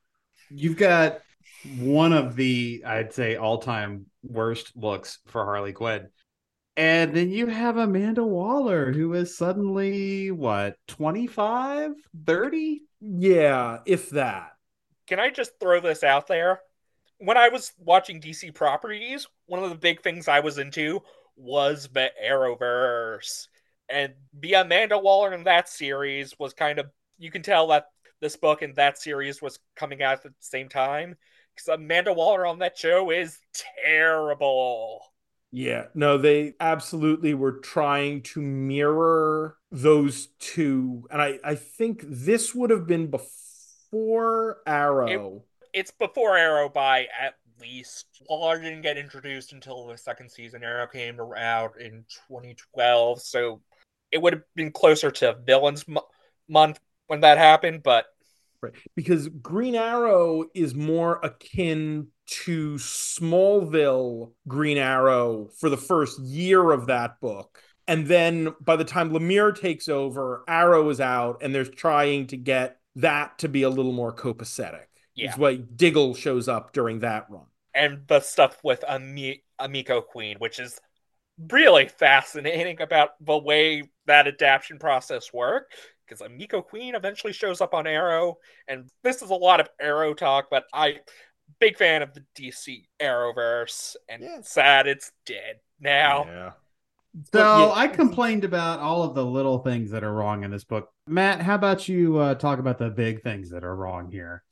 you've 0.50 0.76
got 0.76 1.20
one 1.80 2.12
of 2.12 2.36
the 2.36 2.82
I'd 2.86 3.12
say 3.12 3.36
all 3.36 3.58
time 3.58 4.06
worst 4.22 4.72
looks 4.76 5.18
for 5.26 5.44
Harley 5.44 5.72
Quinn. 5.72 6.08
And 6.78 7.12
then 7.12 7.30
you 7.30 7.48
have 7.48 7.76
Amanda 7.76 8.22
Waller, 8.22 8.92
who 8.92 9.12
is 9.14 9.36
suddenly 9.36 10.30
what 10.30 10.76
25, 10.86 11.90
30? 12.24 12.82
Yeah, 13.00 13.78
if 13.84 14.10
that. 14.10 14.52
Can 15.08 15.18
I 15.18 15.30
just 15.30 15.58
throw 15.58 15.80
this 15.80 16.04
out 16.04 16.28
there? 16.28 16.60
When 17.18 17.36
I 17.36 17.48
was 17.48 17.72
watching 17.80 18.20
DC 18.20 18.54
properties, 18.54 19.26
one 19.46 19.60
of 19.60 19.70
the 19.70 19.76
big 19.76 20.02
things 20.02 20.28
I 20.28 20.38
was 20.38 20.58
into 20.58 21.02
was 21.34 21.88
the 21.92 22.12
Arrowverse. 22.24 23.48
And 23.88 24.12
the 24.32 24.52
Amanda 24.54 25.00
Waller 25.00 25.34
in 25.34 25.42
that 25.44 25.68
series 25.68 26.38
was 26.38 26.54
kind 26.54 26.78
of 26.78 26.86
you 27.18 27.32
can 27.32 27.42
tell 27.42 27.66
that 27.68 27.86
this 28.20 28.36
book 28.36 28.62
and 28.62 28.76
that 28.76 28.98
series 28.98 29.42
was 29.42 29.58
coming 29.74 30.00
out 30.00 30.18
at 30.18 30.22
the 30.22 30.32
same 30.38 30.68
time. 30.68 31.16
Because 31.56 31.74
Amanda 31.74 32.12
Waller 32.12 32.46
on 32.46 32.60
that 32.60 32.78
show 32.78 33.10
is 33.10 33.40
terrible. 33.84 35.02
Yeah, 35.50 35.86
no, 35.94 36.18
they 36.18 36.54
absolutely 36.60 37.32
were 37.34 37.52
trying 37.52 38.22
to 38.22 38.42
mirror 38.42 39.56
those 39.70 40.28
two. 40.38 41.06
And 41.10 41.22
I, 41.22 41.38
I 41.42 41.54
think 41.54 42.04
this 42.06 42.54
would 42.54 42.70
have 42.70 42.86
been 42.86 43.10
before 43.10 44.58
Arrow. 44.66 45.44
It's 45.72 45.90
before 45.90 46.36
Arrow 46.36 46.68
by 46.68 47.06
at 47.18 47.34
least. 47.60 48.06
Waller 48.28 48.60
didn't 48.60 48.82
get 48.82 48.98
introduced 48.98 49.52
until 49.52 49.86
the 49.86 49.96
second 49.96 50.30
season. 50.30 50.62
Arrow 50.62 50.86
came 50.86 51.18
out 51.36 51.80
in 51.80 52.04
2012, 52.28 53.22
so 53.22 53.62
it 54.10 54.20
would 54.20 54.34
have 54.34 54.42
been 54.54 54.72
closer 54.72 55.10
to 55.10 55.38
Villains 55.46 55.84
Month 56.48 56.80
when 57.06 57.20
that 57.20 57.38
happened. 57.38 57.82
But 57.82 58.06
Right. 58.60 58.72
Because 58.96 59.28
Green 59.28 59.74
Arrow 59.76 60.44
is 60.54 60.74
more 60.74 61.20
akin 61.22 62.08
to 62.44 62.74
Smallville 62.74 64.32
Green 64.46 64.78
Arrow 64.78 65.48
for 65.58 65.68
the 65.70 65.76
first 65.76 66.20
year 66.20 66.70
of 66.72 66.86
that 66.86 67.20
book. 67.20 67.62
And 67.86 68.06
then 68.06 68.54
by 68.60 68.76
the 68.76 68.84
time 68.84 69.10
Lemire 69.10 69.58
takes 69.58 69.88
over, 69.88 70.44
Arrow 70.48 70.88
is 70.90 71.00
out, 71.00 71.38
and 71.42 71.54
they're 71.54 71.64
trying 71.64 72.26
to 72.28 72.36
get 72.36 72.78
that 72.96 73.38
to 73.38 73.48
be 73.48 73.62
a 73.62 73.70
little 73.70 73.92
more 73.92 74.14
copacetic. 74.14 74.86
Yeah. 75.14 75.28
It's 75.28 75.38
why 75.38 75.56
Diggle 75.56 76.14
shows 76.14 76.48
up 76.48 76.72
during 76.72 76.98
that 77.00 77.26
run. 77.30 77.46
and 77.74 78.00
the 78.08 78.20
stuff 78.20 78.58
with 78.64 78.84
Ami- 78.88 79.44
Emiko 79.60 80.04
Queen, 80.04 80.36
which 80.38 80.58
is 80.58 80.80
really 81.50 81.86
fascinating 81.86 82.80
about 82.82 83.10
the 83.20 83.38
way 83.38 83.84
that 84.06 84.26
adaptation 84.26 84.78
process 84.78 85.32
worked. 85.32 85.74
Because 86.08 86.26
Emiko 86.26 86.64
Queen 86.64 86.94
eventually 86.94 87.32
shows 87.32 87.60
up 87.60 87.74
on 87.74 87.86
Arrow, 87.86 88.38
and 88.66 88.88
this 89.02 89.22
is 89.22 89.30
a 89.30 89.34
lot 89.34 89.60
of 89.60 89.68
Arrow 89.80 90.14
talk, 90.14 90.46
but 90.50 90.64
I 90.72 91.00
big 91.60 91.76
fan 91.78 92.02
of 92.02 92.12
the 92.14 92.24
DC 92.36 92.86
Arrowverse, 93.00 93.96
and 94.08 94.22
Yeah. 94.22 94.40
sad 94.42 94.86
it's 94.86 95.12
dead 95.26 95.60
now. 95.80 96.24
Yeah. 96.26 96.52
So 97.32 97.38
yeah- 97.40 97.72
I 97.74 97.88
complained 97.88 98.44
about 98.44 98.80
all 98.80 99.02
of 99.02 99.14
the 99.14 99.24
little 99.24 99.58
things 99.58 99.90
that 99.90 100.04
are 100.04 100.12
wrong 100.12 100.44
in 100.44 100.50
this 100.50 100.64
book. 100.64 100.90
Matt, 101.06 101.40
how 101.40 101.54
about 101.54 101.88
you 101.88 102.18
uh, 102.18 102.34
talk 102.34 102.58
about 102.58 102.78
the 102.78 102.90
big 102.90 103.22
things 103.22 103.50
that 103.50 103.64
are 103.64 103.74
wrong 103.74 104.10
here? 104.10 104.44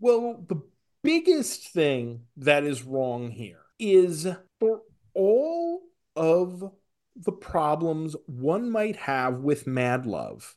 Well, 0.00 0.44
the 0.48 0.60
biggest 1.02 1.68
thing 1.68 2.26
that 2.36 2.64
is 2.64 2.82
wrong 2.82 3.30
here 3.30 3.62
is 3.78 4.26
for 4.58 4.82
all 5.14 5.82
of 6.16 6.72
the 7.16 7.32
problems 7.32 8.16
one 8.26 8.70
might 8.70 8.96
have 8.96 9.38
with 9.38 9.66
Mad 9.66 10.04
Love, 10.04 10.56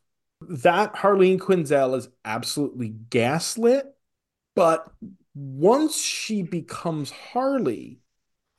that 0.49 0.95
Harleen 0.95 1.39
Quinzel 1.39 1.95
is 1.97 2.09
absolutely 2.25 2.89
gaslit, 2.89 3.85
but 4.55 4.91
once 5.35 5.97
she 5.97 6.43
becomes 6.43 7.11
Harley, 7.11 8.01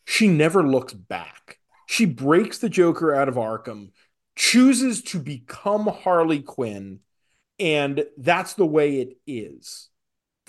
she 0.04 0.28
never 0.28 0.62
looks 0.62 0.92
back. 0.92 1.58
She 1.86 2.04
breaks 2.04 2.58
the 2.58 2.68
Joker 2.68 3.14
out 3.14 3.28
of 3.28 3.34
Arkham, 3.34 3.90
chooses 4.36 5.02
to 5.02 5.18
become 5.18 5.86
Harley 5.86 6.42
Quinn, 6.42 7.00
and 7.58 8.04
that's 8.16 8.54
the 8.54 8.66
way 8.66 9.00
it 9.00 9.16
is. 9.26 9.88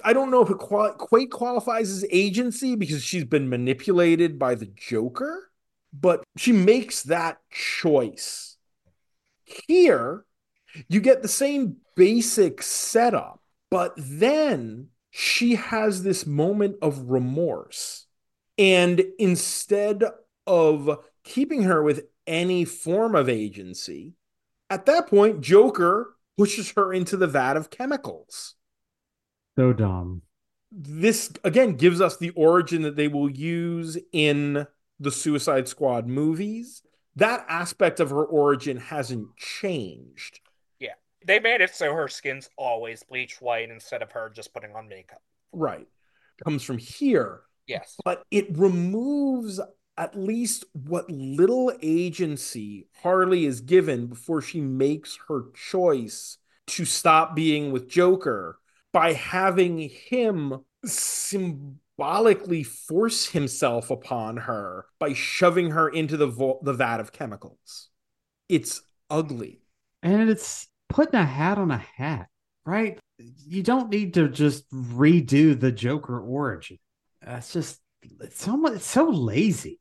I 0.03 0.13
don't 0.13 0.31
know 0.31 0.41
if 0.41 0.49
it 0.49 0.57
qual- 0.57 0.93
quite 0.93 1.31
qualifies 1.31 1.89
as 1.89 2.05
agency 2.11 2.75
because 2.75 3.03
she's 3.03 3.23
been 3.23 3.49
manipulated 3.49 4.37
by 4.37 4.55
the 4.55 4.65
Joker, 4.65 5.51
but 5.93 6.23
she 6.37 6.51
makes 6.51 7.03
that 7.03 7.37
choice. 7.49 8.57
Here, 9.43 10.25
you 10.87 10.99
get 11.01 11.21
the 11.21 11.27
same 11.27 11.77
basic 11.95 12.61
setup, 12.61 13.41
but 13.69 13.93
then 13.97 14.89
she 15.11 15.55
has 15.55 16.03
this 16.03 16.25
moment 16.25 16.77
of 16.81 17.09
remorse. 17.09 18.05
And 18.57 19.03
instead 19.19 20.03
of 20.47 20.99
keeping 21.23 21.63
her 21.63 21.81
with 21.83 22.05
any 22.27 22.65
form 22.65 23.15
of 23.15 23.29
agency, 23.29 24.13
at 24.69 24.85
that 24.87 25.07
point, 25.07 25.41
Joker 25.41 26.15
pushes 26.37 26.71
her 26.71 26.93
into 26.93 27.17
the 27.17 27.27
vat 27.27 27.55
of 27.57 27.69
chemicals 27.69 28.55
So 29.57 29.73
dumb. 29.73 30.21
this 30.71 31.31
again 31.43 31.73
gives 31.75 32.01
us 32.01 32.17
the 32.17 32.31
origin 32.31 32.81
that 32.83 32.95
they 32.95 33.07
will 33.07 33.29
use 33.29 33.97
in 34.11 34.67
the 34.99 35.11
Suicide 35.11 35.67
Squad 35.67 36.07
movies. 36.07 36.81
That 37.15 37.45
aspect 37.47 37.99
of 37.99 38.09
her 38.09 38.25
origin 38.25 38.77
hasn't 38.77 39.35
changed. 39.37 40.39
They 41.25 41.39
made 41.39 41.61
it 41.61 41.73
so 41.75 41.93
her 41.93 42.07
skin's 42.07 42.49
always 42.57 43.03
bleached 43.03 43.41
white 43.41 43.69
instead 43.69 44.01
of 44.01 44.11
her 44.11 44.31
just 44.33 44.53
putting 44.53 44.75
on 44.75 44.87
makeup. 44.87 45.21
Right. 45.51 45.87
Comes 46.43 46.63
from 46.63 46.77
here, 46.77 47.41
Yes. 47.67 47.95
but 48.05 48.23
it 48.29 48.57
removes 48.57 49.59
at 49.97 50.15
least 50.17 50.65
what 50.73 51.09
little 51.09 51.73
agency 51.81 52.87
Harley 53.01 53.45
is 53.45 53.61
given 53.61 54.07
before 54.07 54.41
she 54.41 54.59
makes 54.61 55.17
her 55.29 55.45
choice 55.55 56.37
to 56.67 56.83
stop 56.85 57.35
being 57.35 57.71
with 57.71 57.87
Joker 57.89 58.59
by 58.91 59.13
having 59.13 59.77
him 59.77 60.59
symbolically 60.83 62.63
force 62.63 63.27
himself 63.29 63.89
upon 63.89 64.37
her 64.37 64.85
by 64.99 65.13
shoving 65.13 65.71
her 65.71 65.87
into 65.89 66.17
the 66.17 66.27
vo- 66.27 66.59
the 66.63 66.73
vat 66.73 66.99
of 66.99 67.11
chemicals. 67.11 67.89
It's 68.49 68.81
ugly. 69.09 69.61
And 70.03 70.29
it's 70.29 70.67
putting 70.89 71.19
a 71.19 71.25
hat 71.25 71.57
on 71.57 71.71
a 71.71 71.77
hat, 71.77 72.27
right? 72.65 72.99
You 73.17 73.63
don't 73.63 73.89
need 73.89 74.13
to 74.15 74.27
just 74.27 74.69
redo 74.71 75.59
the 75.59 75.71
Joker 75.71 76.19
origin. 76.19 76.77
That's 77.21 77.53
just 77.53 77.81
it's 78.21 78.43
so 78.43 78.57
much, 78.57 78.73
it's 78.73 78.85
so 78.85 79.09
lazy. 79.09 79.79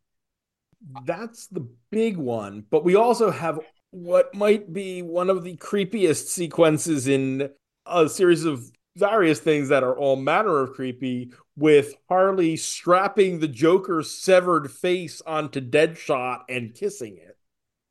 That's 1.04 1.46
the 1.48 1.68
big 1.90 2.16
one. 2.16 2.64
But 2.70 2.84
we 2.84 2.94
also 2.94 3.30
have 3.30 3.60
what 3.90 4.34
might 4.34 4.72
be 4.72 5.02
one 5.02 5.30
of 5.30 5.44
the 5.44 5.56
creepiest 5.56 6.26
sequences 6.26 7.06
in 7.06 7.48
a 7.86 8.08
series 8.08 8.44
of 8.44 8.70
various 8.96 9.40
things 9.40 9.68
that 9.68 9.82
are 9.82 9.96
all 9.96 10.16
manner 10.16 10.60
of 10.60 10.72
creepy 10.72 11.32
with 11.56 11.94
Harley 12.08 12.56
strapping 12.56 13.40
the 13.40 13.48
Joker's 13.48 14.10
severed 14.10 14.70
face 14.70 15.20
onto 15.26 15.60
Deadshot 15.60 16.42
and 16.48 16.74
kissing 16.74 17.16
it. 17.16 17.36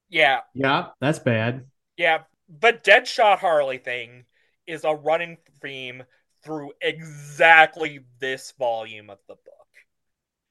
Yeah. 0.09 0.41
Yeah, 0.53 0.87
that's 0.99 1.19
bad. 1.19 1.65
Yeah. 1.97 2.19
The 2.49 2.73
Deadshot 2.73 3.39
Harley 3.39 3.77
thing 3.77 4.25
is 4.67 4.83
a 4.83 4.93
running 4.93 5.37
theme 5.61 6.03
through 6.43 6.73
exactly 6.81 8.01
this 8.19 8.53
volume 8.57 9.09
of 9.09 9.19
the 9.27 9.35
book. 9.35 9.67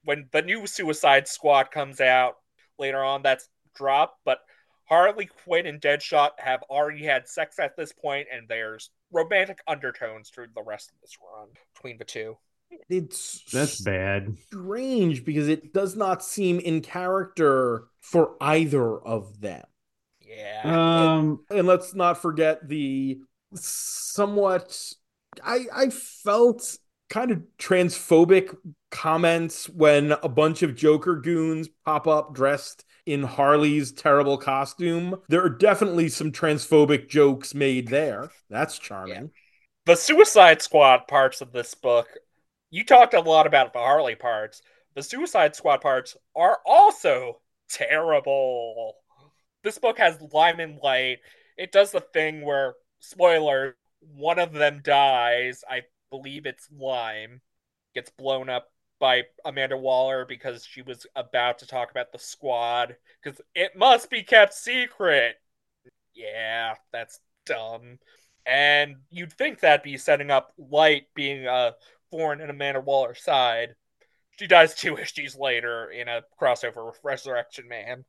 When 0.04 0.28
the 0.32 0.42
new 0.42 0.66
Suicide 0.66 1.28
Squad 1.28 1.70
comes 1.70 2.00
out 2.00 2.36
later 2.78 3.02
on, 3.04 3.22
that's 3.22 3.48
dropped, 3.74 4.18
but 4.24 4.40
Harley 4.84 5.26
Quinn 5.44 5.66
and 5.66 5.80
Deadshot 5.80 6.30
have 6.38 6.62
already 6.64 7.04
had 7.04 7.28
sex 7.28 7.58
at 7.58 7.76
this 7.76 7.92
point, 7.92 8.26
and 8.32 8.48
there's 8.48 8.90
romantic 9.12 9.58
undertones 9.66 10.30
through 10.30 10.48
the 10.54 10.62
rest 10.62 10.90
of 10.90 11.00
this 11.00 11.16
run 11.22 11.48
between 11.74 11.98
the 11.98 12.04
two. 12.04 12.36
It's 12.88 13.42
That's 13.52 13.80
bad. 13.80 14.36
strange 14.46 15.24
because 15.24 15.48
it 15.48 15.72
does 15.72 15.94
not 15.94 16.24
seem 16.24 16.58
in 16.58 16.80
character 16.80 17.84
for 18.00 18.36
either 18.40 18.98
of 18.98 19.40
them. 19.40 19.64
Yeah. 20.36 21.16
Um, 21.16 21.44
and 21.50 21.66
let's 21.66 21.94
not 21.94 22.20
forget 22.20 22.68
the 22.68 23.20
somewhat 23.54 24.94
I 25.42 25.66
I 25.74 25.90
felt 25.90 26.78
kind 27.08 27.30
of 27.30 27.42
transphobic 27.58 28.56
comments 28.90 29.68
when 29.68 30.12
a 30.12 30.28
bunch 30.28 30.62
of 30.62 30.74
Joker 30.74 31.16
goons 31.16 31.68
pop 31.84 32.06
up 32.06 32.34
dressed 32.34 32.84
in 33.04 33.22
Harley's 33.22 33.92
terrible 33.92 34.38
costume. 34.38 35.16
There 35.28 35.42
are 35.44 35.50
definitely 35.50 36.08
some 36.08 36.32
transphobic 36.32 37.08
jokes 37.08 37.54
made 37.54 37.88
there. 37.88 38.30
That's 38.48 38.78
charming. 38.78 39.30
the 39.86 39.96
Suicide 39.96 40.62
Squad 40.62 41.08
parts 41.08 41.40
of 41.40 41.52
this 41.52 41.74
book, 41.74 42.08
you 42.70 42.84
talked 42.84 43.14
a 43.14 43.20
lot 43.20 43.46
about 43.46 43.72
the 43.72 43.80
Harley 43.80 44.14
parts. 44.14 44.62
The 44.94 45.02
Suicide 45.02 45.56
Squad 45.56 45.80
parts 45.80 46.16
are 46.36 46.58
also 46.64 47.40
terrible. 47.68 48.94
This 49.62 49.78
book 49.78 49.98
has 49.98 50.20
Lyman 50.32 50.80
Light. 50.82 51.18
It 51.56 51.72
does 51.72 51.92
the 51.92 52.00
thing 52.00 52.42
where, 52.42 52.74
spoiler, 53.00 53.76
one 54.00 54.38
of 54.38 54.52
them 54.52 54.80
dies. 54.82 55.62
I 55.68 55.82
believe 56.10 56.46
it's 56.46 56.68
Lime. 56.76 57.40
Gets 57.94 58.10
blown 58.10 58.48
up 58.48 58.72
by 58.98 59.24
Amanda 59.44 59.76
Waller 59.76 60.24
because 60.24 60.64
she 60.64 60.82
was 60.82 61.06
about 61.14 61.58
to 61.58 61.66
talk 61.66 61.90
about 61.90 62.12
the 62.12 62.18
squad. 62.18 62.96
Because 63.22 63.40
it 63.54 63.76
must 63.76 64.10
be 64.10 64.22
kept 64.22 64.54
secret. 64.54 65.36
Yeah, 66.14 66.74
that's 66.92 67.20
dumb. 67.46 67.98
And 68.46 68.96
you'd 69.10 69.32
think 69.32 69.60
that'd 69.60 69.84
be 69.84 69.96
setting 69.96 70.30
up 70.30 70.52
Light 70.58 71.04
being 71.14 71.46
a 71.46 71.74
foreign 72.10 72.40
in 72.40 72.50
Amanda 72.50 72.80
Waller's 72.80 73.22
side. 73.22 73.74
She 74.38 74.46
dies 74.46 74.74
two 74.74 74.96
issues 74.96 75.36
later 75.36 75.90
in 75.90 76.08
a 76.08 76.22
crossover 76.40 76.86
with 76.86 76.98
Resurrection 77.04 77.68
Man. 77.68 78.04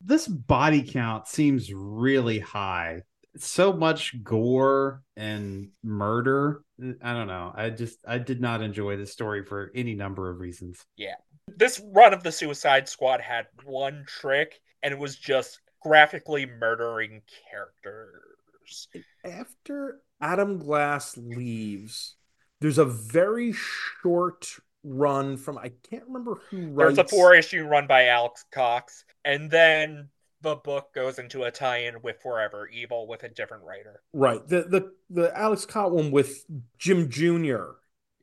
This 0.00 0.26
body 0.26 0.82
count 0.82 1.28
seems 1.28 1.72
really 1.72 2.38
high. 2.38 3.02
So 3.36 3.72
much 3.72 4.22
gore 4.22 5.02
and 5.16 5.70
murder. 5.82 6.62
I 7.02 7.12
don't 7.12 7.28
know. 7.28 7.52
I 7.54 7.70
just 7.70 7.98
I 8.06 8.18
did 8.18 8.40
not 8.40 8.62
enjoy 8.62 8.96
this 8.96 9.12
story 9.12 9.44
for 9.44 9.70
any 9.74 9.94
number 9.94 10.30
of 10.30 10.40
reasons. 10.40 10.84
Yeah. 10.96 11.14
This 11.56 11.80
run 11.92 12.12
of 12.12 12.22
the 12.22 12.32
Suicide 12.32 12.88
Squad 12.88 13.20
had 13.20 13.46
one 13.64 14.04
trick, 14.06 14.60
and 14.82 14.92
it 14.92 14.98
was 14.98 15.16
just 15.16 15.60
graphically 15.80 16.46
murdering 16.46 17.22
characters. 17.50 18.88
After 19.24 20.00
Adam 20.20 20.58
Glass 20.58 21.16
leaves, 21.16 22.16
there's 22.60 22.78
a 22.78 22.84
very 22.84 23.52
short 23.52 24.48
run 24.84 25.36
from 25.36 25.58
I 25.58 25.72
can't 25.90 26.04
remember 26.06 26.40
who 26.50 26.68
writes 26.68 26.96
There's 26.96 27.06
a 27.06 27.08
four 27.08 27.34
issue 27.34 27.64
run 27.64 27.86
by 27.86 28.08
Ales 28.08 28.44
Kot, 28.52 28.90
and 29.24 29.50
then 29.50 30.08
the 30.40 30.56
book 30.56 30.94
goes 30.94 31.18
into 31.18 31.44
a 31.44 31.50
tie 31.50 31.78
in 31.78 32.00
with 32.02 32.20
Forever 32.22 32.68
Evil 32.68 33.06
with 33.06 33.22
a 33.24 33.28
different 33.28 33.64
writer. 33.64 34.02
Right. 34.12 34.46
The 34.46 34.62
the 34.62 34.92
the 35.10 35.32
Ales 35.36 35.66
Kot 35.66 35.92
one 35.92 36.10
with 36.10 36.44
Jim 36.78 37.10
Jr. 37.10 37.72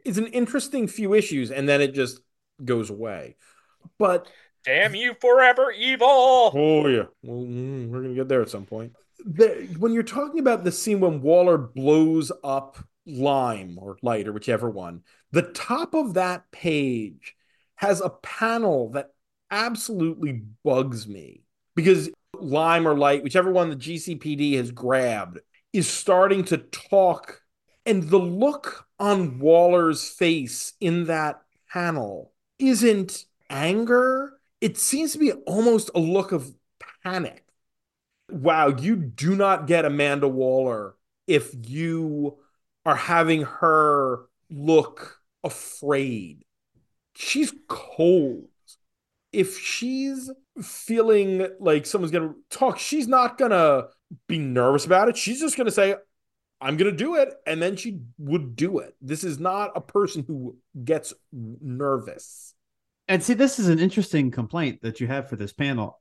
is 0.03 0.17
an 0.17 0.27
interesting 0.27 0.87
few 0.87 1.13
issues, 1.13 1.51
and 1.51 1.67
then 1.67 1.81
it 1.81 1.93
just 1.93 2.21
goes 2.63 2.89
away. 2.89 3.35
But 3.97 4.27
Damn 4.63 4.95
you, 4.95 5.13
Forever 5.19 5.71
Evil! 5.71 6.07
oh 6.07 6.87
yeah, 6.87 7.03
well, 7.21 7.43
mm, 7.43 7.89
we're 7.89 8.01
gonna 8.01 8.15
get 8.15 8.27
there 8.27 8.41
at 8.41 8.49
some 8.49 8.65
point. 8.65 8.93
The, 9.23 9.75
when 9.79 9.93
you're 9.93 10.03
talking 10.03 10.39
about 10.39 10.63
the 10.63 10.71
scene 10.71 10.99
when 10.99 11.21
Waller 11.21 11.57
blows 11.57 12.31
up 12.43 12.77
Lime 13.05 13.77
or 13.79 13.97
Light 14.01 14.27
or 14.27 14.33
whichever 14.33 14.69
one, 14.69 15.03
the 15.31 15.43
top 15.43 15.93
of 15.93 16.15
that 16.15 16.51
page 16.51 17.35
has 17.75 18.01
a 18.01 18.09
panel 18.09 18.89
that 18.91 19.13
absolutely 19.51 20.43
bugs 20.63 21.07
me 21.07 21.43
because 21.75 22.09
Lime 22.39 22.87
or 22.87 22.97
Light, 22.97 23.23
whichever 23.23 23.51
one 23.51 23.69
the 23.69 23.75
GCPD 23.75 24.55
has 24.55 24.71
grabbed, 24.71 25.39
is 25.73 25.87
starting 25.87 26.43
to 26.45 26.57
talk, 26.57 27.41
and 27.85 28.09
the 28.09 28.19
look 28.19 28.87
on 28.99 29.39
Waller's 29.39 30.07
face 30.07 30.73
in 30.79 31.05
that 31.05 31.41
panel 31.71 32.31
isn't 32.59 33.25
anger. 33.49 34.33
It 34.61 34.77
seems 34.77 35.13
to 35.13 35.19
be 35.19 35.33
almost 35.33 35.91
a 35.93 35.99
look 35.99 36.31
of 36.31 36.53
panic. 37.03 37.43
Wow, 38.29 38.69
you 38.69 38.95
do 38.95 39.35
not 39.35 39.67
get 39.67 39.85
Amanda 39.85 40.27
Waller 40.27 40.95
if 41.27 41.53
you 41.67 42.37
are 42.85 42.95
having 42.95 43.43
her 43.43 44.25
look 44.49 45.19
afraid. 45.43 46.43
She's 47.15 47.53
cold. 47.67 48.47
If 49.31 49.59
she's 49.59 50.31
feeling 50.61 51.47
like 51.59 51.85
someone's 51.85 52.11
going 52.11 52.29
to 52.29 52.35
talk, 52.49 52.79
she's 52.79 53.07
not 53.07 53.37
going 53.37 53.51
to 53.51 53.87
be 54.27 54.37
nervous 54.37 54.85
about 54.85 55.09
it. 55.09 55.17
She's 55.17 55.39
just 55.39 55.57
going 55.57 55.65
to 55.65 55.71
say, 55.71 55.95
I'm 56.61 56.77
going 56.77 56.91
to 56.91 56.97
do 56.97 57.15
it. 57.15 57.33
And 57.45 57.61
then 57.61 57.75
she 57.75 57.99
would 58.17 58.55
do 58.55 58.79
it. 58.79 58.95
This 59.01 59.23
is 59.23 59.39
not 59.39 59.71
a 59.75 59.81
person 59.81 60.23
who 60.25 60.57
gets 60.83 61.13
nervous. 61.33 62.53
And 63.07 63.21
see, 63.21 63.33
this 63.33 63.59
is 63.59 63.67
an 63.67 63.79
interesting 63.79 64.31
complaint 64.31 64.81
that 64.81 64.99
you 64.99 65.07
have 65.07 65.29
for 65.29 65.35
this 65.35 65.53
panel. 65.53 65.99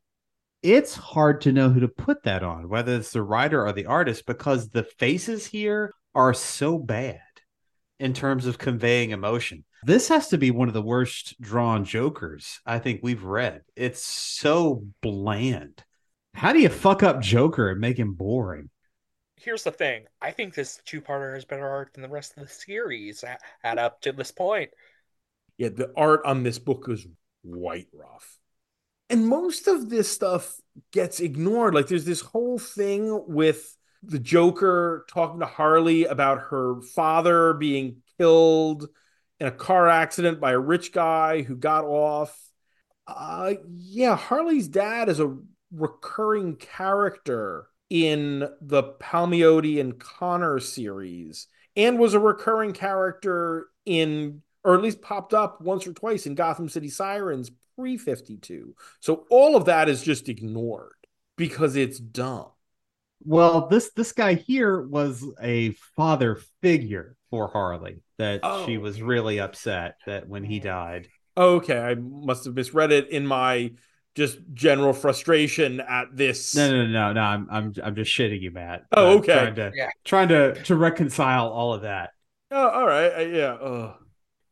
It's 0.63 0.95
hard 0.95 1.43
to 1.43 1.53
know 1.53 1.69
who 1.69 1.81
to 1.81 1.89
put 1.89 2.23
that 2.23 2.43
on, 2.43 2.69
whether 2.69 2.95
it's 2.95 3.13
the 3.13 3.23
writer 3.23 3.67
or 3.67 3.73
the 3.73 3.87
artist, 3.87 4.25
because 4.27 4.71
the 4.71 4.85
faces 4.85 5.47
here 5.47 5.93
are 6.15 6.35
so 6.35 6.79
bad 6.79 7.21
in 7.99 8.13
terms 8.13 8.47
of 8.47 8.59
conveying 8.59 9.11
emotion. 9.11 9.65
This 9.85 10.09
has 10.09 10.29
to 10.29 10.39
be 10.39 10.51
one 10.51 10.69
of 10.69 10.75
the 10.75 10.83
worst 10.83 11.41
drawn 11.41 11.85
Jokers 11.85 12.61
I 12.65 12.79
think 12.79 13.01
we've 13.03 13.25
read. 13.25 13.63
It's 13.77 14.03
so 14.03 14.87
bland. 15.03 15.85
How 16.35 16.53
do 16.53 16.59
you 16.59 16.69
fuck 16.69 17.03
up 17.03 17.21
Joker 17.21 17.71
and 17.71 17.81
make 17.81 17.99
him 17.99 18.15
boring? 18.15 18.71
Here's 19.37 19.63
the 19.63 19.71
thing 19.71 20.07
I 20.23 20.31
think 20.31 20.55
this 20.55 20.81
two 20.87 21.01
parter 21.01 21.35
has 21.35 21.45
better 21.45 21.69
art 21.69 21.93
than 21.93 22.03
the 22.03 22.09
rest 22.09 22.35
of 22.37 22.43
the 22.43 22.49
series 22.49 23.23
at, 23.25 23.41
at 23.63 23.79
up 23.79 24.01
to 24.03 24.13
this 24.13 24.31
point. 24.31 24.71
Yeah, 25.59 25.69
the 25.69 25.93
art 25.97 26.23
on 26.25 26.43
this 26.43 26.59
book 26.59 26.87
is 26.89 27.07
white 27.43 27.89
rough. 27.93 28.39
And 29.11 29.29
most 29.29 29.69
of 29.69 29.91
this 29.91 30.11
stuff 30.11 30.57
gets 30.93 31.21
ignored. 31.21 31.75
Like 31.75 31.89
there's 31.89 32.07
this 32.07 32.23
whole 32.23 32.59
thing 32.59 33.23
with 33.29 33.77
the 34.07 34.19
Joker 34.19 35.07
talking 35.13 35.41
to 35.41 35.47
Harley 35.47 36.05
about 36.05 36.49
her 36.51 36.81
father 36.83 37.55
being 37.55 38.03
killed 38.19 38.89
in 39.41 39.47
a 39.47 39.53
car 39.53 39.89
accident 39.89 40.41
by 40.41 40.53
a 40.53 40.59
rich 40.59 40.93
guy 40.93 41.43
who 41.43 41.57
got 41.57 41.85
off. 41.85 42.37
Uh 43.07 43.55
yeah, 43.77 44.17
Harley's 44.17 44.69
dad 44.69 45.09
is 45.09 45.21
a 45.21 45.37
recurring 45.73 46.57
character 46.57 47.67
in 47.91 48.49
the 48.61 48.83
Palmiotti 48.83 49.81
and 49.81 49.99
Conner 49.99 50.59
series 50.59 51.49
and 51.77 51.99
was 51.99 52.15
a 52.15 52.21
recurring 52.21 52.73
character 52.73 53.69
in 53.85 54.43
or 54.65 54.75
at 54.75 54.83
least 54.83 55.03
popped 55.03 55.35
up 55.35 55.61
once 55.61 55.87
or 55.87 55.93
twice 55.93 56.27
in 56.27 56.35
Gotham 56.35 56.69
City 56.69 56.89
Sirens 56.89 57.51
pre 57.77 57.99
52. 57.99 58.75
So 59.01 59.27
all 59.31 59.57
of 59.57 59.67
that 59.67 59.89
is 59.89 60.03
just 60.03 60.29
ignored 60.29 60.93
because 61.37 61.77
it's 61.77 61.99
dumb. 61.99 62.47
Well, 63.25 63.69
this 63.69 63.91
this 63.97 64.13
guy 64.13 64.35
here 64.35 64.81
was 64.81 65.25
a 65.41 65.71
father 65.97 66.39
figure 66.63 67.17
for 67.31 67.49
Harley 67.49 68.03
that 68.19 68.41
she 68.67 68.77
Oh. 68.77 68.81
was 68.81 69.01
really 69.03 69.41
upset 69.41 69.97
that 70.07 70.29
when 70.29 70.45
he 70.45 70.61
died. 70.61 71.09
Okay, 71.37 71.79
I 71.79 71.95
must 71.95 72.45
have 72.45 72.55
misread 72.55 72.93
it 72.93 73.11
in 73.11 73.27
my 73.27 73.73
just 74.15 74.39
general 74.53 74.93
frustration 74.93 75.81
at 75.81 76.15
this. 76.17 76.55
No, 76.55 76.71
no, 76.71 76.87
no, 76.87 76.93
no, 76.93 77.13
no. 77.15 77.21
I'm 77.21 77.49
I'm 77.51 77.73
I'm 77.83 77.95
just 77.97 78.17
shitting 78.17 78.41
you, 78.41 78.51
Matt. 78.53 78.85
Oh, 78.93 79.13
I'm 79.13 79.19
okay. 79.19 79.33
Trying 79.35 79.55
to, 79.57 79.73
Yeah. 79.75 79.89
trying 80.05 80.29
to 80.29 80.63
to 80.65 80.77
reconcile 80.77 81.49
all 81.49 81.75
of 81.75 81.83
that. 81.83 82.11
Oh, 82.51 82.69
all 82.69 82.87
right. 82.87 83.13
I- 83.13 83.23
yeah. 83.23 83.53
Uh, 83.55 83.95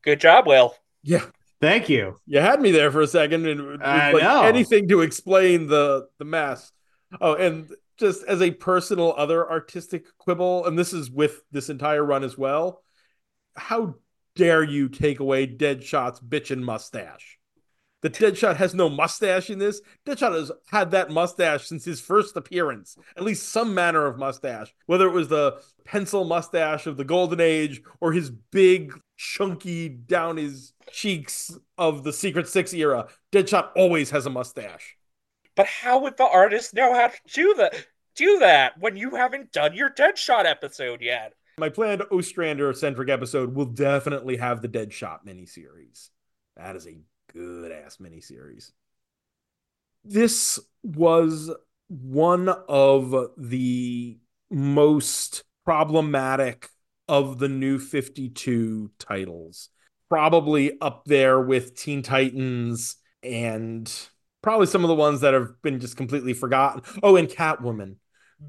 Good 0.02 0.18
job, 0.20 0.46
Will. 0.48 0.74
yeah. 1.04 1.24
Thank 1.60 1.88
you. 1.88 2.16
You 2.26 2.40
had 2.40 2.60
me 2.60 2.72
there 2.72 2.90
for 2.90 3.02
a 3.02 3.06
second, 3.06 3.46
and 3.46 3.80
I 3.84 4.10
like 4.10 4.22
know. 4.24 4.42
anything 4.42 4.88
to 4.88 5.02
explain 5.02 5.68
the 5.68 6.08
the 6.18 6.24
mess. 6.24 6.72
Oh, 7.20 7.34
and 7.36 7.68
just 8.02 8.24
as 8.24 8.42
a 8.42 8.50
personal 8.50 9.14
other 9.16 9.48
artistic 9.48 10.06
quibble, 10.18 10.66
and 10.66 10.76
this 10.76 10.92
is 10.92 11.08
with 11.08 11.42
this 11.52 11.70
entire 11.70 12.04
run 12.04 12.24
as 12.24 12.36
well. 12.36 12.82
How 13.54 13.94
dare 14.34 14.64
you 14.64 14.88
take 14.88 15.20
away 15.20 15.46
Deadshot's 15.46 16.18
bitchin' 16.18 16.64
mustache? 16.64 17.38
The 18.00 18.10
Deadshot 18.10 18.56
has 18.56 18.74
no 18.74 18.88
mustache 18.88 19.50
in 19.50 19.60
this. 19.60 19.80
Deadshot 20.04 20.34
has 20.34 20.50
had 20.66 20.90
that 20.90 21.12
mustache 21.12 21.68
since 21.68 21.84
his 21.84 22.00
first 22.00 22.36
appearance, 22.36 22.96
at 23.16 23.22
least 23.22 23.50
some 23.50 23.72
manner 23.72 24.04
of 24.06 24.18
mustache, 24.18 24.74
whether 24.86 25.06
it 25.06 25.12
was 25.12 25.28
the 25.28 25.62
pencil 25.84 26.24
mustache 26.24 26.88
of 26.88 26.96
the 26.96 27.04
Golden 27.04 27.40
Age 27.40 27.82
or 28.00 28.10
his 28.10 28.30
big, 28.30 28.92
chunky 29.16 29.88
down 29.88 30.38
his 30.38 30.72
cheeks 30.90 31.56
of 31.78 32.02
the 32.02 32.12
Secret 32.12 32.48
Six 32.48 32.74
era. 32.74 33.06
Deadshot 33.30 33.70
always 33.76 34.10
has 34.10 34.26
a 34.26 34.30
mustache. 34.30 34.96
But 35.54 35.66
how 35.66 36.00
would 36.00 36.16
the 36.16 36.26
artist 36.26 36.74
know 36.74 36.94
how 36.94 37.08
to 37.08 37.18
do 37.32 37.54
that? 37.58 37.86
Do 38.14 38.38
that 38.40 38.78
when 38.78 38.96
you 38.96 39.16
haven't 39.16 39.52
done 39.52 39.74
your 39.74 39.90
Deadshot 39.90 40.44
episode 40.44 41.00
yet? 41.00 41.34
My 41.58 41.68
planned 41.68 42.02
Ostrander 42.10 42.72
centric 42.72 43.08
episode 43.08 43.54
will 43.54 43.66
definitely 43.66 44.36
have 44.36 44.62
the 44.62 44.68
Deadshot 44.68 45.18
miniseries. 45.26 46.10
That 46.56 46.76
is 46.76 46.86
a 46.86 46.98
good 47.32 47.72
ass 47.72 47.98
miniseries. 47.98 48.72
This 50.04 50.58
was 50.82 51.50
one 51.88 52.48
of 52.48 53.14
the 53.36 54.18
most 54.50 55.44
problematic 55.64 56.68
of 57.08 57.38
the 57.38 57.48
new 57.48 57.78
52 57.78 58.90
titles. 58.98 59.68
Probably 60.08 60.78
up 60.80 61.04
there 61.06 61.40
with 61.40 61.74
Teen 61.74 62.02
Titans 62.02 62.96
and 63.22 63.90
probably 64.42 64.66
some 64.66 64.84
of 64.84 64.88
the 64.88 64.94
ones 64.94 65.20
that 65.20 65.34
have 65.34 65.60
been 65.62 65.80
just 65.80 65.96
completely 65.96 66.34
forgotten. 66.34 66.82
Oh, 67.02 67.16
and 67.16 67.28
Catwoman. 67.28 67.96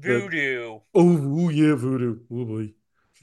Voodoo. 0.00 0.80
Oh, 0.94 1.08
ooh, 1.08 1.50
yeah, 1.50 1.74
Voodoo. 1.74 2.20
Oh 2.30 2.44
boy. 2.44 2.72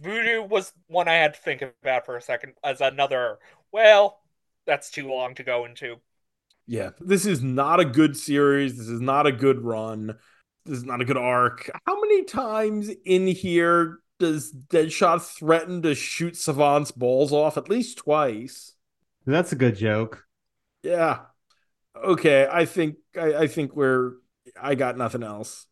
Voodoo 0.01 0.43
was 0.43 0.73
one 0.87 1.07
I 1.07 1.13
had 1.13 1.33
to 1.33 1.39
think 1.39 1.61
about 1.61 2.05
for 2.05 2.17
a 2.17 2.21
second 2.21 2.53
as 2.63 2.81
another. 2.81 3.39
Well, 3.71 4.19
that's 4.65 4.89
too 4.89 5.07
long 5.07 5.35
to 5.35 5.43
go 5.43 5.65
into. 5.65 5.97
Yeah, 6.67 6.91
this 6.99 7.25
is 7.25 7.41
not 7.43 7.79
a 7.79 7.85
good 7.85 8.15
series. 8.15 8.77
This 8.77 8.87
is 8.87 9.01
not 9.01 9.27
a 9.27 9.31
good 9.31 9.61
run. 9.61 10.17
This 10.65 10.77
is 10.77 10.83
not 10.83 11.01
a 11.01 11.05
good 11.05 11.17
arc. 11.17 11.69
How 11.85 11.99
many 11.99 12.23
times 12.23 12.89
in 13.05 13.27
here 13.27 13.99
does 14.19 14.53
Deadshot 14.53 15.21
threaten 15.21 15.81
to 15.81 15.95
shoot 15.95 16.35
Savant's 16.35 16.91
balls 16.91 17.33
off? 17.33 17.57
At 17.57 17.69
least 17.69 17.97
twice. 17.97 18.75
That's 19.25 19.51
a 19.51 19.55
good 19.55 19.75
joke. 19.75 20.25
Yeah. 20.83 21.19
Okay, 21.95 22.47
I 22.49 22.65
think 22.65 22.95
I, 23.19 23.33
I 23.33 23.47
think 23.47 23.75
we're 23.75 24.13
I 24.59 24.75
got 24.75 24.97
nothing 24.97 25.23
else. 25.23 25.65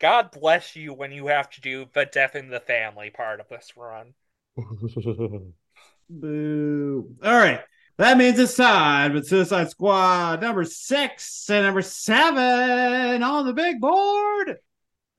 God 0.00 0.30
bless 0.32 0.76
you 0.76 0.92
when 0.92 1.12
you 1.12 1.26
have 1.28 1.48
to 1.50 1.60
do 1.60 1.86
the 1.92 2.04
death 2.04 2.34
in 2.36 2.48
the 2.48 2.60
family 2.60 3.10
part 3.10 3.40
of 3.40 3.48
this 3.48 3.72
run. 3.76 4.14
Boo. 6.10 7.16
All 7.22 7.32
right. 7.32 7.60
That 7.96 8.18
means 8.18 8.38
it's 8.38 8.56
time 8.56 9.14
with 9.14 9.28
Suicide 9.28 9.70
Squad 9.70 10.40
number 10.40 10.64
six 10.64 11.48
and 11.48 11.64
number 11.64 11.80
seven 11.82 13.22
on 13.22 13.46
the 13.46 13.52
big 13.52 13.80
board. 13.80 14.56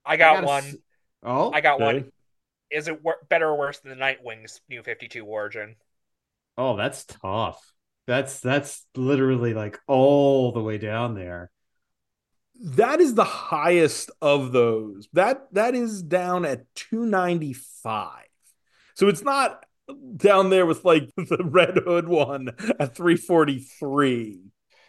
I 0.06 0.18
got 0.18 0.36
gotta 0.36 0.48
one. 0.48 0.64
s- 0.66 0.76
Oh, 1.24 1.52
I 1.52 1.62
got 1.62 1.82
Okay. 1.82 1.86
one. 1.86 2.12
Is 2.70 2.88
it 2.88 3.02
wor- 3.04 3.26
better 3.30 3.48
or 3.48 3.58
worse 3.58 3.80
than 3.80 3.90
the 3.92 3.96
Nightwing's 3.96 4.60
New 4.70 4.84
52 4.84 5.26
Origin? 5.26 5.76
oh, 6.58 6.76
that's 6.76 7.06
tough. 7.06 7.74
That's 8.08 8.40
that's 8.40 8.86
literally 8.96 9.54
like 9.54 9.80
all 9.88 10.52
the 10.52 10.62
way 10.62 10.78
down 10.78 11.16
there. 11.16 11.50
That 12.62 13.02
is 13.02 13.14
the 13.14 13.24
highest 13.24 14.12
of 14.22 14.52
those. 14.52 15.08
That 15.14 15.48
that 15.54 15.76
is 15.76 16.02
down 16.02 16.46
at 16.46 16.66
295. 16.76 18.24
So 18.96 19.08
it's 19.08 19.24
not 19.24 19.66
down 20.18 20.50
there 20.50 20.66
with 20.66 20.86
like 20.86 21.10
the 21.18 21.44
Red 21.44 21.78
Hood 21.86 22.08
one 22.08 22.50
at 22.80 22.96
343. 22.96 24.40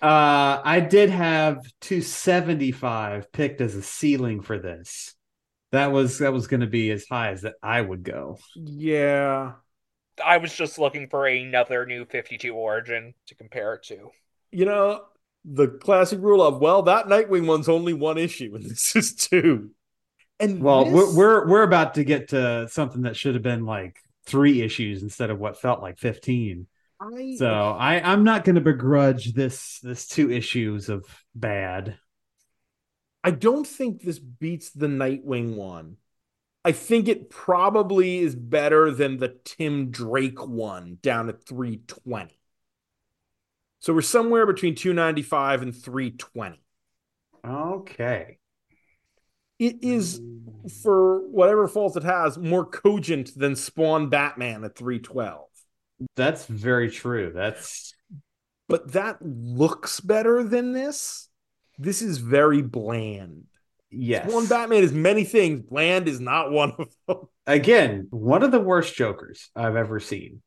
Uh, 0.03 0.61
I 0.63 0.81
did 0.81 1.11
have 1.11 1.59
275 1.81 3.33
picked 3.33 3.61
as 3.61 3.75
a 3.75 3.83
ceiling 3.83 4.43
for 4.43 4.59
this. 4.59 5.15
That 5.73 5.91
was 5.91 6.19
that 6.19 6.33
was 6.33 6.47
going 6.47 6.61
to 6.61 6.67
be 6.67 6.91
as 6.91 7.07
high 7.07 7.31
as 7.31 7.43
that 7.43 7.55
I 7.63 7.81
would 7.81 8.03
go. 8.03 8.39
Yeah. 8.55 9.53
I 10.25 10.39
was 10.39 10.55
just 10.55 10.79
looking 10.79 11.09
for 11.09 11.27
another 11.27 11.85
New 11.85 12.05
52 12.05 12.55
Origin 12.55 13.15
to 13.27 13.35
compare 13.35 13.75
it 13.75 13.83
to. 13.85 14.11
You 14.51 14.65
know, 14.65 15.03
the 15.49 15.69
classic 15.69 16.21
rule 16.21 16.43
of 16.43 16.61
well, 16.61 16.83
that 16.83 17.07
Nightwing 17.07 17.47
one's 17.47 17.69
only 17.69 17.93
one 17.93 18.19
issue, 18.19 18.53
and 18.55 18.65
this 18.71 18.97
is 18.97 19.15
two. 19.15 19.71
And 20.39 20.63
Well, 20.63 20.85
this- 20.85 20.93
we're, 20.93 21.15
we're 21.17 21.49
we're 21.49 21.63
about 21.63 21.95
to 21.95 22.05
get 22.05 22.29
to 22.29 22.69
something 22.69 23.03
that 23.03 23.17
should 23.17 23.35
have 23.35 23.43
been 23.43 23.65
like 23.65 23.99
three 24.27 24.61
issues 24.63 25.03
instead 25.03 25.31
of 25.31 25.39
what 25.39 25.61
felt 25.61 25.81
like 25.81 25.99
15. 25.99 26.67
I, 27.01 27.37
So 27.39 27.47
I 27.47 28.01
I'm 28.01 28.25
not 28.25 28.45
going 28.45 28.57
to 28.57 28.61
begrudge 28.61 29.33
this 29.33 29.79
this 29.81 30.09
two 30.09 30.31
issues 30.31 30.89
of 30.89 31.05
bad. 31.35 31.97
I 33.23 33.31
don't 33.33 33.67
think 33.67 34.03
this 34.03 34.19
beats 34.19 34.71
the 34.71 34.87
Nightwing 34.87 35.57
one. 35.57 35.97
I 36.65 36.73
think 36.73 37.07
it 37.09 37.31
probably 37.31 38.19
is 38.19 38.35
better 38.35 38.91
than 38.91 39.19
the 39.19 39.37
Tim 39.45 39.91
Drake 39.91 40.45
one 40.45 40.99
down 41.03 41.29
at 41.29 41.45
320. 41.45 42.37
So 43.81 43.93
we're 43.93 44.03
somewhere 44.03 44.47
between 44.47 44.75
295 44.75 45.63
and 45.63 45.75
320. 45.75 46.61
Okay. 47.47 48.39
It 49.59 49.77
is, 49.83 50.19
hmm. 50.19 50.69
for 50.83 51.27
whatever 51.29 51.69
faults 51.69 51.97
it 51.97 52.03
has, 52.03 52.37
more 52.37 52.65
cogent 52.65 53.31
than 53.37 53.57
Spawn 53.57 54.09
Batman 54.09 54.65
at 54.65 54.77
312. 54.77 55.47
That's 56.15 56.45
very 56.47 56.91
true. 56.91 57.33
That's 57.35 57.95
But 58.69 58.93
that 58.93 59.19
looks 59.23 60.01
better 60.01 60.45
than 60.45 60.73
this. 60.73 61.29
This 61.79 62.03
is 62.03 62.19
very 62.19 62.63
bland. 62.63 63.45
yes. 63.91 64.29
Spawn 64.29 64.47
Batman 64.47 64.83
is 64.83 64.93
many 64.93 65.25
things. 65.25 65.63
Bland 65.63 66.09
is 66.09 66.21
not 66.21 66.51
one 66.51 66.73
of 66.79 66.89
them. 67.07 67.29
Again, 67.47 68.09
one 68.11 68.43
of 68.43 68.51
the 68.51 68.61
worst 68.61 68.95
Jokers 68.95 69.51
I've 69.55 69.77
ever 69.77 70.01
seen. 70.01 70.43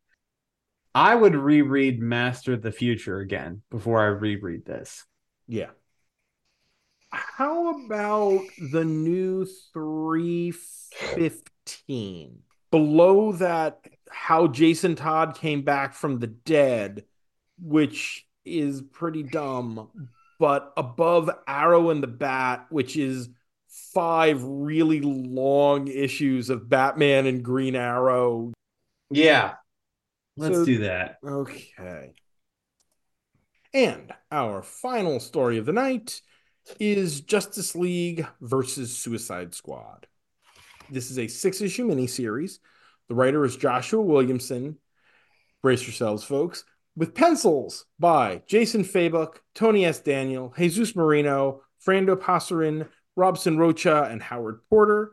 I 0.96 1.14
would 1.16 1.36
reread 1.36 2.02
Master 2.02 2.54
of 2.54 2.62
the 2.62 2.72
Future 2.72 3.20
again 3.20 3.64
before 3.70 4.02
I 4.02 4.08
reread 4.08 4.64
this. 4.66 5.06
Yeah. 5.48 5.72
How 7.12 7.86
about 7.86 8.42
the 8.72 8.86
new 8.86 9.46
315? 9.74 12.40
Below 12.72 13.32
that, 13.34 13.86
how 14.12 14.48
Jason 14.48 14.96
Todd 14.96 15.36
came 15.36 15.64
back 15.64 15.94
from 15.94 16.20
the 16.20 16.28
dead, 16.28 17.04
which 17.60 18.26
is 18.46 18.82
pretty 18.82 19.24
dumb. 19.24 19.90
But 20.40 20.72
above 20.78 21.30
Arrow 21.48 21.90
and 21.90 22.04
the 22.04 22.08
Bat, 22.08 22.68
which 22.70 22.96
is 22.96 23.30
five 23.68 24.42
really 24.44 25.02
long 25.02 25.88
issues 25.88 26.50
of 26.50 26.70
Batman 26.70 27.26
and 27.26 27.44
Green 27.44 27.76
Arrow. 27.76 28.54
Yeah. 29.10 29.56
Let's 30.40 30.56
So- 30.56 30.66
do 30.66 30.78
that. 30.80 31.18
Okay. 31.24 32.14
And 33.74 34.12
our 34.32 34.64
final 34.64 35.20
story 35.20 35.58
of 35.58 35.66
the 35.66 35.74
night 35.74 36.22
is 36.80 37.22
Justice 37.22 37.76
League 37.76 38.26
versus 38.42 38.98
Suicide 38.98 39.54
Squad. 39.54 40.08
This 40.90 41.12
is 41.12 41.20
a 41.20 41.28
six 41.28 41.62
issue 41.62 41.88
miniseries. 41.88 42.60
The 43.10 43.16
writer 43.16 43.44
is 43.46 43.58
Joshua 43.58 44.02
Williamson. 44.02 44.78
Brace 45.62 45.84
yourselves, 45.84 46.24
folks. 46.24 46.64
With 46.96 47.14
pencils 47.14 47.86
by 48.00 48.44
Jason 48.48 48.84
Fabok, 48.84 49.36
Tony 49.54 49.86
S. 49.86 50.00
Daniel, 50.00 50.54
Jesus 50.58 50.96
Merino, 50.96 51.62
Frando 51.86 52.16
Pasarin, 52.16 52.88
Robson 53.16 53.58
Rocha, 53.58 54.04
and 54.10 54.22
Howard 54.22 54.62
Porter. 54.70 55.12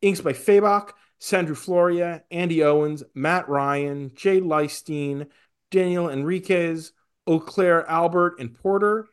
Inks 0.00 0.20
by 0.20 0.32
Fabok, 0.32 0.90
Sandra 1.22 1.54
Floria, 1.54 2.22
Andy 2.32 2.64
Owens, 2.64 3.04
Matt 3.14 3.48
Ryan, 3.48 4.10
Jay 4.16 4.40
Leisten, 4.40 5.26
Daniel 5.70 6.08
Henriques, 6.08 6.90
Eau 7.28 7.38
Claire 7.38 7.88
Albert, 7.88 8.40
and 8.40 8.52
Porter. 8.52 9.06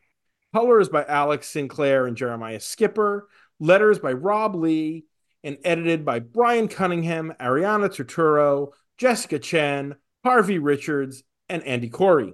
Colors 0.52 0.90
by 0.90 1.06
Alex 1.06 1.50
Sinclair 1.50 2.08
and 2.08 2.18
Jeremiah 2.18 2.60
Skipper. 2.60 3.28
Letters 3.60 4.00
by 4.00 4.12
Rob 4.12 4.56
Leigh, 4.56 5.06
and 5.44 5.60
edited 5.64 6.04
by 6.04 6.18
Brian 6.18 6.68
Cunningham, 6.68 7.32
Ariana 7.40 7.90
Turturro, 7.90 8.70
Jessica 8.98 9.38
Chen, 9.38 9.96
Harvey 10.24 10.58
Richards, 10.58 11.24
and 11.48 11.62
Andy 11.62 11.92
Khouri. 11.92 12.34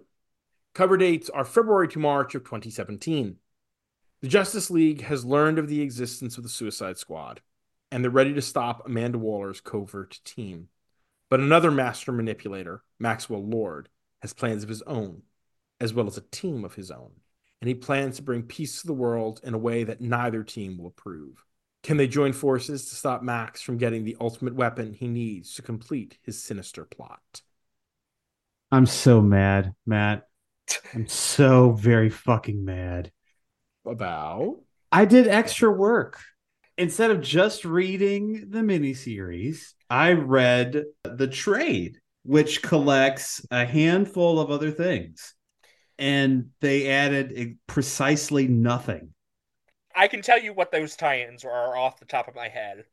Cover 0.73 0.95
dates 0.95 1.29
are 1.29 1.43
February 1.43 1.89
to 1.89 1.99
March 1.99 2.33
of 2.33 2.45
2017. 2.45 3.35
The 4.21 4.27
Justice 4.29 4.71
League 4.71 5.01
has 5.01 5.25
learned 5.25 5.59
of 5.59 5.67
the 5.67 5.81
existence 5.81 6.37
of 6.37 6.43
the 6.43 6.49
Suicide 6.49 6.97
Squad, 6.97 7.41
and 7.95 8.03
they're 8.03 8.11
ready 8.11 8.33
to 8.33 8.41
stop 8.41 8.85
Amanda 8.85 9.17
Waller's 9.17 9.61
covert 9.61 10.19
team. 10.25 10.67
But 11.29 11.39
another 11.39 11.71
master 11.71 12.11
manipulator, 12.11 12.83
Maxwell 12.99 13.41
Lord, 13.41 13.87
has 14.21 14.33
plans 14.33 14.63
of 14.63 14.69
his 14.69 14.81
own, 14.81 15.21
as 15.79 15.93
well 15.93 16.05
as 16.05 16.17
a 16.17 16.21
team 16.29 16.65
of 16.65 16.75
his 16.75 16.91
own, 16.91 17.11
and 17.61 17.69
he 17.69 17.73
plans 17.73 18.17
to 18.17 18.21
bring 18.21 18.43
peace 18.43 18.81
to 18.81 18.87
the 18.87 18.93
world 18.93 19.39
in 19.45 19.53
a 19.53 19.57
way 19.57 19.85
that 19.85 20.01
neither 20.01 20.43
team 20.43 20.77
will 20.77 20.87
approve. 20.87 21.45
Can 21.83 21.95
they 21.95 22.05
join 22.05 22.33
forces 22.33 22.89
to 22.89 22.95
stop 22.95 23.23
Max 23.23 23.61
from 23.61 23.77
getting 23.77 24.03
the 24.03 24.17
ultimate 24.19 24.55
weapon 24.55 24.91
he 24.91 25.07
needs 25.07 25.55
to 25.55 25.61
complete 25.61 26.17
his 26.21 26.43
sinister 26.43 26.83
plot? 26.83 27.43
I'm 28.73 28.87
so 28.87 29.21
mad, 29.21 29.73
Matt. 29.85 30.27
I'm 30.93 31.07
so 31.07 31.71
very 31.71 32.09
fucking 32.09 32.65
mad. 32.65 33.13
About 33.85 34.57
I 34.91 35.05
did 35.05 35.29
extra 35.29 35.71
work. 35.71 36.19
Instead 36.77 37.11
of 37.11 37.21
just 37.21 37.63
reading 37.63 38.49
the 38.49 38.59
miniseries, 38.59 39.73
I 39.89 40.13
read 40.13 40.83
the 41.03 41.27
trade, 41.27 41.99
which 42.23 42.61
collects 42.61 43.45
a 43.49 43.65
handful 43.65 44.39
of 44.39 44.51
other 44.51 44.71
things. 44.71 45.33
And 45.97 46.49
they 46.59 46.89
added 46.89 47.57
precisely 47.67 48.47
nothing. 48.47 49.13
I 49.95 50.09
can 50.09 50.21
tell 50.21 50.41
you 50.41 50.53
what 50.53 50.71
those 50.71 50.97
tie-ins 50.97 51.45
are 51.45 51.77
off 51.77 51.99
the 51.99 52.05
top 52.05 52.27
of 52.27 52.35
my 52.35 52.49
head. 52.49 52.83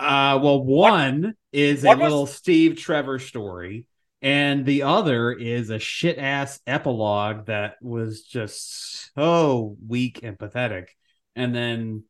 Uh, 0.00 0.38
well, 0.42 0.62
one 0.62 1.34
is 1.52 1.84
a 1.84 1.88
was- 1.88 1.98
little 1.98 2.26
Steve 2.26 2.78
Trevor 2.78 3.18
story, 3.18 3.86
and 4.22 4.64
the 4.64 4.84
other 4.84 5.32
is 5.32 5.68
a 5.68 5.78
shit 5.78 6.16
ass 6.16 6.60
epilogue 6.66 7.46
that 7.46 7.74
was 7.82 8.22
just 8.22 9.12
so 9.14 9.76
weak 9.86 10.20
and 10.22 10.38
pathetic. 10.38 10.96
And 11.36 11.54
then 11.54 12.04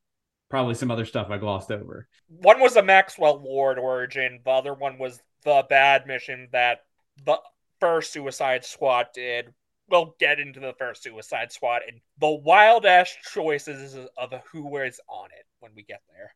probably 0.49 0.75
some 0.75 0.91
other 0.91 1.05
stuff 1.05 1.29
I 1.31 1.39
glossed 1.39 1.71
over. 1.71 2.09
One 2.29 2.61
was 2.61 2.77
a 2.77 2.83
Maxwell 2.83 3.43
Lord 3.43 3.79
origin. 3.79 4.41
The 4.45 4.51
other 4.51 4.75
one 4.75 4.99
was 4.99 5.21
the 5.45 5.65
bad 5.69 6.07
mission 6.07 6.49
that 6.53 6.81
the 7.25 7.39
first 7.81 8.13
Suicide 8.13 8.65
Squad 8.65 9.09
did. 9.15 9.53
We'll 9.91 10.15
get 10.19 10.39
into 10.41 10.61
the 10.61 10.75
first 10.79 11.03
Suicide 11.03 11.51
Squad 11.53 11.83
and 11.89 12.01
the 12.21 12.31
wild 12.31 12.85
ass 12.85 13.15
choices 13.33 13.97
of 14.17 14.33
who 14.53 14.77
is 14.79 15.01
on 15.09 15.29
it 15.39 15.47
when 15.61 15.73
we 15.75 15.83
get 15.83 16.03
there. 16.11 16.35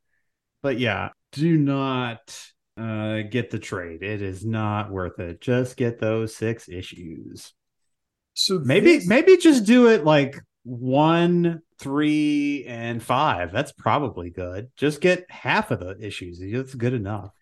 But 0.63 0.79
yeah, 0.79 1.11
do 1.33 1.57
not 1.59 2.39
uh, 2.79 3.23
get 3.23 3.51
the 3.51 3.59
trade. 3.59 4.03
It 4.03 4.23
is 4.23 4.45
not 4.47 4.91
worth 4.91 5.19
it. 5.19 5.41
Just 5.41 5.77
get 5.77 5.99
those 6.01 6.35
six 6.35 6.69
issues. 6.69 7.53
So 8.35 8.61
Maybe 8.61 8.97
this- 8.97 9.07
maybe 9.07 9.37
just 9.37 9.67
do 9.67 9.89
it 9.89 10.05
like 10.05 10.39
one, 10.65 11.63
three, 11.79 12.65
and 12.67 13.03
five. 13.03 13.53
That's 13.53 13.73
probably 13.73 14.31
good. 14.31 14.71
Just 14.77 15.01
get 15.01 15.31
half 15.31 15.71
of 15.71 15.81
the 15.81 15.97
issues. 16.01 16.41
That's 16.41 16.75
good 16.75 16.95
enough. 16.95 17.33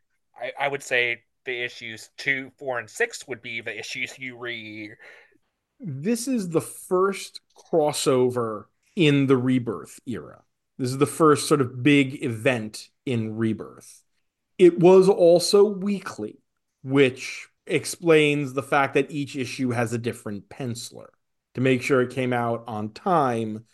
I, 0.41 0.53
I 0.59 0.69
would 0.69 0.83
say 0.83 1.23
the 1.45 1.63
issues 1.65 2.11
two, 2.17 2.51
four, 2.59 2.79
and 2.79 2.89
six 2.89 3.27
would 3.29 3.43
be 3.43 3.61
the 3.61 3.79
issues 3.79 4.19
you 4.19 4.37
read. 4.39 4.97
this 5.79 6.29
is 6.29 6.51
the 6.51 6.61
first 6.61 7.41
crossover 7.57 8.65
in 8.97 9.27
the 9.27 9.37
rebirth 9.37 9.99
era. 10.07 10.43
This 10.79 10.91
is 10.91 10.99
the 10.99 11.07
first 11.07 11.49
sort 11.49 11.61
of 11.61 11.83
big 11.83 12.23
event 12.25 12.89
in 13.07 13.37
rebirth. 13.37 14.03
It 14.59 14.79
was 14.79 15.09
also 15.09 15.65
weekly, 15.65 16.39
which 16.83 17.49
explains 17.67 18.53
the 18.53 18.63
fact 18.63 18.95
that 18.95 19.11
each 19.11 19.37
issue 19.37 19.71
has 19.71 19.93
a 19.93 19.99
different 19.99 20.49
penciler 20.49 21.09
to 21.55 21.61
make 21.61 21.83
sure 21.83 22.01
it 22.01 22.11
came 22.11 22.33
out 22.33 22.65
on 22.67 22.91
time. 22.93 23.65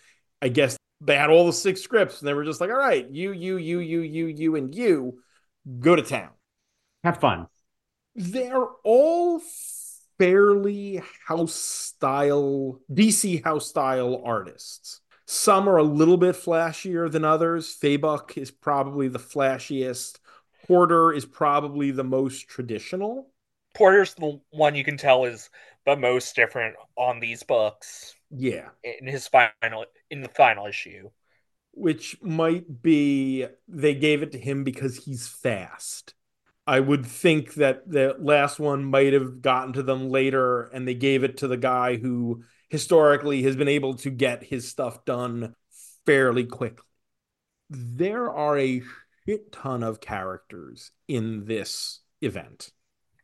I 0.43 0.49
guess 0.49 0.77
they 1.01 1.17
had 1.17 1.31
all 1.31 1.47
the 1.47 1.53
six 1.53 1.81
scripts 1.83 2.21
and 2.21 2.29
they 2.29 2.35
were 2.35 2.45
just 2.45 2.61
like, 2.61 2.71
all 2.71 2.77
right, 2.77 3.09
you, 3.11 3.33
you, 3.33 3.57
you, 3.59 3.79
you, 3.81 4.01
you, 4.01 4.27
you, 4.27 4.57
and 4.57 4.75
you 4.75 5.19
go 5.81 5.97
to 5.97 6.03
town 6.03 6.31
Have 7.05 7.19
fun. 7.21 7.47
they're 8.15 8.65
all 8.85 9.41
fairly 10.19 11.03
house 11.27 11.55
style 11.55 12.81
DC 12.93 13.43
house 13.45 13.69
style 13.69 14.23
artists. 14.25 15.01
Some 15.27 15.69
are 15.69 15.77
a 15.79 15.83
little 15.83 16.17
bit 16.17 16.37
flashier 16.37 17.11
than 17.11 17.25
others. 17.25 17.77
Fabok 17.83 18.37
is 18.39 18.51
probably 18.51 19.09
the 19.09 19.19
flashiest. 19.19 20.19
Porter 20.67 21.13
is 21.13 21.27
probably 21.27 21.91
the 21.91 22.05
most 22.05 22.49
traditional. 22.49 23.31
Porter's 23.75 24.15
the 24.15 24.41
one 24.51 24.75
you 24.75 24.85
can 24.85 24.97
tell 24.97 25.25
is 25.25 25.51
the 25.87 25.97
most 25.97 26.37
different 26.37 26.77
on 26.97 27.21
these 27.21 27.43
books 27.43 28.15
Yeah, 28.31 28.71
in 28.85 29.07
his 29.07 29.29
final 29.29 29.87
in 30.11 30.23
the 30.23 30.29
final 30.31 30.67
issue. 30.67 31.11
which 31.73 32.21
might 32.23 32.83
be 32.83 33.47
they 33.69 33.95
gave 33.95 34.23
it 34.23 34.33
to 34.33 34.39
him 34.39 34.65
because 34.65 34.97
he's 35.05 35.29
fast. 35.29 36.15
I 36.67 36.81
would 36.81 37.07
think 37.07 37.55
that 37.55 37.89
the 37.91 38.17
last 38.19 38.59
one 38.59 38.85
might 38.85 39.13
have 39.13 39.41
gotten 39.43 39.73
to 39.75 39.83
them 39.83 40.11
later 40.11 40.65
and 40.65 40.87
they 40.87 40.95
gave 40.95 41.23
it 41.23 41.39
to 41.39 41.49
the 41.49 41.57
guy 41.57 41.97
who 41.97 42.45
historically 42.71 43.43
has 43.45 43.57
been 43.57 43.69
able 43.69 43.95
to 43.97 44.11
get 44.11 44.43
his 44.45 44.69
stuff 44.69 45.05
done 45.05 45.55
fairly 46.07 46.45
quickly. 46.45 46.83
There 47.71 48.31
are 48.33 48.59
a 48.59 48.83
shit 49.27 49.53
ton 49.53 49.83
of 49.85 50.01
characters 50.01 50.93
in 51.09 51.47
this 51.47 52.01
event. 52.21 52.73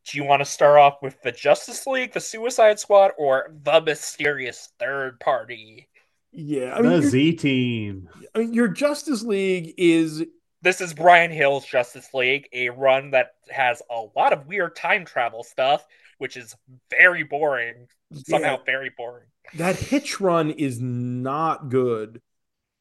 Do 0.06 0.18
you 0.18 0.24
want 0.24 0.40
to 0.40 0.44
start 0.44 0.78
off 0.78 1.02
with 1.02 1.20
the 1.22 1.32
Justice 1.32 1.86
League, 1.86 2.12
the 2.12 2.20
Suicide 2.20 2.78
Squad, 2.78 3.12
or 3.18 3.52
the 3.62 3.80
mysterious 3.80 4.70
third 4.78 5.20
party? 5.20 5.88
Yeah, 6.32 6.74
I 6.76 6.80
The 6.80 6.90
mean, 6.90 7.00
your, 7.00 7.10
Z 7.10 7.34
team. 7.36 8.08
I 8.34 8.38
mean, 8.40 8.54
your 8.54 8.68
Justice 8.68 9.22
League 9.22 9.74
is 9.76 10.24
This 10.62 10.80
is 10.80 10.94
Bryan 10.94 11.30
Hitch's 11.30 11.64
Justice 11.66 12.14
League, 12.14 12.48
a 12.52 12.70
run 12.70 13.10
that 13.10 13.32
has 13.50 13.82
a 13.90 14.02
lot 14.16 14.32
of 14.32 14.46
weird 14.46 14.76
time 14.76 15.04
travel 15.04 15.42
stuff, 15.44 15.84
which 16.18 16.36
is 16.36 16.54
very 16.90 17.22
boring. 17.24 17.88
Somehow 18.12 18.58
yeah, 18.58 18.62
very 18.66 18.90
boring. 18.96 19.28
that 19.54 19.76
Hitch 19.76 20.20
run 20.20 20.50
is 20.50 20.80
not 20.80 21.68
good. 21.68 22.20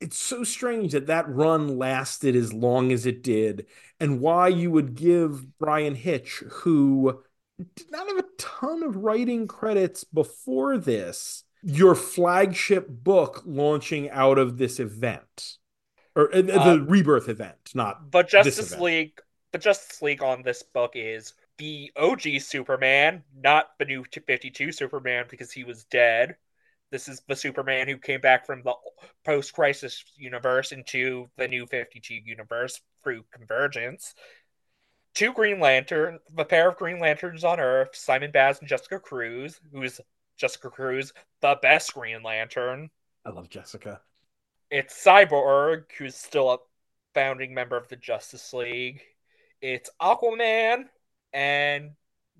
It's 0.01 0.17
so 0.17 0.43
strange 0.43 0.93
that 0.93 1.07
that 1.07 1.29
run 1.29 1.77
lasted 1.77 2.35
as 2.35 2.53
long 2.53 2.91
as 2.91 3.05
it 3.05 3.21
did, 3.23 3.67
and 3.99 4.19
why 4.19 4.47
you 4.47 4.71
would 4.71 4.95
give 4.95 5.57
Bryan 5.59 5.95
Hitch, 5.95 6.43
who 6.49 7.23
did 7.75 7.91
not 7.91 8.07
have 8.07 8.17
a 8.17 8.25
ton 8.37 8.83
of 8.83 8.97
writing 8.97 9.47
credits 9.47 10.03
before 10.03 10.77
this, 10.77 11.43
your 11.61 11.95
flagship 11.95 12.87
book 12.89 13.43
launching 13.45 14.09
out 14.09 14.39
of 14.39 14.57
this 14.57 14.79
event, 14.79 15.57
or 16.15 16.33
uh, 16.35 16.41
the 16.41 16.59
Uh, 16.59 16.77
rebirth 16.77 17.29
event, 17.29 17.71
not 17.75 18.11
But 18.11 18.27
Justice. 18.27 18.75
League, 18.77 19.21
the 19.51 19.57
Justice 19.57 20.01
League 20.01 20.21
on 20.23 20.43
this 20.43 20.63
book 20.63 20.91
is 20.95 21.33
the 21.57 21.91
OG 21.95 22.39
Superman, 22.39 23.23
not 23.35 23.77
the 23.77 23.85
new 23.85 24.03
52 24.03 24.71
Superman 24.71 25.25
because 25.29 25.51
he 25.51 25.63
was 25.63 25.83
dead. 25.85 26.37
This 26.91 27.07
is 27.07 27.21
the 27.27 27.35
Superman 27.35 27.87
who 27.87 27.97
came 27.97 28.19
back 28.19 28.45
from 28.45 28.63
the 28.63 28.73
post 29.23 29.53
crisis 29.53 30.03
universe 30.17 30.73
into 30.73 31.29
the 31.37 31.47
new 31.47 31.65
52 31.65 32.13
universe 32.13 32.81
through 33.03 33.23
convergence. 33.31 34.13
Two 35.13 35.33
Green 35.33 35.59
Lantern, 35.59 36.19
the 36.35 36.45
pair 36.45 36.69
of 36.69 36.77
Green 36.77 36.99
Lanterns 36.99 37.43
on 37.43 37.59
Earth, 37.59 37.89
Simon 37.93 38.31
Baz 38.31 38.59
and 38.59 38.67
Jessica 38.67 38.99
Cruz, 38.99 39.59
who's 39.71 39.99
Jessica 40.37 40.69
Cruz, 40.69 41.13
the 41.41 41.57
best 41.61 41.93
Green 41.93 42.23
Lantern. 42.23 42.89
I 43.25 43.29
love 43.29 43.49
Jessica. 43.49 44.01
It's 44.69 45.05
Cyborg, 45.05 45.83
who's 45.97 46.15
still 46.15 46.51
a 46.51 46.57
founding 47.13 47.53
member 47.53 47.77
of 47.77 47.87
the 47.87 47.97
Justice 47.97 48.53
League. 48.53 49.01
It's 49.61 49.89
Aquaman 50.01 50.85
and 51.33 51.91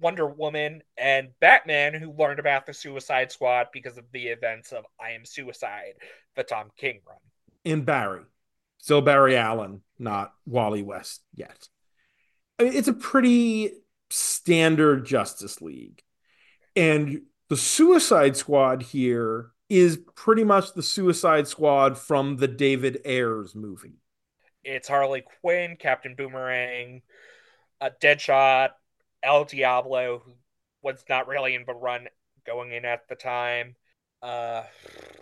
Wonder 0.02 0.28
Woman 0.28 0.82
and 0.98 1.30
Batman, 1.40 1.94
who 1.94 2.12
learned 2.14 2.40
about 2.40 2.66
the 2.66 2.74
Suicide 2.74 3.32
Squad 3.32 3.68
because 3.74 3.98
of 3.98 4.06
the 4.12 4.28
events 4.28 4.72
of 4.72 4.86
I 5.00 5.12
Am 5.12 5.26
Suicide, 5.26 5.94
the 6.36 6.44
Tom 6.44 6.72
King 6.78 7.02
run. 7.08 7.18
in 7.64 7.84
Barry. 7.84 8.24
Still 8.80 9.02
Barry 9.02 9.38
Allen, 9.38 9.82
not 10.00 10.34
Wally 10.46 10.82
West 10.84 11.22
yet. 11.36 11.68
I 12.60 12.64
mean, 12.64 12.74
it's 12.74 12.88
a 12.88 12.94
pretty 12.94 13.72
standard 14.10 15.06
Justice 15.06 15.62
League. 15.62 16.02
And 16.76 17.24
the 17.50 17.58
Suicide 17.58 18.36
Squad 18.38 18.82
here 18.82 19.52
is 19.70 19.98
pretty 20.16 20.44
much 20.44 20.74
the 20.74 20.84
Suicide 20.84 21.48
Squad 21.48 21.98
from 21.98 22.38
the 22.38 22.48
David 22.48 23.02
Ayer's 23.06 23.56
movie. 23.56 24.00
It's 24.64 24.88
Harley 24.88 25.24
Quinn, 25.42 25.76
Captain 25.80 26.16
Boomerang, 26.16 27.02
uh, 27.80 27.90
Deadshot, 28.02 28.70
El 29.24 29.46
Diablo, 29.46 30.22
who 30.26 30.34
was 30.82 31.04
not 31.10 31.28
really 31.28 31.56
in 31.56 31.64
the 31.66 31.74
run 31.74 32.08
going 32.46 32.72
in 32.72 32.86
at 32.86 33.08
the 33.08 33.16
time. 33.16 33.76
Uh, 34.22 34.64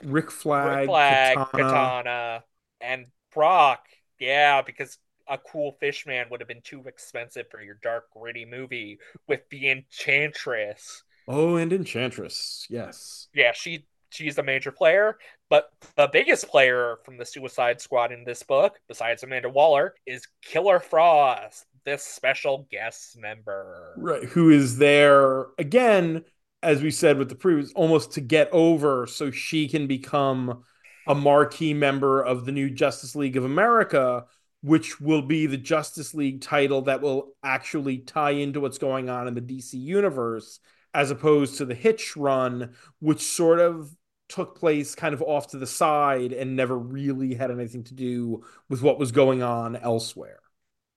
Rick 0.03 0.31
Flag, 0.31 0.79
Rick 0.79 0.89
Flag, 0.89 1.37
Katana. 1.37 1.63
Katana. 1.63 2.43
and 2.81 3.05
Brock. 3.33 3.85
Yeah, 4.19 4.61
because 4.61 4.97
a 5.27 5.37
cool 5.37 5.77
Fishman 5.79 6.27
would 6.29 6.41
have 6.41 6.47
been 6.47 6.61
too 6.61 6.83
expensive 6.85 7.45
for 7.49 7.61
your 7.61 7.77
dark, 7.81 8.09
gritty 8.11 8.45
movie 8.45 8.99
with 9.27 9.41
the 9.49 9.69
Enchantress. 9.69 11.03
Oh, 11.27 11.55
and 11.55 11.71
Enchantress. 11.71 12.65
Yes. 12.69 13.27
Yeah, 13.33 13.51
she 13.53 13.85
she's 14.09 14.37
a 14.37 14.43
major 14.43 14.71
player, 14.71 15.17
but 15.49 15.71
the 15.95 16.09
biggest 16.11 16.47
player 16.49 16.97
from 17.05 17.17
the 17.17 17.25
Suicide 17.25 17.79
Squad 17.79 18.11
in 18.11 18.23
this 18.23 18.43
book, 18.43 18.79
besides 18.87 19.23
Amanda 19.23 19.49
Waller, 19.49 19.93
is 20.05 20.27
Killer 20.41 20.79
Frost, 20.79 21.65
this 21.89 22.03
special 22.03 22.67
guest 22.71 23.17
member. 23.17 23.93
Right. 23.97 24.23
Who 24.23 24.49
is 24.49 24.77
there 24.77 25.47
again, 25.57 26.23
as 26.61 26.81
we 26.83 26.91
said 26.91 27.17
with 27.17 27.29
the 27.29 27.35
previous, 27.35 27.71
almost 27.73 28.11
to 28.13 28.21
get 28.21 28.49
over 28.51 29.07
so 29.07 29.31
she 29.31 29.67
can 29.67 29.87
become 29.87 30.63
a 31.07 31.15
marquee 31.15 31.73
member 31.73 32.21
of 32.21 32.45
the 32.45 32.51
new 32.51 32.69
Justice 32.69 33.15
League 33.15 33.37
of 33.37 33.43
America, 33.43 34.25
which 34.61 35.01
will 35.01 35.23
be 35.23 35.47
the 35.47 35.57
Justice 35.57 36.13
League 36.13 36.41
title 36.41 36.83
that 36.83 37.01
will 37.01 37.33
actually 37.43 37.97
tie 37.99 38.31
into 38.31 38.59
what's 38.59 38.77
going 38.77 39.09
on 39.09 39.27
in 39.27 39.33
the 39.33 39.41
DC 39.41 39.73
universe, 39.73 40.59
as 40.93 41.09
opposed 41.09 41.57
to 41.57 41.65
the 41.65 41.73
Hitch 41.73 42.15
run, 42.15 42.75
which 42.99 43.21
sort 43.21 43.59
of 43.59 43.89
took 44.27 44.59
place 44.59 44.93
kind 44.93 45.15
of 45.15 45.23
off 45.23 45.47
to 45.47 45.57
the 45.57 45.65
side 45.65 46.33
and 46.33 46.55
never 46.55 46.77
really 46.77 47.33
had 47.33 47.49
anything 47.49 47.83
to 47.85 47.95
do 47.95 48.43
with 48.69 48.83
what 48.83 48.99
was 48.99 49.11
going 49.11 49.41
on 49.41 49.75
elsewhere. 49.75 50.39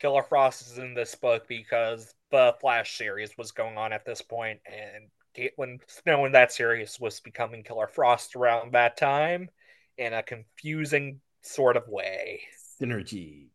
Killer 0.02 0.24
Frost 0.24 0.66
is 0.66 0.78
in 0.78 0.94
this 0.94 1.14
book 1.14 1.46
because 1.46 2.12
the 2.32 2.56
Flash 2.60 2.98
series 2.98 3.38
was 3.38 3.52
going 3.52 3.78
on 3.78 3.92
at 3.92 4.04
this 4.04 4.20
point, 4.20 4.58
and 4.66 5.04
Caitlin 5.36 5.78
Snow 5.86 6.24
in 6.24 6.32
that 6.32 6.52
series 6.52 6.98
was 6.98 7.20
becoming 7.20 7.62
Killer 7.62 7.86
Frost 7.86 8.34
around 8.34 8.72
that 8.72 8.96
time 8.96 9.48
in 9.96 10.12
a 10.12 10.24
confusing 10.24 11.20
sort 11.42 11.76
of 11.76 11.86
way. 11.86 12.40
Synergy. 12.80 13.46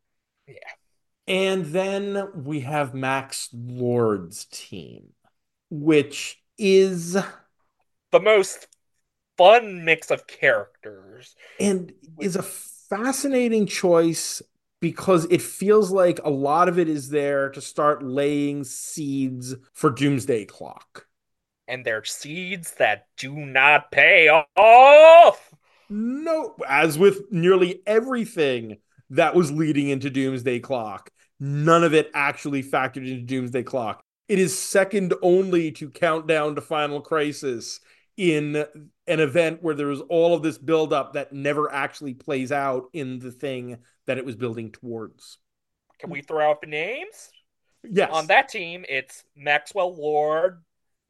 Yeah. 0.48 0.56
And 1.28 1.66
then 1.66 2.30
we 2.34 2.62
have 2.62 2.94
Max 2.94 3.50
Lord's 3.52 4.46
team, 4.46 5.10
which 5.70 6.42
is 6.58 7.18
The 8.12 8.22
most 8.22 8.68
fun 9.38 9.84
mix 9.84 10.12
of 10.12 10.28
characters. 10.28 11.36
and 11.60 11.92
is 12.22 12.38
a 12.38 12.44
fascinating 12.44 13.66
choice 13.66 14.42
because 14.80 15.26
it 15.26 15.42
feels 15.42 15.92
like 15.92 16.20
a 16.24 16.30
lot 16.30 16.70
of 16.70 16.78
it 16.80 16.88
is 16.90 17.10
there 17.10 17.50
to 17.50 17.62
start 17.62 18.04
laying 18.04 18.64
seeds 18.64 19.56
for 19.74 19.90
Doomsday 19.90 20.46
Clock. 20.46 21.08
and 21.68 21.84
they're 21.86 22.04
seeds 22.04 22.72
that 22.76 23.08
do 23.18 23.34
not 23.36 23.92
pay 23.92 24.30
off. 24.30 25.54
No, 25.90 26.56
as 26.68 26.98
with 27.00 27.32
nearly 27.32 27.82
everything 27.86 28.78
that 29.10 29.36
was 29.36 29.52
leading 29.52 29.90
into 29.90 30.10
Doomsday 30.10 30.60
Clock, 30.60 31.12
none 31.40 31.84
of 31.84 31.94
it 31.94 32.12
actually 32.14 32.64
factored 32.64 33.08
into 33.10 33.22
Doomsday 33.22 33.64
Clock. 33.64 34.02
It 34.28 34.40
is 34.40 34.58
second 34.58 35.14
only 35.22 35.72
to 35.74 35.90
Countdown 35.90 36.56
to 36.56 36.62
Final 36.62 37.00
Crisis 37.02 37.80
in 38.18 38.66
an 39.08 39.20
event 39.20 39.64
where 39.64 39.76
there 39.76 39.88
was 39.88 40.02
all 40.02 40.34
of 40.34 40.44
this 40.44 40.58
buildup 40.58 41.14
that 41.14 41.32
never 41.34 41.72
actually 41.72 42.14
plays 42.14 42.52
out 42.52 42.86
in 42.94 43.20
the 43.20 43.32
thing 43.32 43.78
that 44.06 44.18
it 44.18 44.26
was 44.26 44.36
building 44.36 44.72
towards. 44.72 45.38
Can 46.00 46.10
we 46.10 46.22
throw 46.22 46.50
out 46.50 46.62
the 46.62 46.68
names? 46.68 47.32
Yes. 47.90 48.10
On 48.12 48.28
that 48.28 48.50
team, 48.50 48.86
it's 48.90 49.24
Maxwell 49.36 49.96
Lord, 49.96 50.62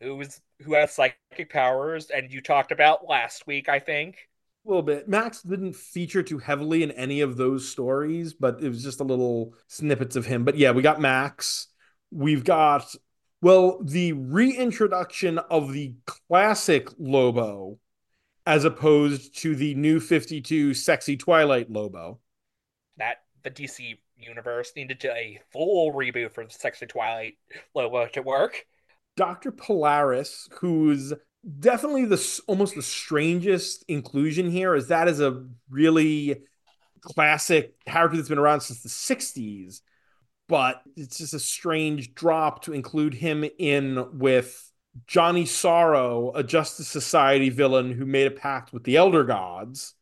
who 0.01 0.21
is 0.21 0.39
who 0.63 0.73
has 0.73 0.93
psychic 0.93 1.51
powers, 1.51 2.09
and 2.09 2.31
you 2.31 2.41
talked 2.41 2.71
about 2.71 3.07
last 3.07 3.45
week, 3.47 3.69
I 3.69 3.79
think. 3.79 4.17
A 4.65 4.69
little 4.69 4.83
bit. 4.83 5.07
Max 5.07 5.41
didn't 5.41 5.75
feature 5.75 6.23
too 6.23 6.39
heavily 6.39 6.83
in 6.83 6.91
any 6.91 7.21
of 7.21 7.37
those 7.37 7.69
stories, 7.69 8.33
but 8.33 8.61
it 8.61 8.69
was 8.69 8.83
just 8.83 8.99
a 8.99 9.05
little 9.05 9.53
snippets 9.67 10.15
of 10.15 10.25
him. 10.25 10.43
But 10.43 10.57
yeah, 10.57 10.71
we 10.71 10.81
got 10.81 10.99
Max. 10.99 11.67
We've 12.11 12.43
got, 12.43 12.93
well, 13.41 13.79
the 13.83 14.13
reintroduction 14.13 15.37
of 15.37 15.73
the 15.73 15.95
classic 16.05 16.89
Lobo 16.97 17.79
as 18.47 18.63
opposed 18.63 19.37
to 19.37 19.57
the 19.57 19.75
new 19.75 19.99
52 19.99 20.73
sexy 20.73 21.17
Twilight 21.17 21.69
Lobo. 21.69 22.21
That 22.95 23.17
the 23.43 23.51
DC 23.51 23.97
universe 24.17 24.71
needed 24.73 25.03
a 25.03 25.41
full 25.51 25.91
reboot 25.93 26.33
for 26.33 26.45
the 26.45 26.51
Sexy 26.51 26.85
Twilight 26.85 27.37
Lobo 27.75 28.07
to 28.07 28.21
work. 28.21 28.65
Dr. 29.17 29.51
Polaris, 29.51 30.47
who's 30.61 31.13
definitely 31.59 32.05
the 32.05 32.41
almost 32.47 32.75
the 32.75 32.81
strangest 32.81 33.83
inclusion 33.89 34.49
here, 34.49 34.75
is 34.75 34.87
that 34.87 35.09
is 35.09 35.19
a 35.19 35.45
really 35.69 36.37
classic 37.01 37.75
character 37.85 38.15
that's 38.15 38.29
been 38.29 38.37
around 38.37 38.61
since 38.61 38.81
the 38.81 38.89
60s, 38.89 39.81
but 40.47 40.81
it's 40.95 41.17
just 41.17 41.33
a 41.33 41.39
strange 41.39 42.15
drop 42.15 42.63
to 42.63 42.71
include 42.71 43.13
him 43.13 43.43
in 43.59 44.17
with 44.17 44.71
Johnny 45.05 45.45
Sorrow, 45.45 46.31
a 46.33 46.43
Justice 46.43 46.87
Society 46.87 47.49
villain 47.49 47.91
who 47.91 48.05
made 48.05 48.27
a 48.27 48.31
pact 48.31 48.73
with 48.73 48.83
the 48.83 48.95
Elder 48.95 49.23
Gods, 49.23 49.93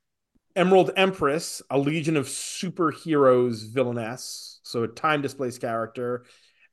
Emerald 0.55 0.91
Empress, 0.95 1.61
a 1.69 1.77
Legion 1.77 2.15
of 2.15 2.27
Superheroes 2.27 3.67
villainess, 3.67 4.59
so 4.63 4.83
a 4.83 4.87
time 4.87 5.21
displaced 5.21 5.59
character, 5.59 6.23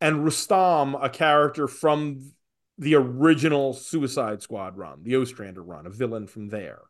and 0.01 0.25
Rustam, 0.25 0.95
a 0.95 1.09
character 1.09 1.67
from 1.67 2.33
the 2.79 2.95
original 2.95 3.73
Suicide 3.73 4.43
Squad 4.43 4.77
run, 4.77 5.03
the 5.03 5.17
Ostrander 5.17 5.63
run, 5.63 5.87
a 5.87 5.91
villain 5.91 6.27
from 6.27 6.49
there. 6.49 6.81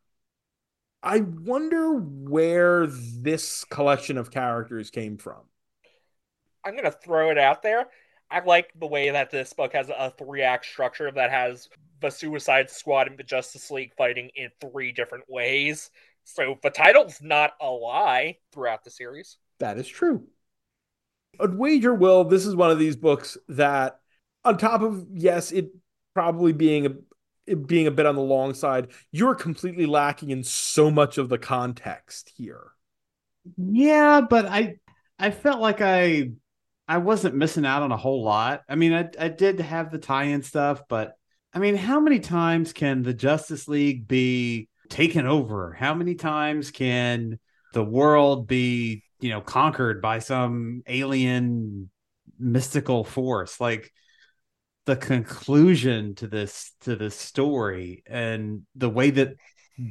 I 1.03 1.21
wonder 1.21 1.95
where 1.95 2.87
this 2.87 3.65
collection 3.65 4.19
of 4.19 4.31
characters 4.31 4.91
came 4.91 5.17
from. 5.17 5.41
I'm 6.65 6.77
gonna 6.77 6.93
throw 6.93 7.31
it 7.31 7.39
out 7.39 7.63
there. 7.63 7.89
I 8.33 8.43
like 8.45 8.73
the 8.79 8.87
way 8.87 9.11
that 9.11 9.31
this 9.31 9.53
book 9.53 9.75
has 9.75 9.91
a 9.91 10.13
three 10.17 10.43
act 10.43 10.65
structure 10.65 11.11
that 11.11 11.31
has 11.31 11.69
the 12.01 12.11
Suicide 12.11 12.71
Squad 12.71 13.07
and 13.07 13.19
the 13.19 13.23
Justice 13.23 13.71
League 13.71 13.93
fighting 13.97 14.31
in 14.35 14.49
three 14.61 14.91
different 14.91 15.25
ways. 15.29 15.91
So 16.25 16.57
the 16.63 16.71
title's 16.71 17.21
not 17.21 17.53
a 17.61 17.69
lie 17.69 18.39
throughout 18.53 18.85
the 18.85 18.91
series. 18.91 19.37
That 19.59 19.77
is 19.77 19.87
true. 19.87 20.27
I'd 21.39 21.55
wager, 21.55 21.95
Will, 21.95 22.25
this 22.25 22.47
is 22.47 22.57
one 22.57 22.71
of 22.71 22.79
these 22.79 22.97
books 22.97 23.37
that, 23.49 23.99
on 24.45 24.57
top 24.57 24.83
of 24.83 25.07
yes, 25.13 25.53
it 25.53 25.71
probably 26.15 26.53
being 26.53 26.87
a 26.87 26.91
it 27.47 27.67
being 27.67 27.87
a 27.87 27.91
bit 27.91 28.07
on 28.07 28.15
the 28.15 28.23
long 28.23 28.55
side, 28.55 28.89
you're 29.11 29.35
completely 29.35 29.85
lacking 29.85 30.31
in 30.31 30.45
so 30.45 30.91
much 30.91 31.19
of 31.19 31.29
the 31.29 31.39
context 31.39 32.33
here. 32.37 32.71
Yeah, 33.57 34.21
but 34.21 34.47
I 34.47 34.77
I 35.19 35.31
felt 35.31 35.61
like 35.61 35.81
I 35.81 36.33
I 36.89 36.99
wasn't 36.99 37.35
missing 37.35 37.65
out 37.65 37.83
on 37.83 37.93
a 37.93 37.97
whole 37.97 38.23
lot. 38.23 38.63
I 38.69 38.75
mean, 38.75 38.93
I 38.93 39.09
I 39.19 39.29
did 39.29 39.61
have 39.61 39.91
the 39.91 39.99
tie-in 39.99 40.43
stuff, 40.43 40.83
but 40.89 41.15
I 41.55 41.59
mean, 41.59 41.77
how 41.77 42.01
many 42.01 42.19
times 42.19 42.73
can 42.73 43.03
the 43.03 43.15
Justice 43.15 43.69
League 43.69 44.09
be 44.09 44.69
taken 44.89 45.27
over? 45.27 45.73
How 45.73 45.95
many 45.95 46.15
times 46.15 46.71
can 46.71 47.39
the 47.73 47.85
world 47.85 48.47
be, 48.47 49.03
you 49.21 49.31
know, 49.31 49.41
conquered 49.41 50.03
by 50.03 50.19
some 50.19 50.83
alien 50.87 51.91
mystical 52.39 53.05
force? 53.05 53.61
Like 53.61 53.93
the 54.87 54.97
conclusion 54.97 56.15
to 56.17 56.27
this 56.27 56.73
to 56.81 56.97
this 56.97 57.15
story 57.15 58.03
and 58.07 58.63
the 58.75 58.91
way 58.91 59.11
that 59.11 59.35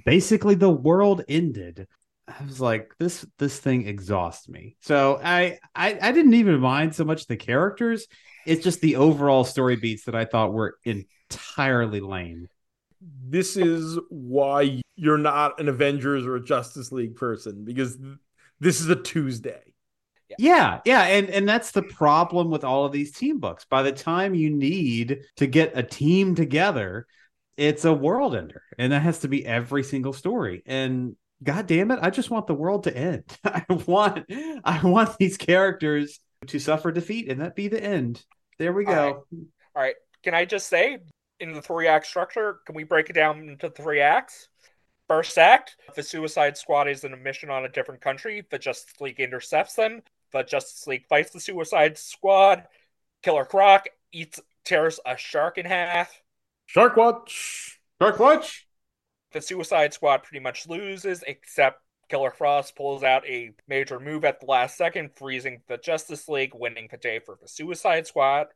basically 0.05 0.55
the 0.55 0.69
world 0.69 1.23
ended 1.27 1.87
I 2.27 2.43
was 2.45 2.61
like, 2.61 2.93
this 2.99 3.25
this 3.37 3.59
thing 3.59 3.87
exhausts 3.87 4.47
me. 4.47 4.75
So 4.81 5.19
I, 5.23 5.59
I 5.75 5.97
I 6.01 6.11
didn't 6.11 6.33
even 6.35 6.59
mind 6.59 6.95
so 6.95 7.03
much 7.03 7.27
the 7.27 7.37
characters. 7.37 8.07
It's 8.45 8.63
just 8.63 8.81
the 8.81 8.95
overall 8.95 9.43
story 9.43 9.75
beats 9.75 10.05
that 10.05 10.15
I 10.15 10.25
thought 10.25 10.53
were 10.53 10.77
entirely 10.83 11.99
lame. 11.99 12.47
This 13.01 13.57
is 13.57 13.99
why 14.09 14.81
you're 14.95 15.17
not 15.17 15.59
an 15.59 15.67
Avengers 15.67 16.25
or 16.25 16.35
a 16.35 16.43
Justice 16.43 16.91
League 16.91 17.15
person 17.15 17.65
because 17.65 17.97
this 18.59 18.79
is 18.79 18.89
a 18.89 18.95
Tuesday. 18.95 19.61
Yeah, 20.37 20.79
yeah, 20.85 21.01
and 21.03 21.29
and 21.29 21.49
that's 21.49 21.71
the 21.71 21.81
problem 21.81 22.49
with 22.49 22.63
all 22.63 22.85
of 22.85 22.91
these 22.91 23.11
team 23.11 23.39
books. 23.39 23.65
By 23.65 23.83
the 23.83 23.91
time 23.91 24.33
you 24.35 24.49
need 24.49 25.21
to 25.37 25.47
get 25.47 25.77
a 25.77 25.83
team 25.83 26.35
together, 26.35 27.07
it's 27.57 27.85
a 27.85 27.93
world 27.93 28.35
ender, 28.35 28.63
and 28.77 28.93
that 28.93 29.01
has 29.01 29.19
to 29.19 29.27
be 29.27 29.45
every 29.45 29.83
single 29.83 30.13
story. 30.13 30.63
And 30.65 31.15
God 31.43 31.67
damn 31.67 31.91
it, 31.91 31.99
I 32.01 32.09
just 32.09 32.29
want 32.29 32.47
the 32.47 32.53
world 32.53 32.83
to 32.83 32.95
end. 32.95 33.23
I 33.43 33.65
want 33.69 34.25
I 34.63 34.81
want 34.83 35.17
these 35.17 35.37
characters 35.37 36.19
to 36.47 36.59
suffer 36.59 36.91
defeat 36.91 37.29
and 37.29 37.41
that 37.41 37.55
be 37.55 37.67
the 37.67 37.83
end. 37.83 38.23
There 38.59 38.73
we 38.73 38.85
go. 38.85 38.91
All 38.91 39.05
right. 39.05 39.15
All 39.75 39.81
right. 39.83 39.95
Can 40.23 40.33
I 40.33 40.45
just 40.45 40.67
say 40.67 40.99
in 41.39 41.53
the 41.53 41.61
three 41.61 41.87
act 41.87 42.05
structure, 42.05 42.59
can 42.65 42.75
we 42.75 42.83
break 42.83 43.09
it 43.09 43.13
down 43.13 43.49
into 43.49 43.69
three 43.69 44.01
acts? 44.01 44.49
First 45.07 45.37
act, 45.37 45.75
the 45.95 46.03
Suicide 46.03 46.57
Squad 46.57 46.87
is 46.87 47.03
in 47.03 47.13
a 47.13 47.17
mission 47.17 47.49
on 47.49 47.65
a 47.65 47.69
different 47.69 48.01
country. 48.01 48.45
The 48.49 48.59
Justice 48.59 49.01
League 49.01 49.19
intercepts 49.19 49.73
them. 49.75 50.01
The 50.31 50.43
Justice 50.43 50.87
League 50.87 51.05
fights 51.09 51.31
the 51.31 51.39
Suicide 51.39 51.97
Squad. 51.97 52.63
Killer 53.21 53.43
Croc 53.45 53.87
eats 54.13 54.39
tears 54.63 54.99
a 55.05 55.17
shark 55.17 55.57
in 55.57 55.65
half. 55.65 56.21
Shark 56.67 56.95
Watch. 56.95 57.79
Shark 58.01 58.19
Watch. 58.19 58.67
The 59.31 59.41
Suicide 59.41 59.93
Squad 59.93 60.23
pretty 60.23 60.43
much 60.43 60.67
loses, 60.67 61.23
except 61.25 61.81
Killer 62.09 62.31
Frost 62.31 62.75
pulls 62.75 63.03
out 63.03 63.25
a 63.25 63.51
major 63.67 63.99
move 63.99 64.25
at 64.25 64.39
the 64.41 64.45
last 64.45 64.77
second, 64.77 65.11
freezing 65.15 65.61
the 65.67 65.77
Justice 65.77 66.27
League, 66.27 66.53
winning 66.53 66.89
the 66.91 66.97
day 66.97 67.19
for 67.19 67.37
the 67.41 67.47
Suicide 67.47 68.05
Squad. 68.05 68.47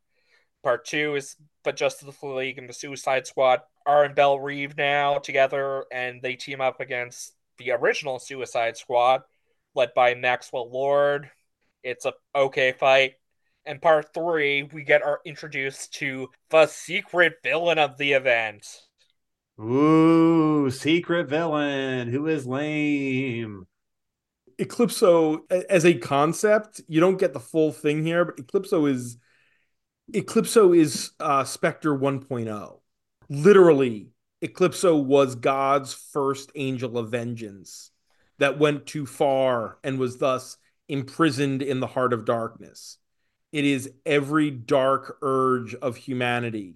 Part 0.63 0.85
two 0.85 1.15
is 1.15 1.37
the 1.63 1.71
Justice 1.71 2.21
League 2.21 2.57
and 2.57 2.67
the 2.67 2.73
Suicide 2.73 3.27
Squad 3.27 3.61
are 3.85 4.03
in 4.03 4.13
Belle 4.13 4.39
Reve 4.39 4.75
now 4.75 5.19
together, 5.19 5.85
and 5.91 6.21
they 6.21 6.35
team 6.35 6.59
up 6.59 6.79
against 6.79 7.33
the 7.57 7.71
original 7.71 8.19
Suicide 8.19 8.75
Squad, 8.75 9.21
led 9.75 9.93
by 9.93 10.15
Maxwell 10.15 10.69
Lord. 10.69 11.29
It's 11.83 12.05
a 12.05 12.13
okay 12.33 12.71
fight. 12.71 13.13
And 13.65 13.81
part 13.81 14.13
three, 14.13 14.63
we 14.63 14.83
get 14.83 15.03
our 15.03 15.21
introduced 15.25 15.93
to 15.95 16.29
the 16.49 16.67
secret 16.67 17.35
villain 17.43 17.79
of 17.79 17.97
the 17.97 18.13
event. 18.13 18.67
Ooh, 19.59 20.69
secret 20.69 21.29
villain 21.29 22.09
who 22.09 22.27
is 22.27 22.45
lame. 22.45 23.67
Eclipso 24.57 25.43
as 25.69 25.85
a 25.85 25.93
concept, 25.93 26.81
you 26.87 26.99
don't 26.99 27.19
get 27.19 27.33
the 27.33 27.39
full 27.39 27.71
thing 27.71 28.05
here, 28.05 28.25
but 28.25 28.37
Eclipso 28.37 28.89
is 28.89 29.17
Eclipso 30.13 30.77
is 30.77 31.11
uh, 31.19 31.43
Spectre 31.43 31.97
1.0. 31.97 32.79
Literally, 33.29 34.09
Eclipso 34.41 34.95
was 34.95 35.35
God's 35.35 35.93
first 35.93 36.51
angel 36.55 36.97
of 36.97 37.09
vengeance 37.09 37.91
that 38.37 38.59
went 38.59 38.85
too 38.85 39.05
far 39.05 39.79
and 39.83 39.97
was 39.97 40.17
thus 40.17 40.57
imprisoned 40.87 41.61
in 41.61 41.79
the 41.79 41.87
heart 41.87 42.13
of 42.13 42.25
darkness. 42.25 42.97
It 43.51 43.65
is 43.65 43.91
every 44.05 44.51
dark 44.51 45.17
urge 45.21 45.73
of 45.75 45.95
humanity. 45.95 46.75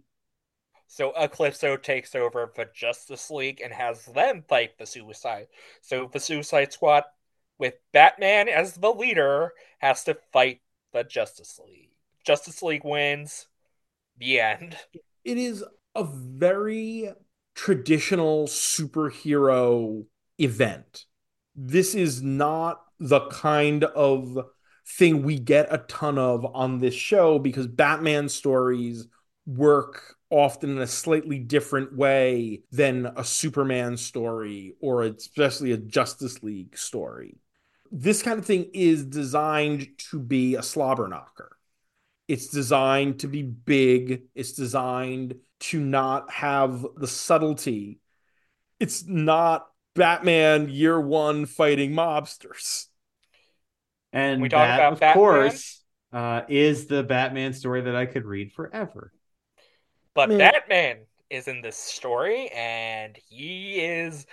So 0.89 1.13
Eclipso 1.17 1.81
takes 1.81 2.15
over 2.15 2.51
the 2.55 2.67
Justice 2.73 3.31
League 3.31 3.61
and 3.61 3.71
has 3.71 4.05
them 4.05 4.43
fight 4.47 4.77
the 4.77 4.85
Suicide. 4.85 5.47
So 5.81 6.09
the 6.11 6.19
Suicide 6.19 6.73
Squad 6.73 7.03
with 7.59 7.75
Batman 7.91 8.49
as 8.49 8.73
the 8.73 8.91
leader, 8.91 9.51
has 9.79 10.03
to 10.05 10.17
fight 10.33 10.61
the 10.93 11.03
Justice 11.03 11.59
League. 11.63 11.91
Justice 12.25 12.63
League 12.63 12.83
wins. 12.83 13.47
The 14.17 14.39
end. 14.39 14.77
It 15.23 15.37
is 15.37 15.63
a 15.95 16.03
very 16.03 17.09
traditional 17.53 18.47
superhero 18.47 20.05
event. 20.37 21.05
This 21.55 21.93
is 21.93 22.21
not 22.21 22.81
the 22.99 23.21
kind 23.27 23.83
of 23.83 24.37
thing 24.85 25.23
we 25.23 25.39
get 25.39 25.67
a 25.71 25.77
ton 25.77 26.17
of 26.17 26.45
on 26.53 26.79
this 26.79 26.95
show 26.95 27.39
because 27.39 27.67
Batman 27.67 28.27
stories 28.27 29.07
work 29.45 30.17
often 30.29 30.71
in 30.71 30.77
a 30.79 30.87
slightly 30.87 31.39
different 31.39 31.95
way 31.95 32.61
than 32.71 33.11
a 33.15 33.23
Superman 33.23 33.97
story 33.97 34.75
or 34.79 35.03
especially 35.03 35.71
a 35.71 35.77
Justice 35.77 36.43
League 36.43 36.77
story. 36.77 37.37
This 37.91 38.21
kind 38.21 38.37
of 38.39 38.45
thing 38.45 38.69
is 38.73 39.03
designed 39.05 39.87
to 40.11 40.19
be 40.19 40.55
a 40.55 40.63
slobber 40.63 41.07
knocker. 41.07 41.57
It's 42.27 42.47
designed 42.47 43.21
to 43.21 43.27
be 43.27 43.41
big. 43.41 44.23
It's 44.35 44.53
designed 44.53 45.35
to 45.61 45.79
not 45.79 46.31
have 46.31 46.85
the 46.95 47.07
subtlety. 47.07 47.99
It's 48.79 49.05
not 49.07 49.67
Batman 49.95 50.69
year 50.69 50.99
one 50.99 51.47
fighting 51.47 51.91
mobsters. 51.91 52.85
And 54.13 54.41
We 54.41 54.49
talk 54.49 54.67
that, 54.67 54.79
about 54.79 54.93
of 54.93 54.99
Batman? 54.99 55.23
course, 55.23 55.83
uh, 56.13 56.41
is 56.47 56.87
the 56.87 57.03
Batman 57.03 57.53
story 57.53 57.81
that 57.81 57.95
I 57.95 58.05
could 58.05 58.25
read 58.25 58.51
forever. 58.51 59.11
But 60.19 60.27
Man. 60.31 60.37
Batman 60.39 60.97
is 61.29 61.47
in 61.47 61.61
this 61.61 61.77
story, 61.77 62.49
and 62.49 63.17
he 63.29 63.79
is 63.79 64.25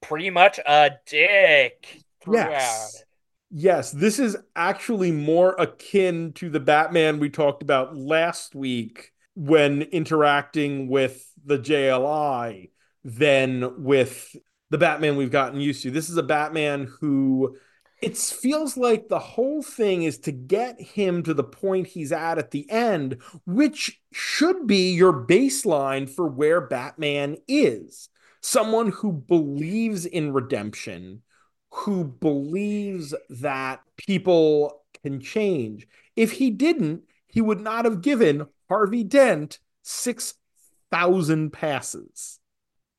pretty 0.00 0.30
much 0.30 0.58
a 0.66 0.92
dick 1.04 2.02
throughout. 2.22 2.50
Yes. 2.50 3.04
Yes, 3.50 3.90
this 3.90 4.18
is 4.18 4.38
actually 4.56 5.12
more 5.12 5.54
akin 5.58 6.32
to 6.36 6.48
the 6.48 6.60
Batman 6.60 7.18
we 7.18 7.28
talked 7.28 7.62
about 7.62 7.94
last 7.94 8.54
week 8.54 9.12
when 9.34 9.82
interacting 9.82 10.88
with 10.88 11.22
the 11.44 11.58
JLI 11.58 12.70
than 13.04 13.84
with 13.84 14.34
the 14.70 14.78
Batman 14.78 15.18
we've 15.18 15.30
gotten 15.30 15.60
used 15.60 15.82
to. 15.82 15.90
This 15.90 16.08
is 16.08 16.16
a 16.16 16.22
Batman 16.22 16.90
who 17.00 17.58
it 18.04 18.18
feels 18.18 18.76
like 18.76 19.08
the 19.08 19.18
whole 19.18 19.62
thing 19.62 20.02
is 20.02 20.18
to 20.18 20.30
get 20.30 20.78
him 20.78 21.22
to 21.22 21.32
the 21.32 21.42
point 21.42 21.86
he's 21.86 22.12
at 22.12 22.36
at 22.36 22.50
the 22.50 22.70
end, 22.70 23.16
which 23.46 23.98
should 24.12 24.66
be 24.66 24.92
your 24.92 25.26
baseline 25.26 26.08
for 26.08 26.28
where 26.28 26.60
Batman 26.60 27.38
is. 27.48 28.10
Someone 28.42 28.90
who 28.90 29.10
believes 29.10 30.04
in 30.04 30.34
redemption, 30.34 31.22
who 31.70 32.04
believes 32.04 33.14
that 33.30 33.80
people 33.96 34.82
can 35.02 35.18
change. 35.18 35.86
If 36.14 36.32
he 36.32 36.50
didn't, 36.50 37.04
he 37.26 37.40
would 37.40 37.60
not 37.60 37.86
have 37.86 38.02
given 38.02 38.46
Harvey 38.68 39.02
Dent 39.02 39.60
6,000 39.82 41.54
passes. 41.54 42.38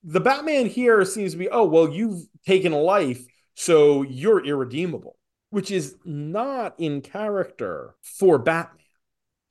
The 0.04 0.20
Batman 0.20 0.66
here 0.66 1.06
seems 1.06 1.34
to 1.34 1.38
be, 1.38 1.50
oh, 1.50 1.66
well, 1.66 1.90
you've 1.90 2.24
taken 2.46 2.74
a 2.74 2.80
life, 2.80 3.24
so 3.56 4.04
you're 4.04 4.46
irredeemable, 4.46 5.18
which 5.50 5.72
is 5.72 5.96
not 6.04 6.76
in 6.78 7.02
character 7.02 7.96
for 8.02 8.38
Batman. 8.38 8.84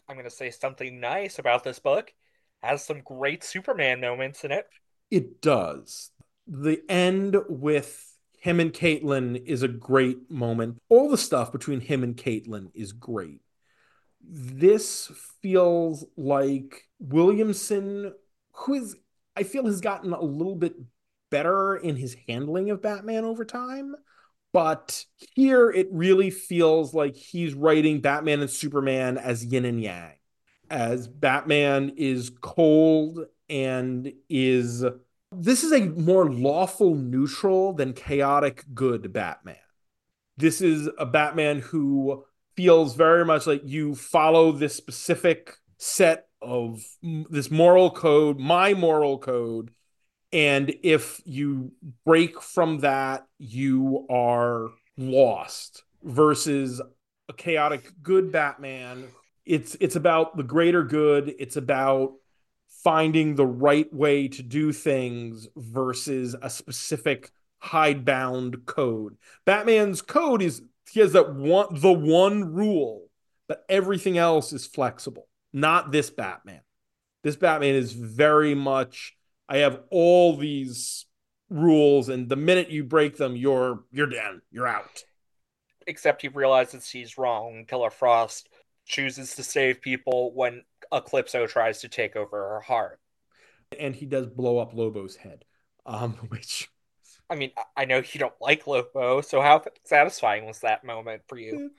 I'm 0.08 0.16
going 0.16 0.24
to 0.24 0.30
say 0.30 0.50
something 0.50 1.00
nice 1.00 1.38
about 1.38 1.64
this 1.64 1.78
book. 1.78 2.12
Has 2.62 2.84
some 2.84 3.00
great 3.00 3.42
Superman 3.42 4.00
moments 4.00 4.44
in 4.44 4.52
it. 4.52 4.66
It 5.10 5.40
does. 5.40 6.10
The 6.46 6.82
end 6.88 7.36
with 7.48 8.14
him 8.38 8.60
and 8.60 8.72
Caitlin 8.72 9.42
is 9.46 9.62
a 9.62 9.68
great 9.68 10.30
moment. 10.30 10.78
All 10.90 11.08
the 11.08 11.16
stuff 11.16 11.50
between 11.50 11.80
him 11.80 12.02
and 12.02 12.14
Caitlin 12.16 12.70
is 12.74 12.92
great. 12.92 13.40
This 14.20 15.10
feels 15.40 16.04
like 16.16 16.88
Williamson, 16.98 18.12
who 18.52 18.74
is, 18.74 18.96
I 19.34 19.44
feel, 19.44 19.64
has 19.64 19.80
gotten 19.80 20.12
a 20.12 20.20
little 20.20 20.56
bit 20.56 20.74
better 21.34 21.74
in 21.74 21.96
his 21.96 22.16
handling 22.28 22.70
of 22.70 22.80
Batman 22.80 23.24
over 23.24 23.44
time. 23.44 23.96
But 24.52 25.04
here 25.34 25.68
it 25.68 25.88
really 25.90 26.30
feels 26.30 26.94
like 26.94 27.16
he's 27.16 27.54
writing 27.54 28.00
Batman 28.00 28.40
and 28.40 28.48
Superman 28.48 29.18
as 29.18 29.44
yin 29.44 29.64
and 29.64 29.82
yang, 29.82 30.12
as 30.70 31.08
Batman 31.08 31.94
is 31.96 32.30
cold 32.40 33.26
and 33.50 34.12
is 34.28 34.84
this 35.32 35.64
is 35.64 35.72
a 35.72 35.86
more 35.86 36.30
lawful 36.30 36.94
neutral 36.94 37.72
than 37.72 37.94
chaotic 37.94 38.64
good 38.72 39.12
Batman. 39.12 39.56
This 40.36 40.60
is 40.60 40.88
a 40.98 41.04
Batman 41.04 41.58
who 41.58 42.24
feels 42.56 42.94
very 42.94 43.24
much 43.24 43.48
like 43.48 43.62
you 43.64 43.96
follow 43.96 44.52
this 44.52 44.76
specific 44.76 45.56
set 45.78 46.28
of 46.40 46.80
this 47.02 47.50
moral 47.50 47.90
code, 47.90 48.38
my 48.38 48.72
moral 48.72 49.18
code. 49.18 49.72
And 50.34 50.74
if 50.82 51.20
you 51.24 51.70
break 52.04 52.42
from 52.42 52.80
that, 52.80 53.24
you 53.38 54.04
are 54.10 54.70
lost 54.98 55.84
versus 56.02 56.82
a 57.28 57.32
chaotic 57.32 57.92
good 58.02 58.32
Batman. 58.32 59.06
It's 59.46 59.76
it's 59.78 59.94
about 59.94 60.36
the 60.36 60.42
greater 60.42 60.82
good. 60.82 61.32
It's 61.38 61.56
about 61.56 62.14
finding 62.82 63.36
the 63.36 63.46
right 63.46 63.90
way 63.94 64.26
to 64.26 64.42
do 64.42 64.72
things 64.72 65.46
versus 65.54 66.34
a 66.42 66.50
specific 66.50 67.30
hidebound 67.58 68.66
code. 68.66 69.16
Batman's 69.44 70.02
code 70.02 70.42
is 70.42 70.62
he 70.90 70.98
has 70.98 71.12
that 71.12 71.32
one 71.32 71.68
the 71.70 71.92
one 71.92 72.52
rule, 72.52 73.06
but 73.46 73.64
everything 73.68 74.18
else 74.18 74.52
is 74.52 74.66
flexible. 74.66 75.28
Not 75.52 75.92
this 75.92 76.10
Batman. 76.10 76.62
This 77.22 77.36
Batman 77.36 77.76
is 77.76 77.92
very 77.92 78.56
much 78.56 79.16
I 79.48 79.58
have 79.58 79.80
all 79.90 80.36
these 80.36 81.06
rules 81.50 82.08
and 82.08 82.28
the 82.28 82.36
minute 82.36 82.70
you 82.70 82.84
break 82.84 83.16
them 83.16 83.36
you're 83.36 83.84
you're 83.92 84.08
done. 84.08 84.42
You're 84.50 84.66
out. 84.66 85.04
Except 85.86 86.22
he 86.22 86.28
realizes 86.28 86.88
he's 86.88 87.18
wrong. 87.18 87.66
Killer 87.66 87.90
Frost 87.90 88.48
chooses 88.86 89.34
to 89.36 89.42
save 89.42 89.80
people 89.80 90.32
when 90.34 90.62
Eclipso 90.92 91.46
tries 91.48 91.80
to 91.80 91.88
take 91.88 92.16
over 92.16 92.36
her 92.54 92.60
heart. 92.60 93.00
And 93.78 93.94
he 93.94 94.06
does 94.06 94.26
blow 94.26 94.58
up 94.58 94.74
Lobo's 94.74 95.16
head. 95.16 95.44
Um 95.86 96.12
which 96.28 96.68
I 97.30 97.34
mean, 97.34 97.52
I- 97.56 97.82
I 97.82 97.84
know 97.84 97.98
you 97.98 98.18
don't 98.20 98.34
like 98.40 98.66
Lobo, 98.66 99.20
so 99.20 99.40
how 99.40 99.62
satisfying 99.84 100.46
was 100.46 100.60
that 100.60 100.84
moment 100.84 101.22
for 101.28 101.38
you? 101.38 101.70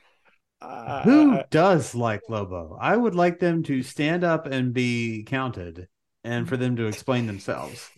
uh, 0.61 1.03
Who 1.03 1.43
does 1.49 1.95
like 1.95 2.29
Lobo? 2.29 2.77
I 2.79 2.95
would 2.95 3.15
like 3.15 3.39
them 3.39 3.63
to 3.63 3.83
stand 3.83 4.23
up 4.23 4.45
and 4.45 4.73
be 4.73 5.23
counted 5.23 5.87
and 6.25 6.49
for 6.49 6.57
them 6.57 6.75
to 6.75 6.87
explain 6.87 7.27
themselves. 7.27 7.89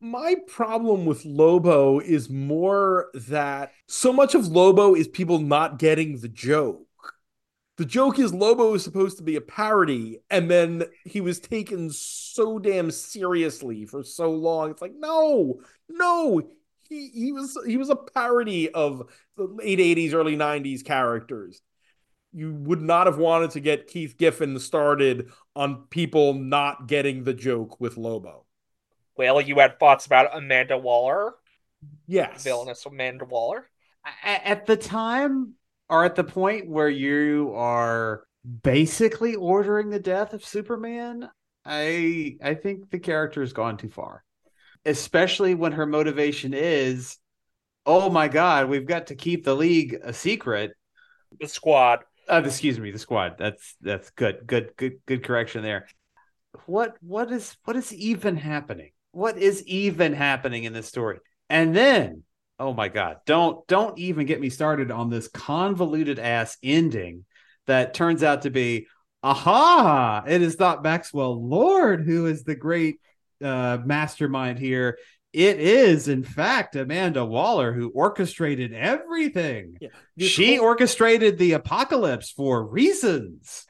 my 0.00 0.36
problem 0.46 1.04
with 1.04 1.24
Lobo 1.24 1.98
is 1.98 2.30
more 2.30 3.10
that 3.14 3.72
so 3.88 4.12
much 4.12 4.34
of 4.34 4.46
Lobo 4.46 4.94
is 4.94 5.08
people 5.08 5.40
not 5.40 5.78
getting 5.78 6.20
the 6.20 6.28
joke. 6.28 6.86
The 7.76 7.84
joke 7.84 8.20
is 8.20 8.32
Lobo 8.32 8.72
is 8.74 8.84
supposed 8.84 9.16
to 9.16 9.24
be 9.24 9.34
a 9.34 9.40
parody, 9.40 10.20
and 10.30 10.48
then 10.48 10.84
he 11.04 11.20
was 11.20 11.40
taken 11.40 11.90
so 11.90 12.60
damn 12.60 12.92
seriously 12.92 13.84
for 13.84 14.04
so 14.04 14.30
long. 14.30 14.70
It's 14.70 14.80
like, 14.80 14.94
no, 14.96 15.58
no, 15.88 16.40
he 16.88 17.08
he 17.08 17.32
was 17.32 17.58
he 17.66 17.76
was 17.76 17.90
a 17.90 17.96
parody 17.96 18.70
of 18.70 19.08
the 19.36 19.44
late 19.44 19.80
80s, 19.80 20.14
early 20.14 20.36
90s 20.36 20.84
characters. 20.84 21.60
You 22.34 22.52
would 22.52 22.82
not 22.82 23.06
have 23.06 23.16
wanted 23.16 23.52
to 23.52 23.60
get 23.60 23.86
Keith 23.86 24.16
Giffen 24.18 24.58
started 24.58 25.30
on 25.54 25.86
people 25.88 26.34
not 26.34 26.88
getting 26.88 27.22
the 27.22 27.32
joke 27.32 27.80
with 27.80 27.96
Lobo. 27.96 28.44
Well, 29.16 29.40
you 29.40 29.60
had 29.60 29.78
thoughts 29.78 30.06
about 30.06 30.36
Amanda 30.36 30.76
Waller, 30.76 31.34
Yes. 32.08 32.42
villainous 32.42 32.84
Amanda 32.84 33.24
Waller. 33.24 33.70
A- 34.24 34.48
At 34.48 34.66
the 34.66 34.76
time, 34.76 35.54
or 35.88 36.04
at 36.04 36.16
the 36.16 36.24
point 36.24 36.68
where 36.68 36.88
you 36.88 37.52
are 37.54 38.24
basically 38.64 39.36
ordering 39.36 39.90
the 39.90 40.00
death 40.00 40.32
of 40.34 40.44
Superman, 40.44 41.30
I 41.64 42.36
I 42.42 42.54
think 42.54 42.90
the 42.90 42.98
character 42.98 43.42
has 43.42 43.52
gone 43.52 43.76
too 43.76 43.88
far. 43.88 44.24
Especially 44.84 45.54
when 45.54 45.72
her 45.72 45.86
motivation 45.86 46.52
is, 46.52 47.16
oh 47.86 48.10
my 48.10 48.26
god, 48.26 48.68
we've 48.68 48.86
got 48.86 49.06
to 49.06 49.14
keep 49.14 49.44
the 49.44 49.54
league 49.54 49.96
a 50.02 50.12
secret. 50.12 50.72
The 51.40 51.46
squad. 51.46 52.00
Uh, 52.28 52.42
excuse 52.44 52.78
me, 52.78 52.90
the 52.90 52.98
squad. 52.98 53.36
That's 53.38 53.76
that's 53.80 54.10
good, 54.10 54.46
good, 54.46 54.70
good, 54.76 54.98
good 55.06 55.24
correction 55.24 55.62
there. 55.62 55.86
What 56.66 56.96
what 57.00 57.30
is 57.30 57.56
what 57.64 57.76
is 57.76 57.92
even 57.92 58.36
happening? 58.36 58.92
What 59.12 59.38
is 59.38 59.64
even 59.66 60.12
happening 60.12 60.64
in 60.64 60.72
this 60.72 60.88
story? 60.88 61.18
And 61.50 61.74
then, 61.74 62.22
oh 62.58 62.72
my 62.72 62.88
god, 62.88 63.18
don't 63.26 63.66
don't 63.66 63.98
even 63.98 64.26
get 64.26 64.40
me 64.40 64.50
started 64.50 64.90
on 64.90 65.10
this 65.10 65.28
convoluted 65.28 66.18
ass 66.18 66.56
ending 66.62 67.24
that 67.66 67.94
turns 67.94 68.22
out 68.22 68.42
to 68.42 68.50
be, 68.50 68.86
aha! 69.22 70.24
It 70.26 70.42
is 70.42 70.58
not 70.58 70.82
Maxwell 70.82 71.46
Lord 71.46 72.04
who 72.04 72.26
is 72.26 72.44
the 72.44 72.54
great 72.54 73.00
uh, 73.42 73.78
mastermind 73.84 74.58
here. 74.58 74.98
It 75.34 75.58
is, 75.58 76.06
in 76.06 76.22
fact, 76.22 76.76
Amanda 76.76 77.24
Waller 77.24 77.72
who 77.72 77.88
orchestrated 77.90 78.72
everything. 78.72 79.76
Yeah, 79.80 79.88
She 80.18 80.56
whole- 80.56 80.66
orchestrated 80.66 81.36
the 81.38 81.52
apocalypse 81.52 82.30
for 82.30 82.64
reasons. 82.64 83.66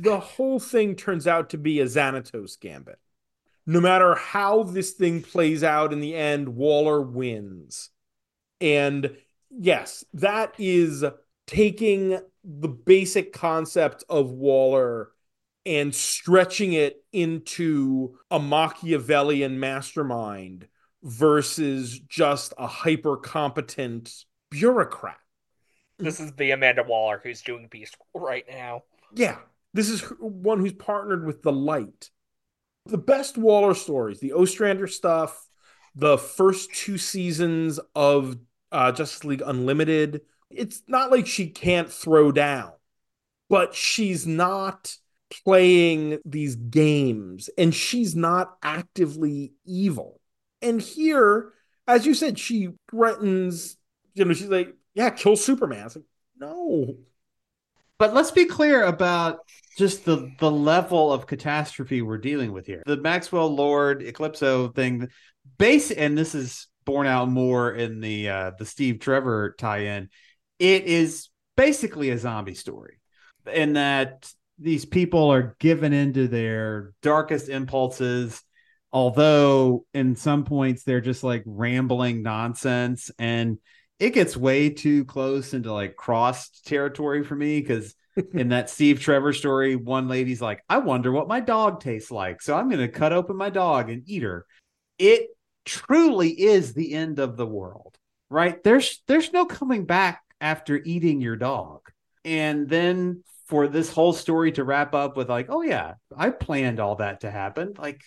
the 0.00 0.20
whole 0.20 0.58
thing 0.60 0.94
turns 0.94 1.26
out 1.26 1.50
to 1.50 1.58
be 1.58 1.80
a 1.80 1.86
Xanatos 1.86 2.60
gambit. 2.60 2.98
No 3.66 3.80
matter 3.80 4.14
how 4.14 4.62
this 4.62 4.92
thing 4.92 5.22
plays 5.22 5.64
out 5.64 5.92
in 5.92 6.00
the 6.00 6.14
end, 6.14 6.50
Waller 6.50 7.00
wins. 7.02 7.90
And 8.60 9.16
yes, 9.50 10.04
that 10.14 10.54
is 10.58 11.04
taking 11.46 12.18
the 12.44 12.68
basic 12.68 13.32
concept 13.32 14.04
of 14.08 14.30
Waller 14.30 15.10
and 15.64 15.94
stretching 15.94 16.74
it 16.74 17.02
into 17.12 18.18
a 18.30 18.38
Machiavellian 18.38 19.58
mastermind 19.58 20.68
versus 21.06 22.00
just 22.00 22.52
a 22.58 22.66
hyper 22.66 23.16
competent 23.16 24.12
bureaucrat. 24.50 25.18
This 25.98 26.18
is 26.18 26.32
the 26.32 26.50
Amanda 26.50 26.82
Waller 26.82 27.20
who's 27.22 27.42
doing 27.42 27.68
Beast 27.70 27.96
right 28.12 28.44
now. 28.50 28.82
Yeah, 29.14 29.38
this 29.72 29.88
is 29.88 30.00
one 30.18 30.58
who's 30.58 30.72
partnered 30.72 31.24
with 31.24 31.42
the 31.42 31.52
light. 31.52 32.10
The 32.86 32.98
best 32.98 33.38
Waller 33.38 33.74
stories, 33.74 34.18
the 34.18 34.32
Ostrander 34.32 34.88
stuff, 34.88 35.48
the 35.94 36.18
first 36.18 36.74
two 36.74 36.98
seasons 36.98 37.78
of 37.94 38.36
uh, 38.72 38.90
Justice 38.90 39.24
League 39.24 39.42
Unlimited. 39.46 40.22
It's 40.50 40.82
not 40.88 41.12
like 41.12 41.26
she 41.26 41.48
can't 41.48 41.90
throw 41.90 42.32
down, 42.32 42.72
but 43.48 43.74
she's 43.74 44.26
not 44.26 44.96
playing 45.44 46.18
these 46.24 46.56
games 46.56 47.48
and 47.56 47.72
she's 47.72 48.14
not 48.16 48.56
actively 48.62 49.52
evil. 49.64 50.15
And 50.62 50.80
here, 50.80 51.52
as 51.86 52.06
you 52.06 52.14
said, 52.14 52.38
she 52.38 52.70
threatens, 52.90 53.76
you 54.14 54.24
know, 54.24 54.32
she's 54.32 54.48
like, 54.48 54.74
yeah, 54.94 55.10
kill 55.10 55.36
Superman. 55.36 55.86
It's 55.86 55.96
like, 55.96 56.04
no, 56.38 56.96
But 57.98 58.14
let's 58.14 58.30
be 58.30 58.44
clear 58.44 58.84
about 58.84 59.38
just 59.78 60.04
the 60.04 60.30
the 60.38 60.50
level 60.50 61.12
of 61.12 61.26
catastrophe 61.26 62.02
we're 62.02 62.18
dealing 62.18 62.52
with 62.52 62.66
here. 62.66 62.82
The 62.86 62.96
Maxwell 62.96 63.54
Lord 63.54 64.02
Eclipso 64.02 64.74
thing, 64.74 65.08
base, 65.58 65.90
and 65.90 66.16
this 66.16 66.34
is 66.34 66.68
borne 66.84 67.06
out 67.06 67.28
more 67.28 67.72
in 67.72 68.00
the 68.00 68.28
uh, 68.28 68.50
the 68.58 68.66
Steve 68.66 69.00
Trevor 69.00 69.54
tie-in. 69.58 70.10
It 70.58 70.84
is 70.84 71.28
basically 71.56 72.10
a 72.10 72.18
zombie 72.18 72.54
story, 72.54 72.98
in 73.52 73.74
that 73.74 74.30
these 74.58 74.84
people 74.84 75.32
are 75.32 75.56
given 75.58 75.92
into 75.92 76.28
their 76.28 76.92
darkest 77.02 77.48
impulses. 77.48 78.42
Although 78.96 79.84
in 79.92 80.16
some 80.16 80.46
points 80.46 80.82
they're 80.82 81.02
just 81.02 81.22
like 81.22 81.42
rambling 81.44 82.22
nonsense, 82.22 83.10
and 83.18 83.58
it 83.98 84.14
gets 84.14 84.38
way 84.38 84.70
too 84.70 85.04
close 85.04 85.52
into 85.52 85.70
like 85.70 85.96
crossed 85.96 86.64
territory 86.64 87.22
for 87.22 87.34
me 87.34 87.60
because 87.60 87.94
in 88.32 88.48
that 88.48 88.70
Steve 88.70 88.98
Trevor 88.98 89.34
story, 89.34 89.76
one 89.76 90.08
lady's 90.08 90.40
like, 90.40 90.64
I 90.66 90.78
wonder 90.78 91.12
what 91.12 91.28
my 91.28 91.40
dog 91.40 91.80
tastes 91.80 92.10
like. 92.10 92.40
So 92.40 92.56
I'm 92.56 92.70
going 92.70 92.80
to 92.80 92.88
cut 92.88 93.12
open 93.12 93.36
my 93.36 93.50
dog 93.50 93.90
and 93.90 94.02
eat 94.06 94.22
her. 94.22 94.46
It 94.98 95.28
truly 95.66 96.30
is 96.30 96.72
the 96.72 96.94
end 96.94 97.18
of 97.18 97.36
the 97.36 97.44
world, 97.44 97.98
right? 98.30 98.64
There's 98.64 99.02
there's 99.06 99.30
no 99.30 99.44
coming 99.44 99.84
back 99.84 100.22
after 100.40 100.80
eating 100.82 101.20
your 101.20 101.36
dog. 101.36 101.82
And 102.24 102.66
then 102.66 103.24
for 103.44 103.68
this 103.68 103.92
whole 103.92 104.14
story 104.14 104.52
to 104.52 104.64
wrap 104.64 104.94
up 104.94 105.18
with 105.18 105.28
like, 105.28 105.48
oh 105.50 105.60
yeah, 105.60 105.96
I 106.16 106.30
planned 106.30 106.80
all 106.80 106.94
that 106.96 107.20
to 107.20 107.30
happen. 107.30 107.74
Like, 107.76 108.00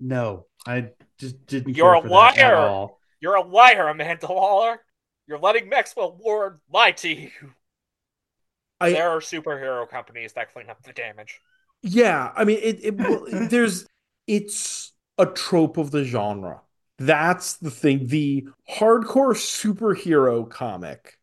no, 0.00 0.46
I 0.66 0.90
just 1.18 1.46
didn't. 1.46 1.76
You're 1.76 1.92
care 1.92 1.94
a 1.94 2.02
for 2.02 2.08
that 2.08 2.38
at 2.38 2.52
liar. 2.52 2.56
all. 2.56 3.00
You're 3.20 3.36
a 3.36 3.42
liar, 3.42 3.88
Amanda 3.88 4.26
Waller. 4.28 4.80
You're 5.26 5.38
letting 5.38 5.68
Maxwell 5.68 6.18
Lord 6.22 6.60
lie 6.72 6.92
to 6.92 7.08
you. 7.08 7.30
I, 8.80 8.90
there 8.92 9.10
are 9.10 9.20
superhero 9.20 9.88
companies 9.88 10.32
that 10.32 10.52
clean 10.52 10.70
up 10.70 10.82
the 10.82 10.92
damage. 10.92 11.40
Yeah, 11.82 12.32
I 12.34 12.44
mean, 12.44 12.58
it, 12.62 12.80
it 12.82 12.96
there's 13.50 13.86
it's 14.26 14.92
a 15.18 15.26
trope 15.26 15.76
of 15.76 15.90
the 15.90 16.04
genre. 16.04 16.62
That's 16.98 17.56
the 17.56 17.70
thing. 17.70 18.06
The 18.06 18.46
hardcore 18.70 19.34
superhero 19.34 20.48
comic, 20.48 21.18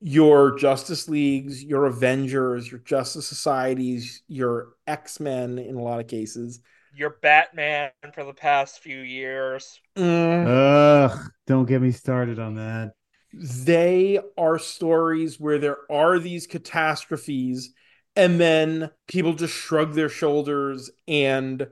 your 0.00 0.56
Justice 0.56 1.08
Leagues, 1.08 1.62
your 1.62 1.86
Avengers, 1.86 2.70
your 2.70 2.80
Justice 2.80 3.26
Societies, 3.26 4.22
your 4.26 4.70
X 4.86 5.20
Men 5.20 5.58
in 5.58 5.76
a 5.76 5.82
lot 5.82 6.00
of 6.00 6.08
cases. 6.08 6.60
Your 7.00 7.16
Batman 7.22 7.92
for 8.14 8.24
the 8.24 8.34
past 8.34 8.80
few 8.80 8.98
years. 8.98 9.80
Mm, 9.96 10.46
Ugh, 10.46 11.30
don't 11.46 11.64
get 11.64 11.80
me 11.80 11.92
started 11.92 12.38
on 12.38 12.56
that. 12.56 12.92
they 13.32 14.20
are 14.36 14.58
stories 14.58 15.40
where 15.40 15.58
there 15.58 15.78
are 15.90 16.18
these 16.18 16.46
catastrophes 16.46 17.72
and 18.14 18.38
then 18.38 18.90
people 19.08 19.32
just 19.32 19.54
shrug 19.54 19.94
their 19.94 20.10
shoulders 20.10 20.90
and 21.08 21.68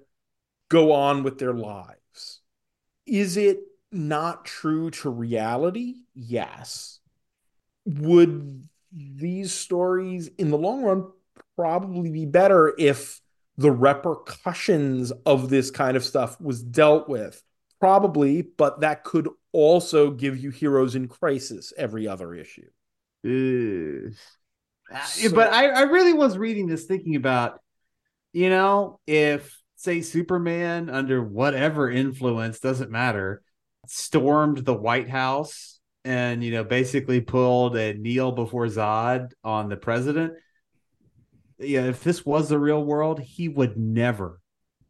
go 0.71 0.93
on 0.93 1.25
with 1.25 1.39
their 1.39 1.53
lives. 1.53 2.41
Is 3.05 3.37
it 3.37 3.59
not 3.93 4.47
true 4.47 4.91
to 4.93 5.11
reality? 5.11 5.97
Yes. 6.15 7.01
Would 7.85 8.67
these 8.93 9.53
stories 9.53 10.31
in 10.39 10.51
the 10.51 10.57
long 10.57 10.81
run 10.81 11.05
probably 11.55 12.11
be 12.11 12.25
better 12.25 12.75
if 12.79 13.21
the 13.59 13.71
repercussions 13.71 15.13
of 15.27 15.51
this 15.51 15.71
kind 15.71 15.97
of 15.97 16.05
stuff 16.05 16.41
was 16.41 16.63
dealt 16.63 17.09
with? 17.09 17.43
Probably, 17.81 18.43
but 18.43 18.81
that 18.81 19.05
could 19.05 19.29
also 19.53 20.11
give 20.11 20.39
you 20.39 20.51
heroes 20.51 20.95
in 20.95 21.09
crisis 21.09 21.73
every 21.77 22.09
other 22.09 22.35
issue. 22.35 22.69
Uh, 24.91 25.05
so- 25.05 25.31
but 25.35 25.53
I, 25.53 25.69
I 25.69 25.81
really 25.83 26.15
was 26.15 26.39
reading 26.39 26.67
this 26.67 26.87
thinking 26.87 27.17
about, 27.17 27.61
you 28.33 28.49
know, 28.49 29.01
if 29.07 29.61
say 29.77 30.01
Superman 30.01 30.89
under 30.91 31.23
whatever 31.23 31.91
influence 31.91 32.59
doesn't 32.61 32.91
matter, 32.91 33.43
stormed 33.87 34.59
the 34.59 34.75
White 34.75 35.09
House 35.09 35.81
and 36.05 36.43
you 36.43 36.53
know 36.53 36.65
basically 36.65 37.21
pulled 37.21 37.77
a 37.77 37.95
kneel 37.95 38.33
before 38.33 38.67
Zod 38.67 39.33
on 39.45 39.69
the 39.69 39.77
president. 39.77 40.35
Yeah, 41.59 41.85
if 41.85 42.05
this 42.05 42.25
was 42.25 42.49
the 42.49 42.59
real 42.59 42.85
world, 42.85 43.21
he 43.21 43.49
would 43.49 43.77
never, 43.77 44.41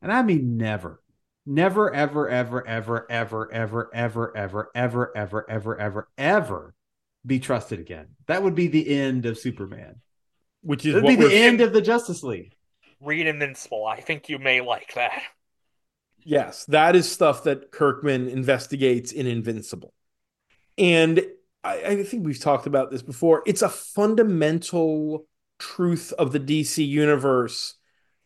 and 0.03 0.13
I 0.13 0.23
mean 0.23 0.57
never, 0.57 1.03
never, 1.47 1.93
ever, 1.93 2.29
ever, 2.29 2.69
ever, 2.69 3.11
ever, 3.11 3.51
ever, 3.53 3.91
ever, 3.95 4.33
ever, 4.35 4.71
ever, 4.75 5.13
ever, 5.17 5.51
ever, 5.51 5.81
ever, 5.81 6.09
ever 6.19 6.75
be 7.25 7.39
trusted 7.39 7.81
again. 7.81 8.09
That 8.27 8.43
would 8.43 8.55
be 8.55 8.69
the 8.69 8.89
end 8.89 9.27
of 9.27 9.39
Superman. 9.39 10.01
Which 10.63 10.85
is 10.85 10.95
It 10.95 10.97
would 10.97 11.05
what 11.05 11.19
be 11.19 11.27
the 11.27 11.37
end 11.37 11.61
of 11.61 11.73
the 11.73 11.81
Justice 11.81 12.23
League. 12.23 12.55
Read 13.01 13.27
Invincible. 13.27 13.87
I 13.87 14.01
think 14.01 14.29
you 14.29 14.39
may 14.39 14.61
like 14.61 14.95
that. 14.95 15.23
Yes, 16.25 16.65
that 16.67 16.97
is 16.97 17.11
stuff 17.11 17.45
that 17.45 17.71
Kirkman 17.71 18.29
investigates 18.29 19.13
in 19.13 19.27
Invincible. 19.27 19.95
And 20.77 21.25
I, 21.63 21.77
I 21.85 22.03
think 22.03 22.27
we've 22.27 22.41
talked 22.41 22.67
about 22.67 22.91
this 22.91 23.03
before. 23.03 23.43
It's 23.47 23.63
a 23.63 23.69
fundamental 23.69 25.28
truth 25.59 26.13
of 26.19 26.33
the 26.33 26.41
DC 26.41 26.87
universe 26.87 27.75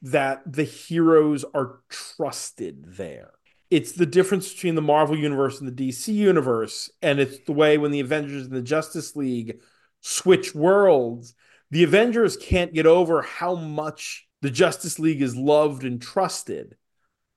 that 0.03 0.43
the 0.51 0.65
heroes 0.65 1.45
are 1.55 1.81
trusted 1.89 2.85
there. 2.97 3.33
It's 3.71 3.93
the 3.93 4.07
difference 4.07 4.53
between 4.53 4.75
the 4.75 4.83
Marvel 4.83 5.17
universe 5.17 5.61
and 5.61 5.69
the 5.69 5.89
DC 5.89 6.13
universe. 6.13 6.91
And 7.01 7.21
it's 7.21 7.39
the 7.47 7.53
way 7.53 7.79
when 7.79 7.91
the 7.91 8.01
Avengers 8.01 8.45
and 8.45 8.53
the 8.53 8.63
Justice 8.63 9.17
League 9.17 9.61
switch 10.01 10.55
worlds, 10.55 11.35
the 11.71 11.85
Avengers 11.85 12.37
can't 12.37 12.75
get 12.75 12.87
over 12.87 13.23
how 13.23 13.55
much 13.55 14.29
the 14.43 14.51
Justice 14.51 14.99
League 14.99 15.23
is 15.23 15.37
loved 15.37 15.85
and 15.85 16.03
trusted 16.03 16.77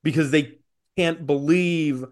because 0.03 0.31
they 0.31 0.57
can't 0.97 1.25
believe 1.25 2.03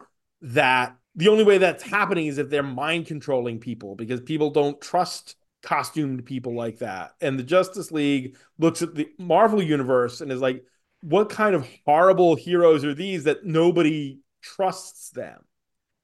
that 0.41 0.95
the 1.15 1.27
only 1.27 1.43
way 1.43 1.57
that's 1.57 1.83
happening 1.83 2.27
is 2.27 2.37
if 2.37 2.49
they're 2.49 2.63
mind 2.63 3.07
controlling 3.07 3.59
people 3.59 3.95
because 3.95 4.21
people 4.21 4.51
don't 4.51 4.79
trust 4.79 5.35
costumed 5.63 6.25
people 6.25 6.55
like 6.55 6.79
that. 6.79 7.13
And 7.21 7.39
the 7.39 7.43
Justice 7.43 7.91
League 7.91 8.37
looks 8.59 8.81
at 8.81 8.93
the 8.93 9.09
Marvel 9.17 9.63
universe 9.63 10.21
and 10.21 10.31
is 10.31 10.41
like, 10.41 10.63
what 11.01 11.29
kind 11.29 11.55
of 11.55 11.67
horrible 11.85 12.35
heroes 12.35 12.85
are 12.85 12.93
these 12.93 13.23
that 13.23 13.45
nobody 13.45 14.19
trusts 14.41 15.09
them? 15.09 15.39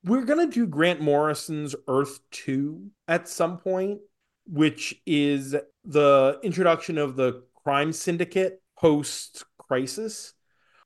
We're 0.04 0.26
going 0.26 0.50
to 0.50 0.54
do 0.54 0.66
Grant 0.66 1.02
Morrison's 1.02 1.76
Earth 1.88 2.20
2 2.32 2.90
at 3.08 3.28
some 3.28 3.58
point, 3.58 4.00
which 4.48 4.96
is 5.06 5.56
the 5.84 6.40
introduction 6.42 6.98
of 6.98 7.16
the 7.16 7.44
crime 7.64 7.92
syndicate 7.92 8.62
post 8.78 9.44
crisis. 9.58 10.34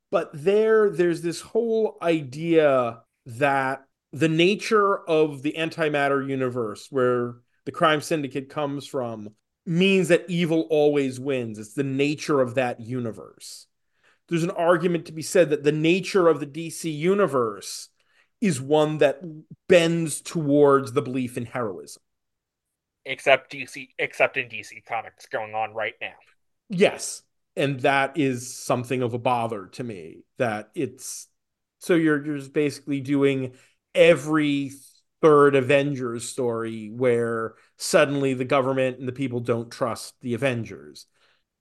But 0.10 0.32
there, 0.34 0.90
there's 0.90 1.22
this 1.22 1.42
whole 1.42 1.98
idea 2.02 3.02
that 3.26 3.86
the 4.12 4.30
nature 4.30 4.98
of 5.08 5.42
the 5.42 5.56
antimatter 5.58 6.28
universe, 6.28 6.88
where 6.90 7.36
the 7.66 7.72
crime 7.72 8.02
syndicate 8.02 8.50
comes 8.50 8.86
from, 8.86 9.30
means 9.66 10.10
that 10.10 10.26
evil 10.28 10.68
always 10.70 11.20
wins. 11.20 11.58
It's 11.60 11.74
the 11.74 11.84
nature 11.84 12.42
of 12.42 12.56
that 12.56 12.80
universe. 12.82 13.68
There's 14.30 14.44
an 14.44 14.52
argument 14.52 15.06
to 15.08 15.12
be 15.14 15.22
said 15.22 15.50
that 15.50 15.64
the 15.64 15.72
nature 15.72 16.28
of 16.28 16.40
the 16.40 16.48
DC 16.48 16.94
universe 16.96 17.90
is 18.42 18.60
one 18.62 18.98
that 19.00 19.22
bends 19.70 20.22
towards 20.22 20.94
the 20.94 21.02
belief 21.02 21.38
in 21.38 21.46
heroism. 21.46 22.02
except 23.06 23.52
DC, 23.52 23.90
except 24.00 24.38
in 24.38 24.48
DC 24.50 24.86
Comics 24.86 25.26
going 25.28 25.54
on 25.54 25.74
right 25.74 25.96
now. 26.02 26.14
Yes. 26.70 27.24
And 27.56 27.82
that 27.82 28.18
is 28.18 28.56
something 28.56 29.02
of 29.02 29.14
a 29.14 29.20
bother 29.20 29.68
to 29.74 29.84
me 29.84 30.24
that 30.38 30.70
it's 30.74 31.28
so 31.80 31.96
you're, 31.96 32.24
you're 32.26 32.38
just 32.38 32.54
basically 32.54 33.02
doing 33.02 33.54
every 33.94 34.72
third 35.24 35.56
Avengers 35.56 36.30
story 36.30 36.92
where 36.94 37.54
suddenly 37.78 38.34
the 38.34 38.44
government 38.44 39.00
and 39.00 39.08
the 39.08 39.14
people 39.14 39.40
don't 39.40 39.72
trust 39.72 40.16
the 40.20 40.34
Avengers. 40.34 41.06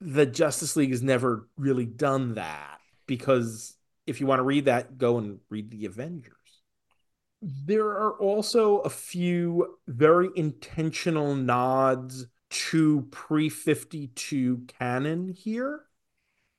The 0.01 0.27
Justice 0.27 0.75
League 0.75 0.91
has 0.91 1.01
never 1.01 1.49
really 1.57 1.87
done 1.87 2.35
that 2.35 2.81
because 3.07 3.77
if 4.05 4.21
you 4.21 4.27
want 4.27 4.41
to 4.41 4.45
read 4.45 4.65
that, 4.65 4.99
go 4.99 5.19
and 5.19 5.39
read 5.49 5.71
the 5.71 5.87
Avengers. 5.87 6.35
There 7.41 7.87
are 7.87 8.19
also 8.19 8.79
a 8.79 8.91
few 8.91 9.79
very 9.87 10.31
intentional 10.35 11.37
nods 11.37 12.27
to 12.51 13.07
pre 13.13 13.49
52 13.49 14.65
canon 14.79 15.29
here 15.29 15.85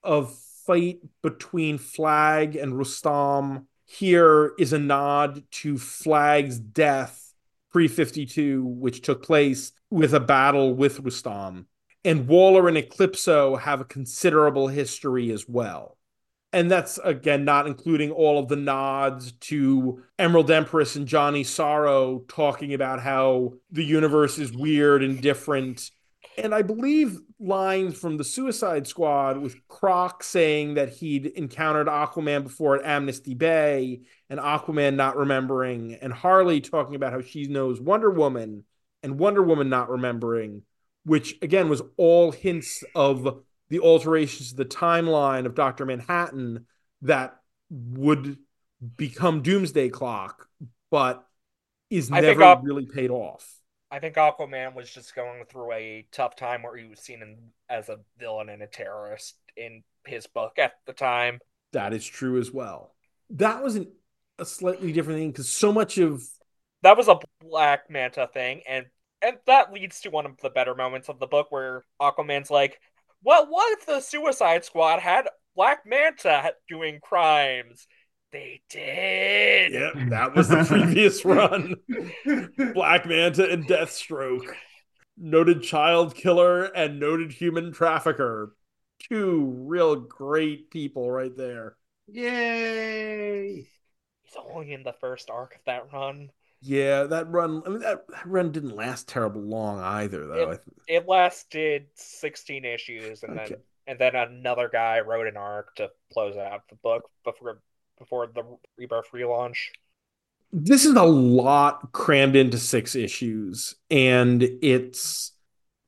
of 0.03 0.33
fight 0.65 0.99
between 1.21 1.77
Flag 1.77 2.55
and 2.55 2.77
Rustam. 2.77 3.67
Here 3.93 4.53
is 4.57 4.73
a 4.73 4.79
nod 4.79 5.43
to 5.51 5.77
Flag's 5.77 6.59
death 6.59 7.33
pre 7.71 7.87
52, 7.87 8.65
which 8.65 9.01
took 9.01 9.23
place 9.23 9.71
with 9.89 10.13
a 10.13 10.19
battle 10.19 10.73
with 10.73 10.99
Rustam. 10.99 11.67
And 12.03 12.27
Waller 12.27 12.67
and 12.67 12.77
Eclipso 12.77 13.59
have 13.59 13.81
a 13.81 13.85
considerable 13.85 14.67
history 14.67 15.31
as 15.31 15.47
well 15.47 15.97
and 16.53 16.69
that's 16.69 16.99
again 16.99 17.43
not 17.43 17.65
including 17.67 18.11
all 18.11 18.37
of 18.39 18.47
the 18.47 18.55
nods 18.55 19.31
to 19.33 20.03
Emerald 20.19 20.51
Empress 20.51 20.95
and 20.95 21.07
Johnny 21.07 21.43
Sorrow 21.43 22.23
talking 22.27 22.75
about 22.75 23.01
how 23.01 23.53
the 23.71 23.83
universe 23.83 24.37
is 24.37 24.53
weird 24.53 25.03
and 25.03 25.19
different. 25.19 25.89
And 26.37 26.53
I 26.53 26.61
believe 26.61 27.19
lines 27.39 27.97
from 27.97 28.17
the 28.17 28.23
Suicide 28.23 28.87
Squad 28.87 29.37
with 29.37 29.55
Croc 29.67 30.23
saying 30.23 30.75
that 30.75 30.89
he'd 30.89 31.27
encountered 31.27 31.87
Aquaman 31.87 32.43
before 32.43 32.77
at 32.77 32.85
Amnesty 32.85 33.33
Bay 33.33 34.01
and 34.29 34.39
Aquaman 34.39 34.95
not 34.95 35.17
remembering, 35.17 35.95
and 35.95 36.11
Harley 36.11 36.61
talking 36.61 36.95
about 36.95 37.13
how 37.13 37.21
she 37.21 37.45
knows 37.45 37.79
Wonder 37.79 38.09
Woman 38.09 38.63
and 39.03 39.19
Wonder 39.19 39.43
Woman 39.43 39.69
not 39.69 39.89
remembering, 39.89 40.63
which 41.05 41.35
again 41.41 41.69
was 41.69 41.81
all 41.97 42.31
hints 42.31 42.83
of 42.95 43.43
the 43.69 43.79
alterations 43.79 44.49
to 44.51 44.55
the 44.55 44.65
timeline 44.65 45.45
of 45.45 45.55
Dr. 45.55 45.85
Manhattan 45.85 46.65
that 47.01 47.39
would 47.69 48.37
become 48.97 49.41
Doomsday 49.41 49.89
Clock, 49.89 50.47
but 50.89 51.25
is 51.89 52.11
I 52.11 52.21
never 52.21 52.59
really 52.61 52.87
paid 52.87 53.11
off. 53.11 53.47
I 53.93 53.99
think 53.99 54.15
Aquaman 54.15 54.73
was 54.73 54.89
just 54.89 55.13
going 55.13 55.45
through 55.45 55.71
a 55.73 56.07
tough 56.11 56.35
time 56.35 56.63
where 56.63 56.75
he 56.75 56.87
was 56.87 56.99
seen 56.99 57.21
in, 57.21 57.37
as 57.69 57.89
a 57.89 57.99
villain 58.17 58.49
and 58.49 58.63
a 58.63 58.65
terrorist 58.67 59.35
in 59.55 59.83
his 60.07 60.25
book 60.25 60.57
at 60.57 60.73
the 60.87 60.93
time. 60.93 61.37
That 61.73 61.93
is 61.93 62.03
true 62.03 62.39
as 62.39 62.51
well. 62.51 62.95
That 63.29 63.63
was 63.63 63.75
an, 63.75 63.91
a 64.39 64.45
slightly 64.45 64.91
different 64.91 65.19
thing 65.19 65.31
because 65.31 65.47
so 65.47 65.71
much 65.71 65.99
of 65.99 66.23
That 66.81 66.97
was 66.97 67.07
a 67.07 67.19
Black 67.39 67.87
Manta 67.91 68.27
thing, 68.33 68.63
and 68.67 68.87
and 69.21 69.37
that 69.45 69.71
leads 69.71 70.01
to 70.01 70.09
one 70.09 70.25
of 70.25 70.37
the 70.41 70.49
better 70.49 70.73
moments 70.73 71.07
of 71.07 71.19
the 71.19 71.27
book 71.27 71.51
where 71.51 71.83
Aquaman's 72.01 72.49
like, 72.49 72.79
"Well, 73.23 73.45
what 73.47 73.77
if 73.77 73.85
the 73.85 74.01
Suicide 74.01 74.65
Squad 74.65 75.01
had 75.01 75.29
Black 75.55 75.85
Manta 75.85 76.55
doing 76.67 76.99
crimes?" 76.99 77.87
They 78.33 78.61
did. 78.67 79.71
yeah, 79.73 79.91
that 80.09 80.35
was 80.35 80.49
the 80.49 80.65
previous 80.65 81.23
run. 81.25 81.75
Black 82.73 83.05
Manta 83.05 83.47
and 83.49 83.65
Deathstroke, 83.67 84.53
noted 85.17 85.61
child 85.63 86.15
killer 86.15 86.63
and 86.63 86.99
noted 86.99 87.31
human 87.31 87.71
trafficker. 87.71 88.55
Two 89.09 89.53
real 89.67 89.95
great 89.95 90.71
people 90.71 91.09
right 91.11 91.35
there. 91.37 91.77
Yay! 92.07 93.67
He's 94.23 94.35
only 94.51 94.73
in 94.73 94.83
the 94.83 94.93
first 94.93 95.29
arc 95.29 95.55
of 95.55 95.61
that 95.65 95.93
run. 95.93 96.29
Yeah, 96.61 97.03
that 97.03 97.29
run. 97.29 97.61
I 97.65 97.69
mean, 97.69 97.79
that, 97.79 98.07
that 98.09 98.25
run 98.25 98.51
didn't 98.51 98.75
last 98.75 99.07
terrible 99.07 99.41
long 99.41 99.79
either, 99.79 100.25
though. 100.25 100.43
I 100.51 100.55
th- 100.55 100.59
It 100.87 101.07
lasted 101.07 101.87
16 101.95 102.65
issues, 102.65 103.23
and 103.23 103.39
Okay. 103.39 103.49
then 103.49 103.57
and 103.85 103.99
then 103.99 104.15
another 104.15 104.69
guy 104.71 105.01
wrote 105.01 105.27
an 105.27 105.35
arc 105.35 105.75
to 105.75 105.91
close 106.13 106.37
out 106.37 106.61
the 106.69 106.75
book 106.77 107.09
before 107.25 107.61
before 107.97 108.27
the 108.27 108.43
Rebirth 108.77 109.07
relaunch. 109.13 109.57
this 110.51 110.85
is 110.85 110.95
a 110.95 111.03
lot 111.03 111.91
crammed 111.91 112.35
into 112.35 112.57
six 112.57 112.95
issues, 112.95 113.75
and 113.89 114.43
it's. 114.61 115.31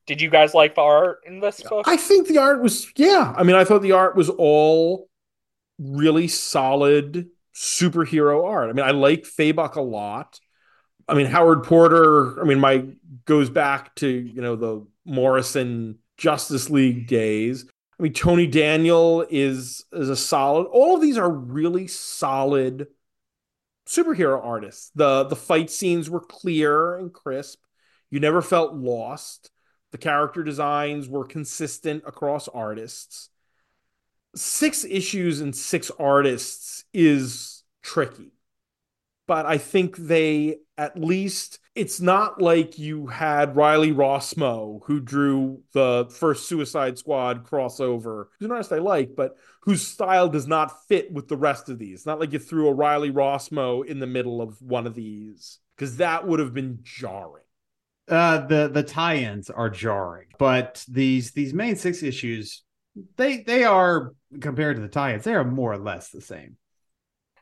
Did 0.08 0.22
you 0.22 0.30
guys 0.30 0.54
like 0.54 0.76
the 0.76 0.82
art 0.82 1.22
in 1.26 1.40
this 1.40 1.62
book? 1.62 1.88
I 1.88 1.98
think 1.98 2.28
the 2.28 2.38
art 2.38 2.62
was, 2.62 2.92
yeah. 2.96 3.34
I 3.36 3.44
mean, 3.44 3.56
I 3.56 3.64
thought 3.64 3.82
the 3.82 3.94
art 3.94 4.16
was 4.16 4.30
all 4.30 5.10
really 5.80 6.28
solid 6.28 7.28
superhero 7.56 8.46
art. 8.46 8.70
I 8.70 8.74
mean, 8.74 8.86
I 8.86 8.92
like 8.92 9.24
Fabok 9.24 9.76
a 9.76 9.82
lot. 9.82 10.40
I 11.08 11.14
mean, 11.14 11.28
Howard 11.28 11.64
Porter. 11.64 12.42
I 12.42 12.46
mean, 12.46 12.60
my 12.60 12.86
goes 13.26 13.50
back 13.50 13.96
to 13.96 14.08
you 14.08 14.42
know 14.42 14.56
the 14.56 14.86
Morrison 15.06 16.00
Justice 16.18 16.70
League 16.70 17.08
days. 17.08 17.66
I 18.00 18.04
mean, 18.04 18.14
Tony 18.14 18.48
Daniel 18.48 19.26
is 19.30 19.86
is 19.92 20.10
a 20.10 20.16
solid. 20.16 20.66
All 20.66 20.96
of 20.96 21.02
these 21.02 21.18
are 21.18 21.30
really 21.30 21.88
solid 21.88 22.88
superhero 23.88 24.44
artists. 24.44 24.92
the 24.96 25.24
The 25.24 25.36
fight 25.36 25.70
scenes 25.70 26.10
were 26.10 26.20
clear 26.20 26.98
and 26.98 27.14
crisp. 27.14 27.60
You 28.10 28.20
never 28.20 28.42
felt 28.42 28.74
lost. 28.74 29.52
The 29.92 29.98
character 29.98 30.44
designs 30.44 31.08
were 31.08 31.26
consistent 31.26 32.04
across 32.06 32.48
artists. 32.50 33.30
Six 34.36 34.84
issues 34.84 35.40
and 35.40 35.56
six 35.56 35.90
artists 35.98 36.84
is 36.94 37.64
tricky 37.82 38.35
but 39.28 39.46
I 39.46 39.58
think 39.58 39.98
they 39.98 40.58
at 40.78 41.00
least 41.00 41.60
it's 41.74 42.00
not 42.00 42.42
like 42.42 42.78
you 42.78 43.08
had 43.08 43.56
Riley 43.56 43.92
Rossmo 43.92 44.82
who 44.86 45.00
drew 45.00 45.62
the 45.74 46.08
first 46.10 46.48
Suicide 46.48 46.98
Squad 46.98 47.46
crossover, 47.46 48.26
who's 48.38 48.46
an 48.46 48.52
artist 48.52 48.72
I 48.72 48.78
like, 48.78 49.16
but 49.16 49.36
whose 49.62 49.86
style 49.86 50.30
does 50.30 50.48
not 50.48 50.86
fit 50.88 51.12
with 51.12 51.28
the 51.28 51.38
rest 51.38 51.70
of 51.70 51.80
these. 51.80 52.00
It's 52.00 52.06
not 52.06 52.20
like 52.20 52.34
you 52.34 52.40
threw 52.40 52.68
a 52.68 52.74
Riley 52.74 53.12
Rossmo 53.12 53.86
in 53.86 54.00
the 54.00 54.08
middle 54.08 54.42
of 54.42 54.62
one 54.62 54.88
of 54.88 54.96
these 54.96 55.60
because 55.76 55.98
that 55.98 56.28
would 56.28 56.40
have 56.40 56.54
been 56.54 56.80
jarring. 56.84 57.44
Uh, 58.08 58.46
the 58.46 58.70
the 58.72 58.84
tie-ins 58.84 59.50
are 59.50 59.70
jarring, 59.70 60.28
but 60.38 60.86
these 60.88 61.32
these 61.32 61.54
main 61.56 61.76
six 61.76 62.04
issues, 62.04 62.64
they 63.18 63.42
they 63.42 63.64
are 63.64 64.14
compared 64.40 64.76
to 64.76 64.82
the 64.82 64.88
tie-ins, 64.88 65.24
they 65.24 65.34
are 65.34 65.44
more 65.44 65.74
or 65.74 65.78
less 65.80 66.10
the 66.10 66.22
same. 66.22 66.56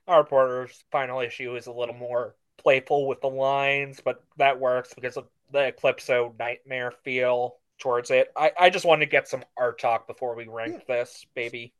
Howard 0.08 0.28
Porter's 0.28 0.84
final 0.92 1.20
issue 1.22 1.56
is 1.56 1.68
a 1.68 1.72
little 1.72 1.96
more 1.96 2.36
playful 2.58 3.08
with 3.08 3.22
the 3.22 3.28
lines, 3.28 4.02
but 4.04 4.24
that 4.38 4.60
works 4.60 4.94
because 4.94 5.18
of 5.18 5.28
the 5.52 5.72
Eclipso 5.72 6.34
nightmare 6.38 6.92
feel 7.04 7.58
towards 7.80 8.12
it. 8.12 8.30
I, 8.36 8.52
I 8.60 8.70
just 8.70 8.86
wanted 8.86 9.06
to 9.06 9.12
get 9.12 9.28
some 9.28 9.44
art 9.58 9.80
talk 9.80 10.08
before 10.08 10.36
we 10.36 10.48
rank 10.48 10.86
this, 10.88 11.26
baby. 11.36 11.74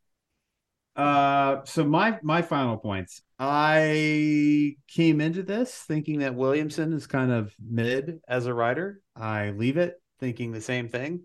Uh, 0.96 1.64
so 1.64 1.84
my 1.84 2.18
my 2.22 2.40
final 2.40 2.76
points. 2.76 3.22
I 3.38 4.76
came 4.86 5.20
into 5.20 5.42
this 5.42 5.74
thinking 5.74 6.20
that 6.20 6.36
Williamson 6.36 6.92
is 6.92 7.06
kind 7.06 7.32
of 7.32 7.52
mid 7.58 8.20
as 8.28 8.46
a 8.46 8.54
writer. 8.54 9.00
I 9.16 9.50
leave 9.50 9.76
it 9.76 10.00
thinking 10.20 10.52
the 10.52 10.60
same 10.60 10.88
thing. 10.88 11.22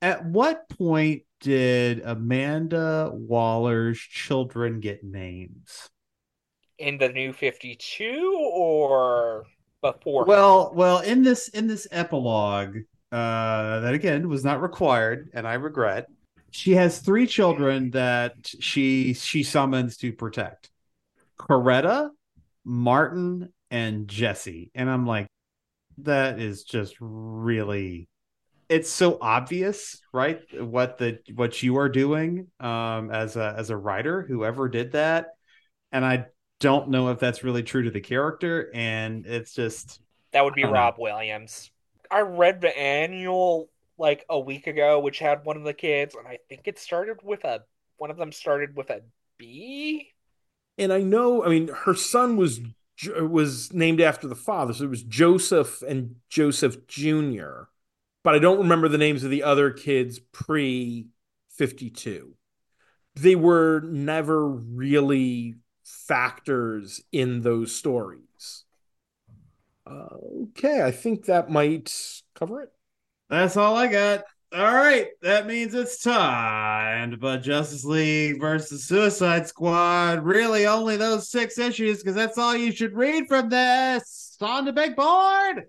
At 0.00 0.24
what 0.24 0.68
point 0.70 1.22
did 1.40 2.00
Amanda 2.00 3.10
Waller's 3.12 3.98
children 3.98 4.80
get 4.80 5.04
names? 5.04 5.90
In 6.78 6.98
the 6.98 7.08
new 7.08 7.32
52 7.32 8.50
or 8.52 9.44
before? 9.80 10.24
Well, 10.24 10.72
well, 10.74 11.00
in 11.00 11.22
this 11.22 11.48
in 11.48 11.66
this 11.66 11.86
epilogue, 11.90 12.78
uh, 13.12 13.80
that 13.80 13.94
again 13.94 14.28
was 14.28 14.44
not 14.44 14.60
required, 14.60 15.30
and 15.34 15.46
I 15.46 15.54
regret. 15.54 16.08
She 16.50 16.72
has 16.72 16.98
three 16.98 17.26
children 17.26 17.90
that 17.90 18.34
she 18.60 19.14
she 19.14 19.42
summons 19.42 19.96
to 19.98 20.12
protect: 20.12 20.70
Coretta, 21.38 22.10
Martin, 22.64 23.52
and 23.70 24.08
Jesse. 24.08 24.70
And 24.74 24.90
I'm 24.90 25.06
like, 25.06 25.28
that 25.98 26.40
is 26.40 26.64
just 26.64 26.96
really. 27.00 28.08
It's 28.68 28.90
so 28.90 29.18
obvious, 29.20 30.00
right? 30.12 30.40
What 30.58 30.98
the 30.98 31.18
what 31.34 31.62
you 31.62 31.76
are 31.76 31.88
doing 31.88 32.48
um, 32.58 33.10
as 33.10 33.36
a 33.36 33.54
as 33.56 33.70
a 33.70 33.76
writer, 33.76 34.22
whoever 34.22 34.68
did 34.68 34.92
that, 34.92 35.28
and 35.92 36.04
I 36.04 36.26
don't 36.60 36.88
know 36.88 37.08
if 37.10 37.18
that's 37.18 37.44
really 37.44 37.62
true 37.62 37.82
to 37.82 37.90
the 37.90 38.00
character, 38.00 38.70
and 38.74 39.26
it's 39.26 39.54
just 39.54 40.00
That 40.32 40.44
would 40.44 40.54
be 40.54 40.64
I 40.64 40.68
don't 40.68 40.80
know. 40.80 40.90
Rob 40.90 40.96
Williams. 40.98 41.70
I 42.10 42.20
read 42.20 42.60
the 42.60 42.76
annual 42.76 43.70
like 43.98 44.24
a 44.28 44.38
week 44.38 44.66
ago, 44.66 45.00
which 45.00 45.18
had 45.18 45.44
one 45.44 45.56
of 45.56 45.64
the 45.64 45.74
kids, 45.74 46.14
and 46.14 46.26
I 46.26 46.38
think 46.48 46.62
it 46.66 46.78
started 46.78 47.18
with 47.22 47.44
a 47.44 47.64
one 47.96 48.10
of 48.10 48.16
them 48.16 48.32
started 48.32 48.76
with 48.76 48.90
a 48.90 49.02
B. 49.38 50.12
And 50.78 50.92
I 50.92 51.00
know, 51.02 51.44
I 51.44 51.48
mean, 51.48 51.68
her 51.68 51.94
son 51.94 52.36
was 52.36 52.60
was 53.20 53.72
named 53.72 54.00
after 54.00 54.26
the 54.28 54.36
father. 54.36 54.72
So 54.72 54.84
it 54.84 54.90
was 54.90 55.02
Joseph 55.02 55.82
and 55.82 56.16
Joseph 56.28 56.86
Jr. 56.86 57.64
But 58.22 58.34
I 58.34 58.38
don't 58.38 58.58
remember 58.58 58.88
the 58.88 58.98
names 58.98 59.24
of 59.24 59.30
the 59.30 59.42
other 59.42 59.70
kids 59.70 60.18
pre 60.18 61.08
52. 61.50 62.34
They 63.14 63.36
were 63.36 63.80
never 63.80 64.48
really 64.48 65.56
factors 65.84 67.02
in 67.12 67.42
those 67.42 67.74
stories. 67.74 68.64
Uh, 69.86 70.16
okay, 70.42 70.82
I 70.82 70.90
think 70.90 71.26
that 71.26 71.50
might 71.50 71.94
cover 72.34 72.62
it. 72.62 72.72
That's 73.28 73.56
all 73.56 73.76
I 73.76 73.86
got. 73.88 74.24
All 74.52 74.72
right, 74.72 75.08
that 75.20 75.46
means 75.46 75.74
it's 75.74 76.00
time 76.00 77.10
to 77.10 77.16
put 77.16 77.42
Justice 77.42 77.84
League 77.84 78.40
versus 78.40 78.86
Suicide 78.86 79.48
Squad. 79.48 80.24
Really, 80.24 80.66
only 80.66 80.96
those 80.96 81.28
six 81.28 81.58
issues, 81.58 81.98
because 81.98 82.14
that's 82.14 82.38
all 82.38 82.56
you 82.56 82.70
should 82.70 82.94
read 82.94 83.26
from 83.26 83.48
this 83.48 84.36
on 84.40 84.64
the 84.64 84.72
big 84.72 84.94
board. 84.94 85.64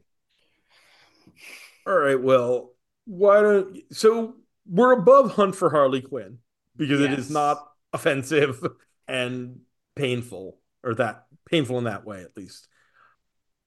All 1.88 1.98
right, 1.98 2.22
well, 2.22 2.74
why 3.06 3.42
don't 3.42 3.78
so 3.92 4.36
we're 4.68 4.92
above 4.92 5.34
Hunt 5.34 5.56
for 5.56 5.70
Harley 5.70 6.02
Quinn 6.02 6.40
because 6.76 7.02
it 7.02 7.14
is 7.14 7.30
not 7.30 7.68
offensive 7.94 8.66
and 9.08 9.62
painful, 9.96 10.58
or 10.84 10.96
that 10.96 11.26
painful 11.50 11.78
in 11.78 11.86
that 11.86 12.06
way 12.06 12.22
at 12.22 12.38
least. 12.38 12.68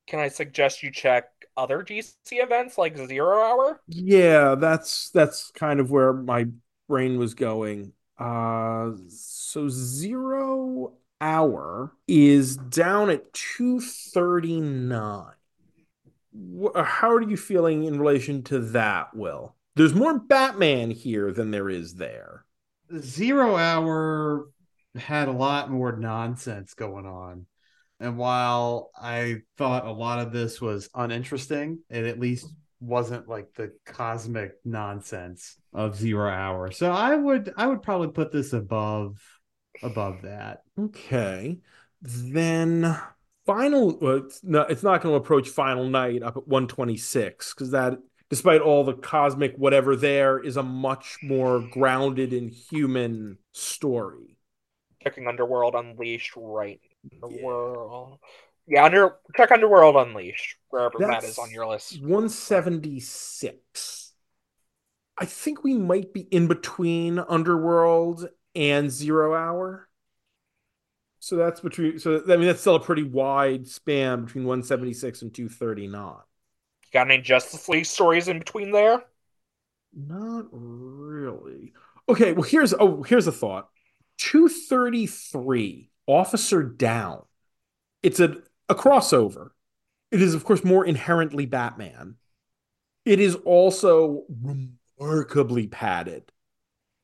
Can 0.07 0.21
I 0.21 0.29
suggest 0.29 0.83
you 0.83 0.91
check 0.91 1.29
other 1.57 1.83
DC 1.83 2.15
events 2.31 2.79
like 2.79 2.97
Zero 2.97 3.43
Hour? 3.43 3.81
Yeah, 3.89 4.55
that's 4.55 5.11
that's 5.11 5.51
kind 5.51 5.81
of 5.81 5.91
where 5.91 6.13
my 6.13 6.47
brain 6.89 7.19
was 7.19 7.35
going. 7.35 7.93
Uh 8.19 8.93
so 9.09 9.69
zero 9.69 10.95
hour 11.21 11.93
is 12.07 12.57
down 12.57 13.11
at 13.11 13.33
239. 13.33 15.33
How 16.75 17.11
are 17.11 17.23
you 17.23 17.37
feeling 17.37 17.85
in 17.85 17.99
relation 17.99 18.43
to 18.45 18.61
that, 18.61 19.15
Will? 19.15 19.57
There's 19.77 19.95
more 19.95 20.19
Batman 20.19 20.91
here 20.91 21.33
than 21.33 21.51
there 21.51 21.69
is 21.69 21.95
there. 21.95 22.45
Zero 23.01 23.57
Hour 23.57 24.49
had 24.99 25.29
a 25.29 25.33
lot 25.33 25.71
more 25.71 25.97
nonsense 25.97 26.75
going 26.75 27.07
on. 27.07 27.47
And 28.01 28.17
while 28.17 28.91
I 29.01 29.39
thought 29.57 29.87
a 29.87 29.93
lot 29.93 30.21
of 30.21 30.33
this 30.33 30.61
was 30.61 30.89
uninteresting, 30.95 31.81
it 31.91 32.05
at 32.05 32.21
least 32.21 32.47
wasn't 32.81 33.29
like 33.29 33.53
the 33.55 33.73
cosmic 33.85 34.53
nonsense 34.65 35.57
of 35.73 35.97
Zero 35.97 36.31
Hour. 36.31 36.71
So 36.71 36.93
I 36.93 37.17
would 37.17 37.53
I 37.57 37.67
would 37.67 37.83
probably 37.83 38.09
put 38.09 38.33
this 38.33 38.53
above 38.53 39.21
above 39.83 40.23
that. 40.23 40.61
Okay. 40.79 41.59
Then 42.01 42.97
final 43.47 43.99
well, 43.99 44.17
it's 44.17 44.45
not 44.45 44.71
it's 44.71 44.83
not 44.83 45.03
going 45.03 45.13
to 45.13 45.17
approach 45.17 45.49
final 45.49 45.89
night 45.89 46.23
up 46.23 46.37
at 46.37 46.47
126 46.47 47.55
because 47.55 47.73
that 47.73 47.99
despite 48.31 48.61
all 48.61 48.85
the 48.85 48.95
cosmic 48.95 49.55
whatever 49.57 49.97
there 49.97 50.39
is 50.39 50.57
a 50.57 50.63
much 50.63 51.19
more 51.23 51.61
grounded 51.73 52.33
and 52.33 52.51
human 52.51 53.39
story. 53.53 54.38
Checking 55.03 55.27
Underworld 55.27 55.75
Unleashed 55.75 56.33
right 56.37 56.81
in 57.05 57.19
Yeah. 57.21 57.27
Underworld. 57.27 58.19
Yeah, 58.67 58.85
under 58.85 59.17
check 59.37 59.51
Underworld 59.51 59.97
Unleashed, 59.97 60.57
wherever 60.69 60.99
that 60.99 61.23
That's 61.23 61.39
on 61.39 61.51
your 61.51 61.67
list. 61.67 62.01
176. 62.03 64.13
I 65.17 65.25
think 65.25 65.65
we 65.65 65.75
might 65.75 66.13
be 66.13 66.21
in 66.21 66.47
between 66.47 67.19
Underworld 67.19 68.29
and 68.55 68.91
Zero 68.91 69.35
Hour. 69.35 69.89
So 71.21 71.37
that's 71.37 71.61
between 71.61 71.99
so 71.99 72.23
I 72.29 72.37
mean 72.37 72.47
that's 72.47 72.61
still 72.61 72.77
a 72.77 72.81
pretty 72.81 73.03
wide 73.03 73.67
span 73.67 74.25
between 74.25 74.45
176 74.45 75.23
and 75.23 75.35
239. 75.35 76.17
You 76.85 76.91
got 76.93 77.11
any 77.11 77.23
Justice 77.23 77.69
League 77.69 77.87
stories 77.87 78.29
in 78.29 78.39
between 78.39 78.73
there? 78.73 79.03
Not 79.93 80.47
really. 80.51 81.73
Okay, 82.09 82.33
well 82.33 82.43
here's 82.43 82.73
oh 82.75 83.03
here's 83.03 83.27
a 83.27 83.33
thought. 83.33 83.69
233 84.19 85.91
Officer 86.07 86.63
Down. 86.63 87.23
It's 88.03 88.21
a 88.21 88.37
a 88.69 88.75
crossover. 88.75 89.51
It 90.11 90.21
is 90.21 90.35
of 90.35 90.45
course 90.45 90.65
more 90.65 90.85
inherently 90.85 91.47
Batman. 91.47 92.17
It 93.05 93.21
is 93.21 93.35
also 93.37 94.25
remarkably 94.99 95.67
padded. 95.67 96.31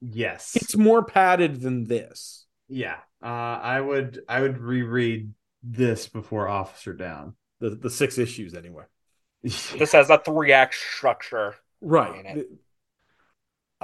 Yes. 0.01 0.57
It's 0.57 0.77
more 0.77 1.05
padded 1.05 1.61
than 1.61 1.85
this. 1.85 2.47
Yeah. 2.69 2.97
Uh, 3.23 3.27
I 3.27 3.81
would 3.81 4.21
I 4.29 4.41
would 4.41 4.59
reread 4.59 5.33
this 5.63 6.09
before 6.09 6.49
Officer 6.49 6.93
Down. 6.93 7.35
The 7.61 7.71
the 7.71 7.91
six 7.91 8.19
issues 8.19 8.55
anyway. 8.55 8.85
This 9.43 9.93
has 9.93 10.11
a 10.11 10.19
three 10.19 10.53
act 10.53 10.75
structure. 10.75 11.55
Right. 11.81 12.47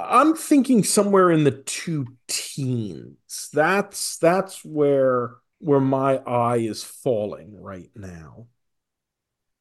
I'm 0.09 0.35
thinking 0.35 0.85
somewhere 0.85 1.31
in 1.31 1.45
the 1.45 1.51
two 1.51 2.07
teens. 2.29 3.51
That's 3.53 4.19
that's 4.19 4.65
where 4.65 5.33
where 5.59 5.81
my 5.81 6.17
eye 6.19 6.59
is 6.59 6.83
falling 6.83 7.61
right 7.61 7.91
now. 7.95 8.47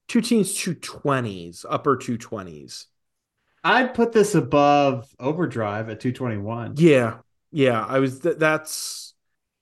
Two 0.07 0.21
teens, 0.21 0.53
two 0.53 0.73
twenties, 0.73 1.65
upper 1.69 1.97
two 1.97 2.17
twenties. 2.17 2.87
I'd 3.63 3.93
put 3.93 4.11
this 4.13 4.35
above 4.35 5.13
Overdrive 5.19 5.89
at 5.89 5.99
221. 5.99 6.75
Yeah, 6.77 7.17
yeah. 7.51 7.85
I 7.85 7.99
was 7.99 8.19
th- 8.21 8.37
that's, 8.37 9.13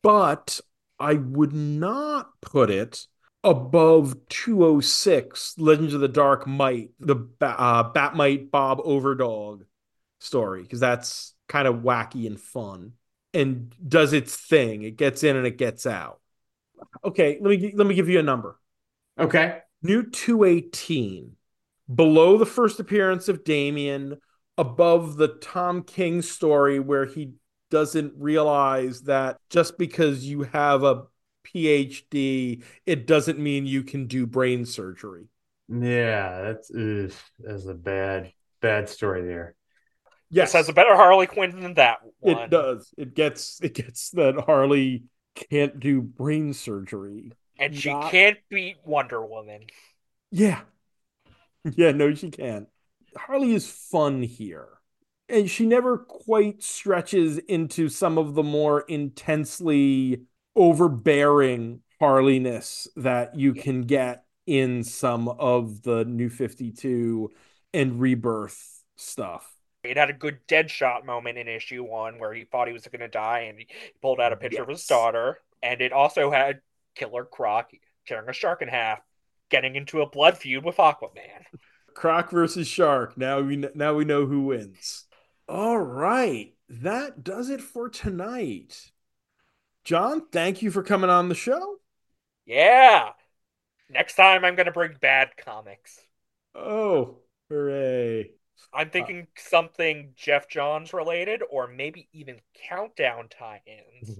but 0.03 0.61
I 0.99 1.15
would 1.15 1.53
not 1.53 2.29
put 2.41 2.69
it 2.69 3.07
above 3.43 4.15
206 4.29 5.55
Legends 5.57 5.93
of 5.93 6.01
the 6.01 6.07
Dark 6.07 6.45
Might, 6.45 6.91
the 6.99 7.15
ba- 7.15 7.59
uh, 7.59 7.91
Batmite 7.91 8.51
Bob 8.51 8.79
Overdog 8.79 9.63
story, 10.19 10.63
because 10.63 10.79
that's 10.79 11.33
kind 11.47 11.67
of 11.67 11.77
wacky 11.77 12.27
and 12.27 12.39
fun 12.39 12.93
and 13.33 13.73
does 13.87 14.13
its 14.13 14.35
thing. 14.35 14.83
It 14.83 14.97
gets 14.97 15.23
in 15.23 15.35
and 15.35 15.45
it 15.45 15.57
gets 15.57 15.85
out. 15.85 16.19
Okay, 17.03 17.37
let 17.41 17.49
me 17.49 17.73
let 17.75 17.87
me 17.87 17.95
give 17.95 18.09
you 18.09 18.19
a 18.19 18.23
number. 18.23 18.59
Okay. 19.19 19.59
New 19.81 20.09
218, 20.09 21.35
below 21.93 22.37
the 22.37 22.45
first 22.45 22.79
appearance 22.79 23.29
of 23.29 23.43
Damian, 23.43 24.17
above 24.57 25.17
the 25.17 25.27
Tom 25.27 25.83
King 25.83 26.21
story 26.21 26.79
where 26.79 27.05
he 27.05 27.33
doesn't 27.69 28.13
realize 28.17 29.01
that 29.03 29.37
just 29.49 29.77
because 29.77 30.25
you 30.25 30.43
have 30.43 30.83
a 30.83 31.03
PhD, 31.45 32.63
it 32.85 33.07
doesn't 33.07 33.39
mean 33.39 33.65
you 33.65 33.83
can 33.83 34.07
do 34.07 34.25
brain 34.25 34.65
surgery. 34.65 35.25
Yeah, 35.69 36.41
that's 36.41 36.71
ugh, 36.71 37.11
that's 37.39 37.65
a 37.65 37.73
bad 37.73 38.31
bad 38.61 38.89
story 38.89 39.27
there. 39.27 39.55
Yes, 40.29 40.49
This 40.49 40.53
has 40.53 40.69
a 40.69 40.73
better 40.73 40.95
Harley 40.95 41.27
Quinn 41.27 41.59
than 41.61 41.73
that 41.75 41.99
one. 42.19 42.37
it 42.37 42.49
does. 42.49 42.93
It 42.97 43.15
gets 43.15 43.59
it 43.61 43.73
gets 43.73 44.09
that 44.11 44.35
Harley 44.45 45.03
can't 45.35 45.79
do 45.79 46.01
brain 46.01 46.53
surgery. 46.53 47.31
And 47.59 47.75
she 47.75 47.91
Not- 47.91 48.11
can't 48.11 48.37
beat 48.49 48.77
Wonder 48.85 49.25
Woman. 49.25 49.67
Yeah. 50.31 50.61
Yeah, 51.75 51.91
no, 51.91 52.13
she 52.13 52.29
can't. 52.29 52.69
Harley 53.17 53.53
is 53.53 53.69
fun 53.69 54.21
here. 54.21 54.69
And 55.27 55.49
she 55.49 55.65
never 55.65 55.97
quite 55.97 56.63
stretches 56.63 57.37
into 57.39 57.89
some 57.89 58.17
of 58.17 58.35
the 58.35 58.43
more 58.43 58.81
intensely 58.87 60.21
overbearing 60.55 61.81
Harleyness 62.01 62.87
that 62.95 63.35
you 63.37 63.53
can 63.53 63.81
get 63.81 64.23
in 64.45 64.83
some 64.85 65.27
of 65.27 65.81
the 65.81 66.05
New 66.05 66.29
52 66.29 67.31
and 67.73 67.99
Rebirth 67.99 68.83
stuff. 68.95 69.56
It 69.89 69.97
had 69.97 70.09
a 70.09 70.13
good 70.13 70.39
Deadshot 70.47 71.05
moment 71.05 71.37
in 71.37 71.47
issue 71.47 71.83
one 71.83 72.19
where 72.19 72.33
he 72.33 72.43
thought 72.43 72.67
he 72.67 72.73
was 72.73 72.87
going 72.87 73.01
to 73.01 73.07
die 73.07 73.41
and 73.41 73.59
he 73.59 73.67
pulled 74.01 74.19
out 74.19 74.33
a 74.33 74.37
picture 74.37 74.63
of 74.63 74.69
his 74.69 74.85
daughter. 74.85 75.39
And 75.63 75.81
it 75.81 75.91
also 75.91 76.31
had 76.31 76.61
Killer 76.95 77.25
Croc 77.25 77.71
tearing 78.05 78.29
a 78.29 78.33
shark 78.33 78.61
in 78.61 78.67
half, 78.67 78.99
getting 79.49 79.75
into 79.75 80.01
a 80.01 80.09
blood 80.09 80.37
feud 80.37 80.63
with 80.63 80.77
Aquaman. 80.77 81.45
Croc 81.93 82.29
versus 82.29 82.67
Shark. 82.67 83.17
Now 83.17 83.41
we 83.41 83.57
now 83.73 83.95
we 83.95 84.05
know 84.05 84.27
who 84.27 84.41
wins. 84.41 85.05
All 85.49 85.79
right, 85.79 86.53
that 86.69 87.23
does 87.23 87.49
it 87.49 87.61
for 87.61 87.89
tonight. 87.89 88.91
John, 89.83 90.27
thank 90.31 90.61
you 90.61 90.69
for 90.69 90.83
coming 90.83 91.09
on 91.09 91.29
the 91.29 91.35
show. 91.35 91.77
Yeah. 92.45 93.11
Next 93.89 94.15
time 94.15 94.43
I'm 94.43 94.55
going 94.55 94.65
to 94.65 94.71
bring 94.71 94.97
bad 94.99 95.29
comics. 95.37 95.99
Oh, 96.53 97.19
hooray! 97.49 98.31
I'm 98.77 98.89
thinking 98.89 99.27
something 99.37 100.13
Geoff 100.15 100.47
Johns 100.47 100.93
related 100.93 101.41
or 101.49 101.67
maybe 101.67 102.07
even 102.13 102.39
countdown 102.69 103.27
tie-ins. 103.29 104.17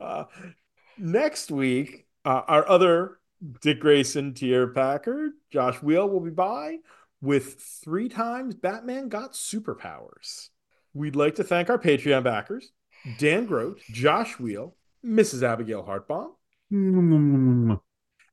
Uh, 0.00 0.24
next 0.98 1.50
week, 1.50 2.06
uh, 2.24 2.42
our 2.46 2.68
other 2.68 3.18
Dick 3.62 3.80
Grayson 3.80 4.34
tier 4.34 4.68
packer, 4.68 5.30
Josh 5.50 5.82
Wheel, 5.82 6.08
will 6.08 6.20
be 6.20 6.30
by 6.30 6.78
with 7.20 7.60
three 7.82 8.08
times 8.08 8.54
Batman 8.54 9.08
got 9.08 9.32
superpowers. 9.32 10.50
We'd 10.94 11.16
like 11.16 11.36
to 11.36 11.44
thank 11.44 11.70
our 11.70 11.78
Patreon 11.78 12.24
backers, 12.24 12.72
Dan 13.18 13.46
Grote, 13.46 13.80
Josh 13.90 14.38
Wheel, 14.38 14.76
Mrs. 15.04 15.42
Abigail 15.42 15.82
Hartbaum, 15.84 16.32
Mm. 16.72 17.80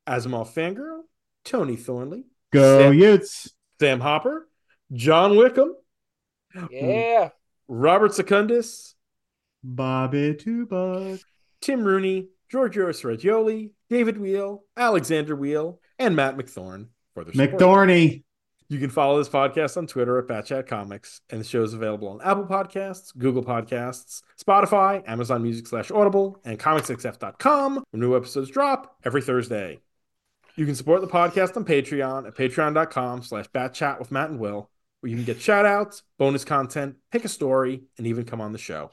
Asimov 0.07 0.53
Fangirl, 0.53 1.03
Tony 1.45 1.77
Thornley, 1.77 2.25
Go 2.51 2.79
Sam- 2.79 2.93
Utes. 2.93 3.51
Sam 3.79 3.99
Hopper, 3.99 4.47
John 4.93 5.35
Wickham, 5.35 5.75
Yeah. 6.71 7.29
Robert 7.67 8.13
Secundus, 8.13 8.95
Bobby 9.63 10.35
Tupac. 10.35 11.19
Tim 11.61 11.83
Rooney, 11.83 12.29
Giorgio 12.49 12.89
Sergioli, 12.89 13.71
David 13.89 14.17
Wheel, 14.19 14.63
Alexander 14.77 15.35
Wheel, 15.35 15.79
and 15.99 16.15
Matt 16.15 16.37
McThorne 16.37 16.87
for 17.13 17.23
the 17.23 17.33
support. 17.33 17.59
McDorney. 17.61 18.23
You 18.67 18.79
can 18.79 18.89
follow 18.89 19.17
this 19.19 19.29
podcast 19.29 19.77
on 19.77 19.85
Twitter 19.87 20.17
at 20.17 20.25
Batchat 20.27 20.67
Comics, 20.67 21.21
and 21.29 21.39
the 21.39 21.45
show 21.45 21.61
is 21.63 21.73
available 21.73 22.07
on 22.07 22.21
Apple 22.23 22.45
Podcasts, 22.45 23.15
Google 23.15 23.43
Podcasts, 23.43 24.21
Spotify, 24.43 25.03
Amazon 25.07 25.43
Music 25.43 25.67
slash 25.67 25.91
Audible, 25.91 26.39
and 26.45 26.57
ComicsXF.com, 26.57 27.75
where 27.75 27.83
new 28.01 28.15
episodes 28.15 28.49
drop 28.49 28.95
every 29.03 29.21
Thursday. 29.21 29.79
You 30.55 30.65
can 30.65 30.75
support 30.75 31.01
the 31.01 31.07
podcast 31.07 31.57
on 31.57 31.65
Patreon 31.65 32.27
at 32.27 32.35
patreon.com 32.35 33.23
slash 33.23 33.47
batchat 33.49 33.99
with 33.99 34.11
Matt 34.11 34.29
and 34.29 34.39
Will, 34.39 34.69
where 35.01 35.09
you 35.09 35.15
can 35.17 35.25
get 35.25 35.41
shout 35.41 35.65
outs, 35.65 36.03
bonus 36.17 36.45
content, 36.45 36.95
pick 37.11 37.25
a 37.25 37.29
story, 37.29 37.83
and 37.97 38.07
even 38.07 38.23
come 38.23 38.39
on 38.39 38.53
the 38.53 38.57
show. 38.57 38.91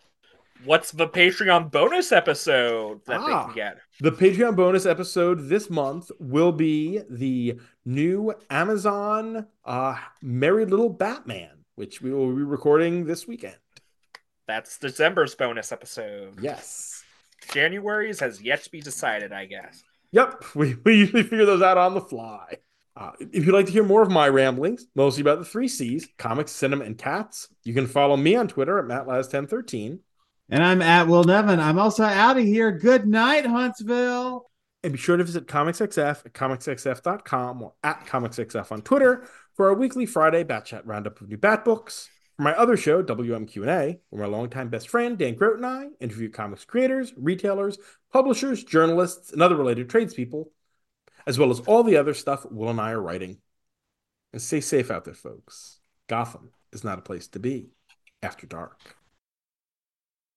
What's 0.64 0.92
the 0.92 1.08
Patreon 1.08 1.70
bonus 1.72 2.12
episode 2.12 3.00
that 3.06 3.24
they 3.26 3.32
Ah. 3.32 3.46
can 3.46 3.54
get? 3.54 3.78
The 4.00 4.12
Patreon 4.12 4.54
bonus 4.56 4.86
episode 4.86 5.48
this 5.48 5.68
month 5.70 6.10
will 6.20 6.52
be 6.52 7.00
the 7.10 7.58
new 7.84 8.32
Amazon 8.50 9.46
uh, 9.64 9.96
Merry 10.20 10.64
Little 10.66 10.88
Batman, 10.88 11.64
which 11.74 12.00
we 12.00 12.12
will 12.12 12.34
be 12.34 12.42
recording 12.42 13.06
this 13.06 13.26
weekend. 13.26 13.56
That's 14.46 14.78
December's 14.78 15.34
bonus 15.34 15.72
episode. 15.72 16.40
Yes. 16.40 17.02
January's 17.52 18.20
has 18.20 18.40
yet 18.40 18.62
to 18.64 18.70
be 18.70 18.80
decided, 18.80 19.32
I 19.32 19.46
guess. 19.46 19.82
Yep. 20.12 20.44
We, 20.54 20.76
we 20.84 20.98
usually 20.98 21.22
figure 21.22 21.46
those 21.46 21.62
out 21.62 21.78
on 21.78 21.94
the 21.94 22.00
fly. 22.00 22.58
Uh, 22.94 23.12
if 23.18 23.46
you'd 23.46 23.54
like 23.54 23.66
to 23.66 23.72
hear 23.72 23.84
more 23.84 24.02
of 24.02 24.10
my 24.10 24.28
ramblings, 24.28 24.86
mostly 24.94 25.22
about 25.22 25.38
the 25.38 25.46
three 25.46 25.68
C's 25.68 26.06
comics, 26.18 26.52
cinema, 26.52 26.84
and 26.84 26.98
cats, 26.98 27.48
you 27.64 27.72
can 27.72 27.86
follow 27.86 28.16
me 28.16 28.36
on 28.36 28.48
Twitter 28.48 28.78
at 28.78 28.84
MattLaz1013. 28.84 29.98
And 30.50 30.62
I'm 30.62 30.82
at 30.82 31.08
Will 31.08 31.24
Nevin. 31.24 31.58
I'm 31.58 31.78
also 31.78 32.04
out 32.04 32.36
of 32.36 32.44
here. 32.44 32.70
Good 32.70 33.06
night, 33.06 33.46
Huntsville. 33.46 34.50
And 34.82 34.92
be 34.92 34.98
sure 34.98 35.16
to 35.16 35.24
visit 35.24 35.46
ComicsXF 35.46 36.26
at 36.26 36.32
comicsxf.com 36.34 37.62
or 37.62 37.72
at 37.82 38.04
comicsxf 38.06 38.70
on 38.70 38.82
Twitter 38.82 39.26
for 39.54 39.68
our 39.68 39.74
weekly 39.74 40.04
Friday 40.04 40.42
Bat 40.42 40.66
Chat 40.66 40.86
roundup 40.86 41.20
of 41.20 41.28
new 41.28 41.38
Bat 41.38 41.64
books. 41.64 42.10
For 42.42 42.48
my 42.48 42.56
other 42.56 42.76
show, 42.76 43.04
WMQ&A, 43.04 44.00
where 44.10 44.22
my 44.22 44.36
longtime 44.36 44.68
best 44.68 44.88
friend 44.88 45.16
Dan 45.16 45.36
Grote 45.36 45.58
and 45.58 45.64
I 45.64 45.90
interview 46.00 46.28
comics 46.28 46.64
creators, 46.64 47.12
retailers, 47.16 47.78
publishers, 48.12 48.64
journalists, 48.64 49.32
and 49.32 49.40
other 49.40 49.54
related 49.54 49.88
tradespeople, 49.88 50.50
as 51.24 51.38
well 51.38 51.52
as 51.52 51.60
all 51.60 51.84
the 51.84 51.96
other 51.96 52.14
stuff 52.14 52.44
Will 52.50 52.68
and 52.68 52.80
I 52.80 52.90
are 52.90 53.00
writing. 53.00 53.38
And 54.32 54.42
stay 54.42 54.60
safe 54.60 54.90
out 54.90 55.04
there, 55.04 55.14
folks. 55.14 55.78
Gotham 56.08 56.50
is 56.72 56.82
not 56.82 56.98
a 56.98 57.02
place 57.02 57.28
to 57.28 57.38
be 57.38 57.68
after 58.24 58.44
dark. 58.44 58.96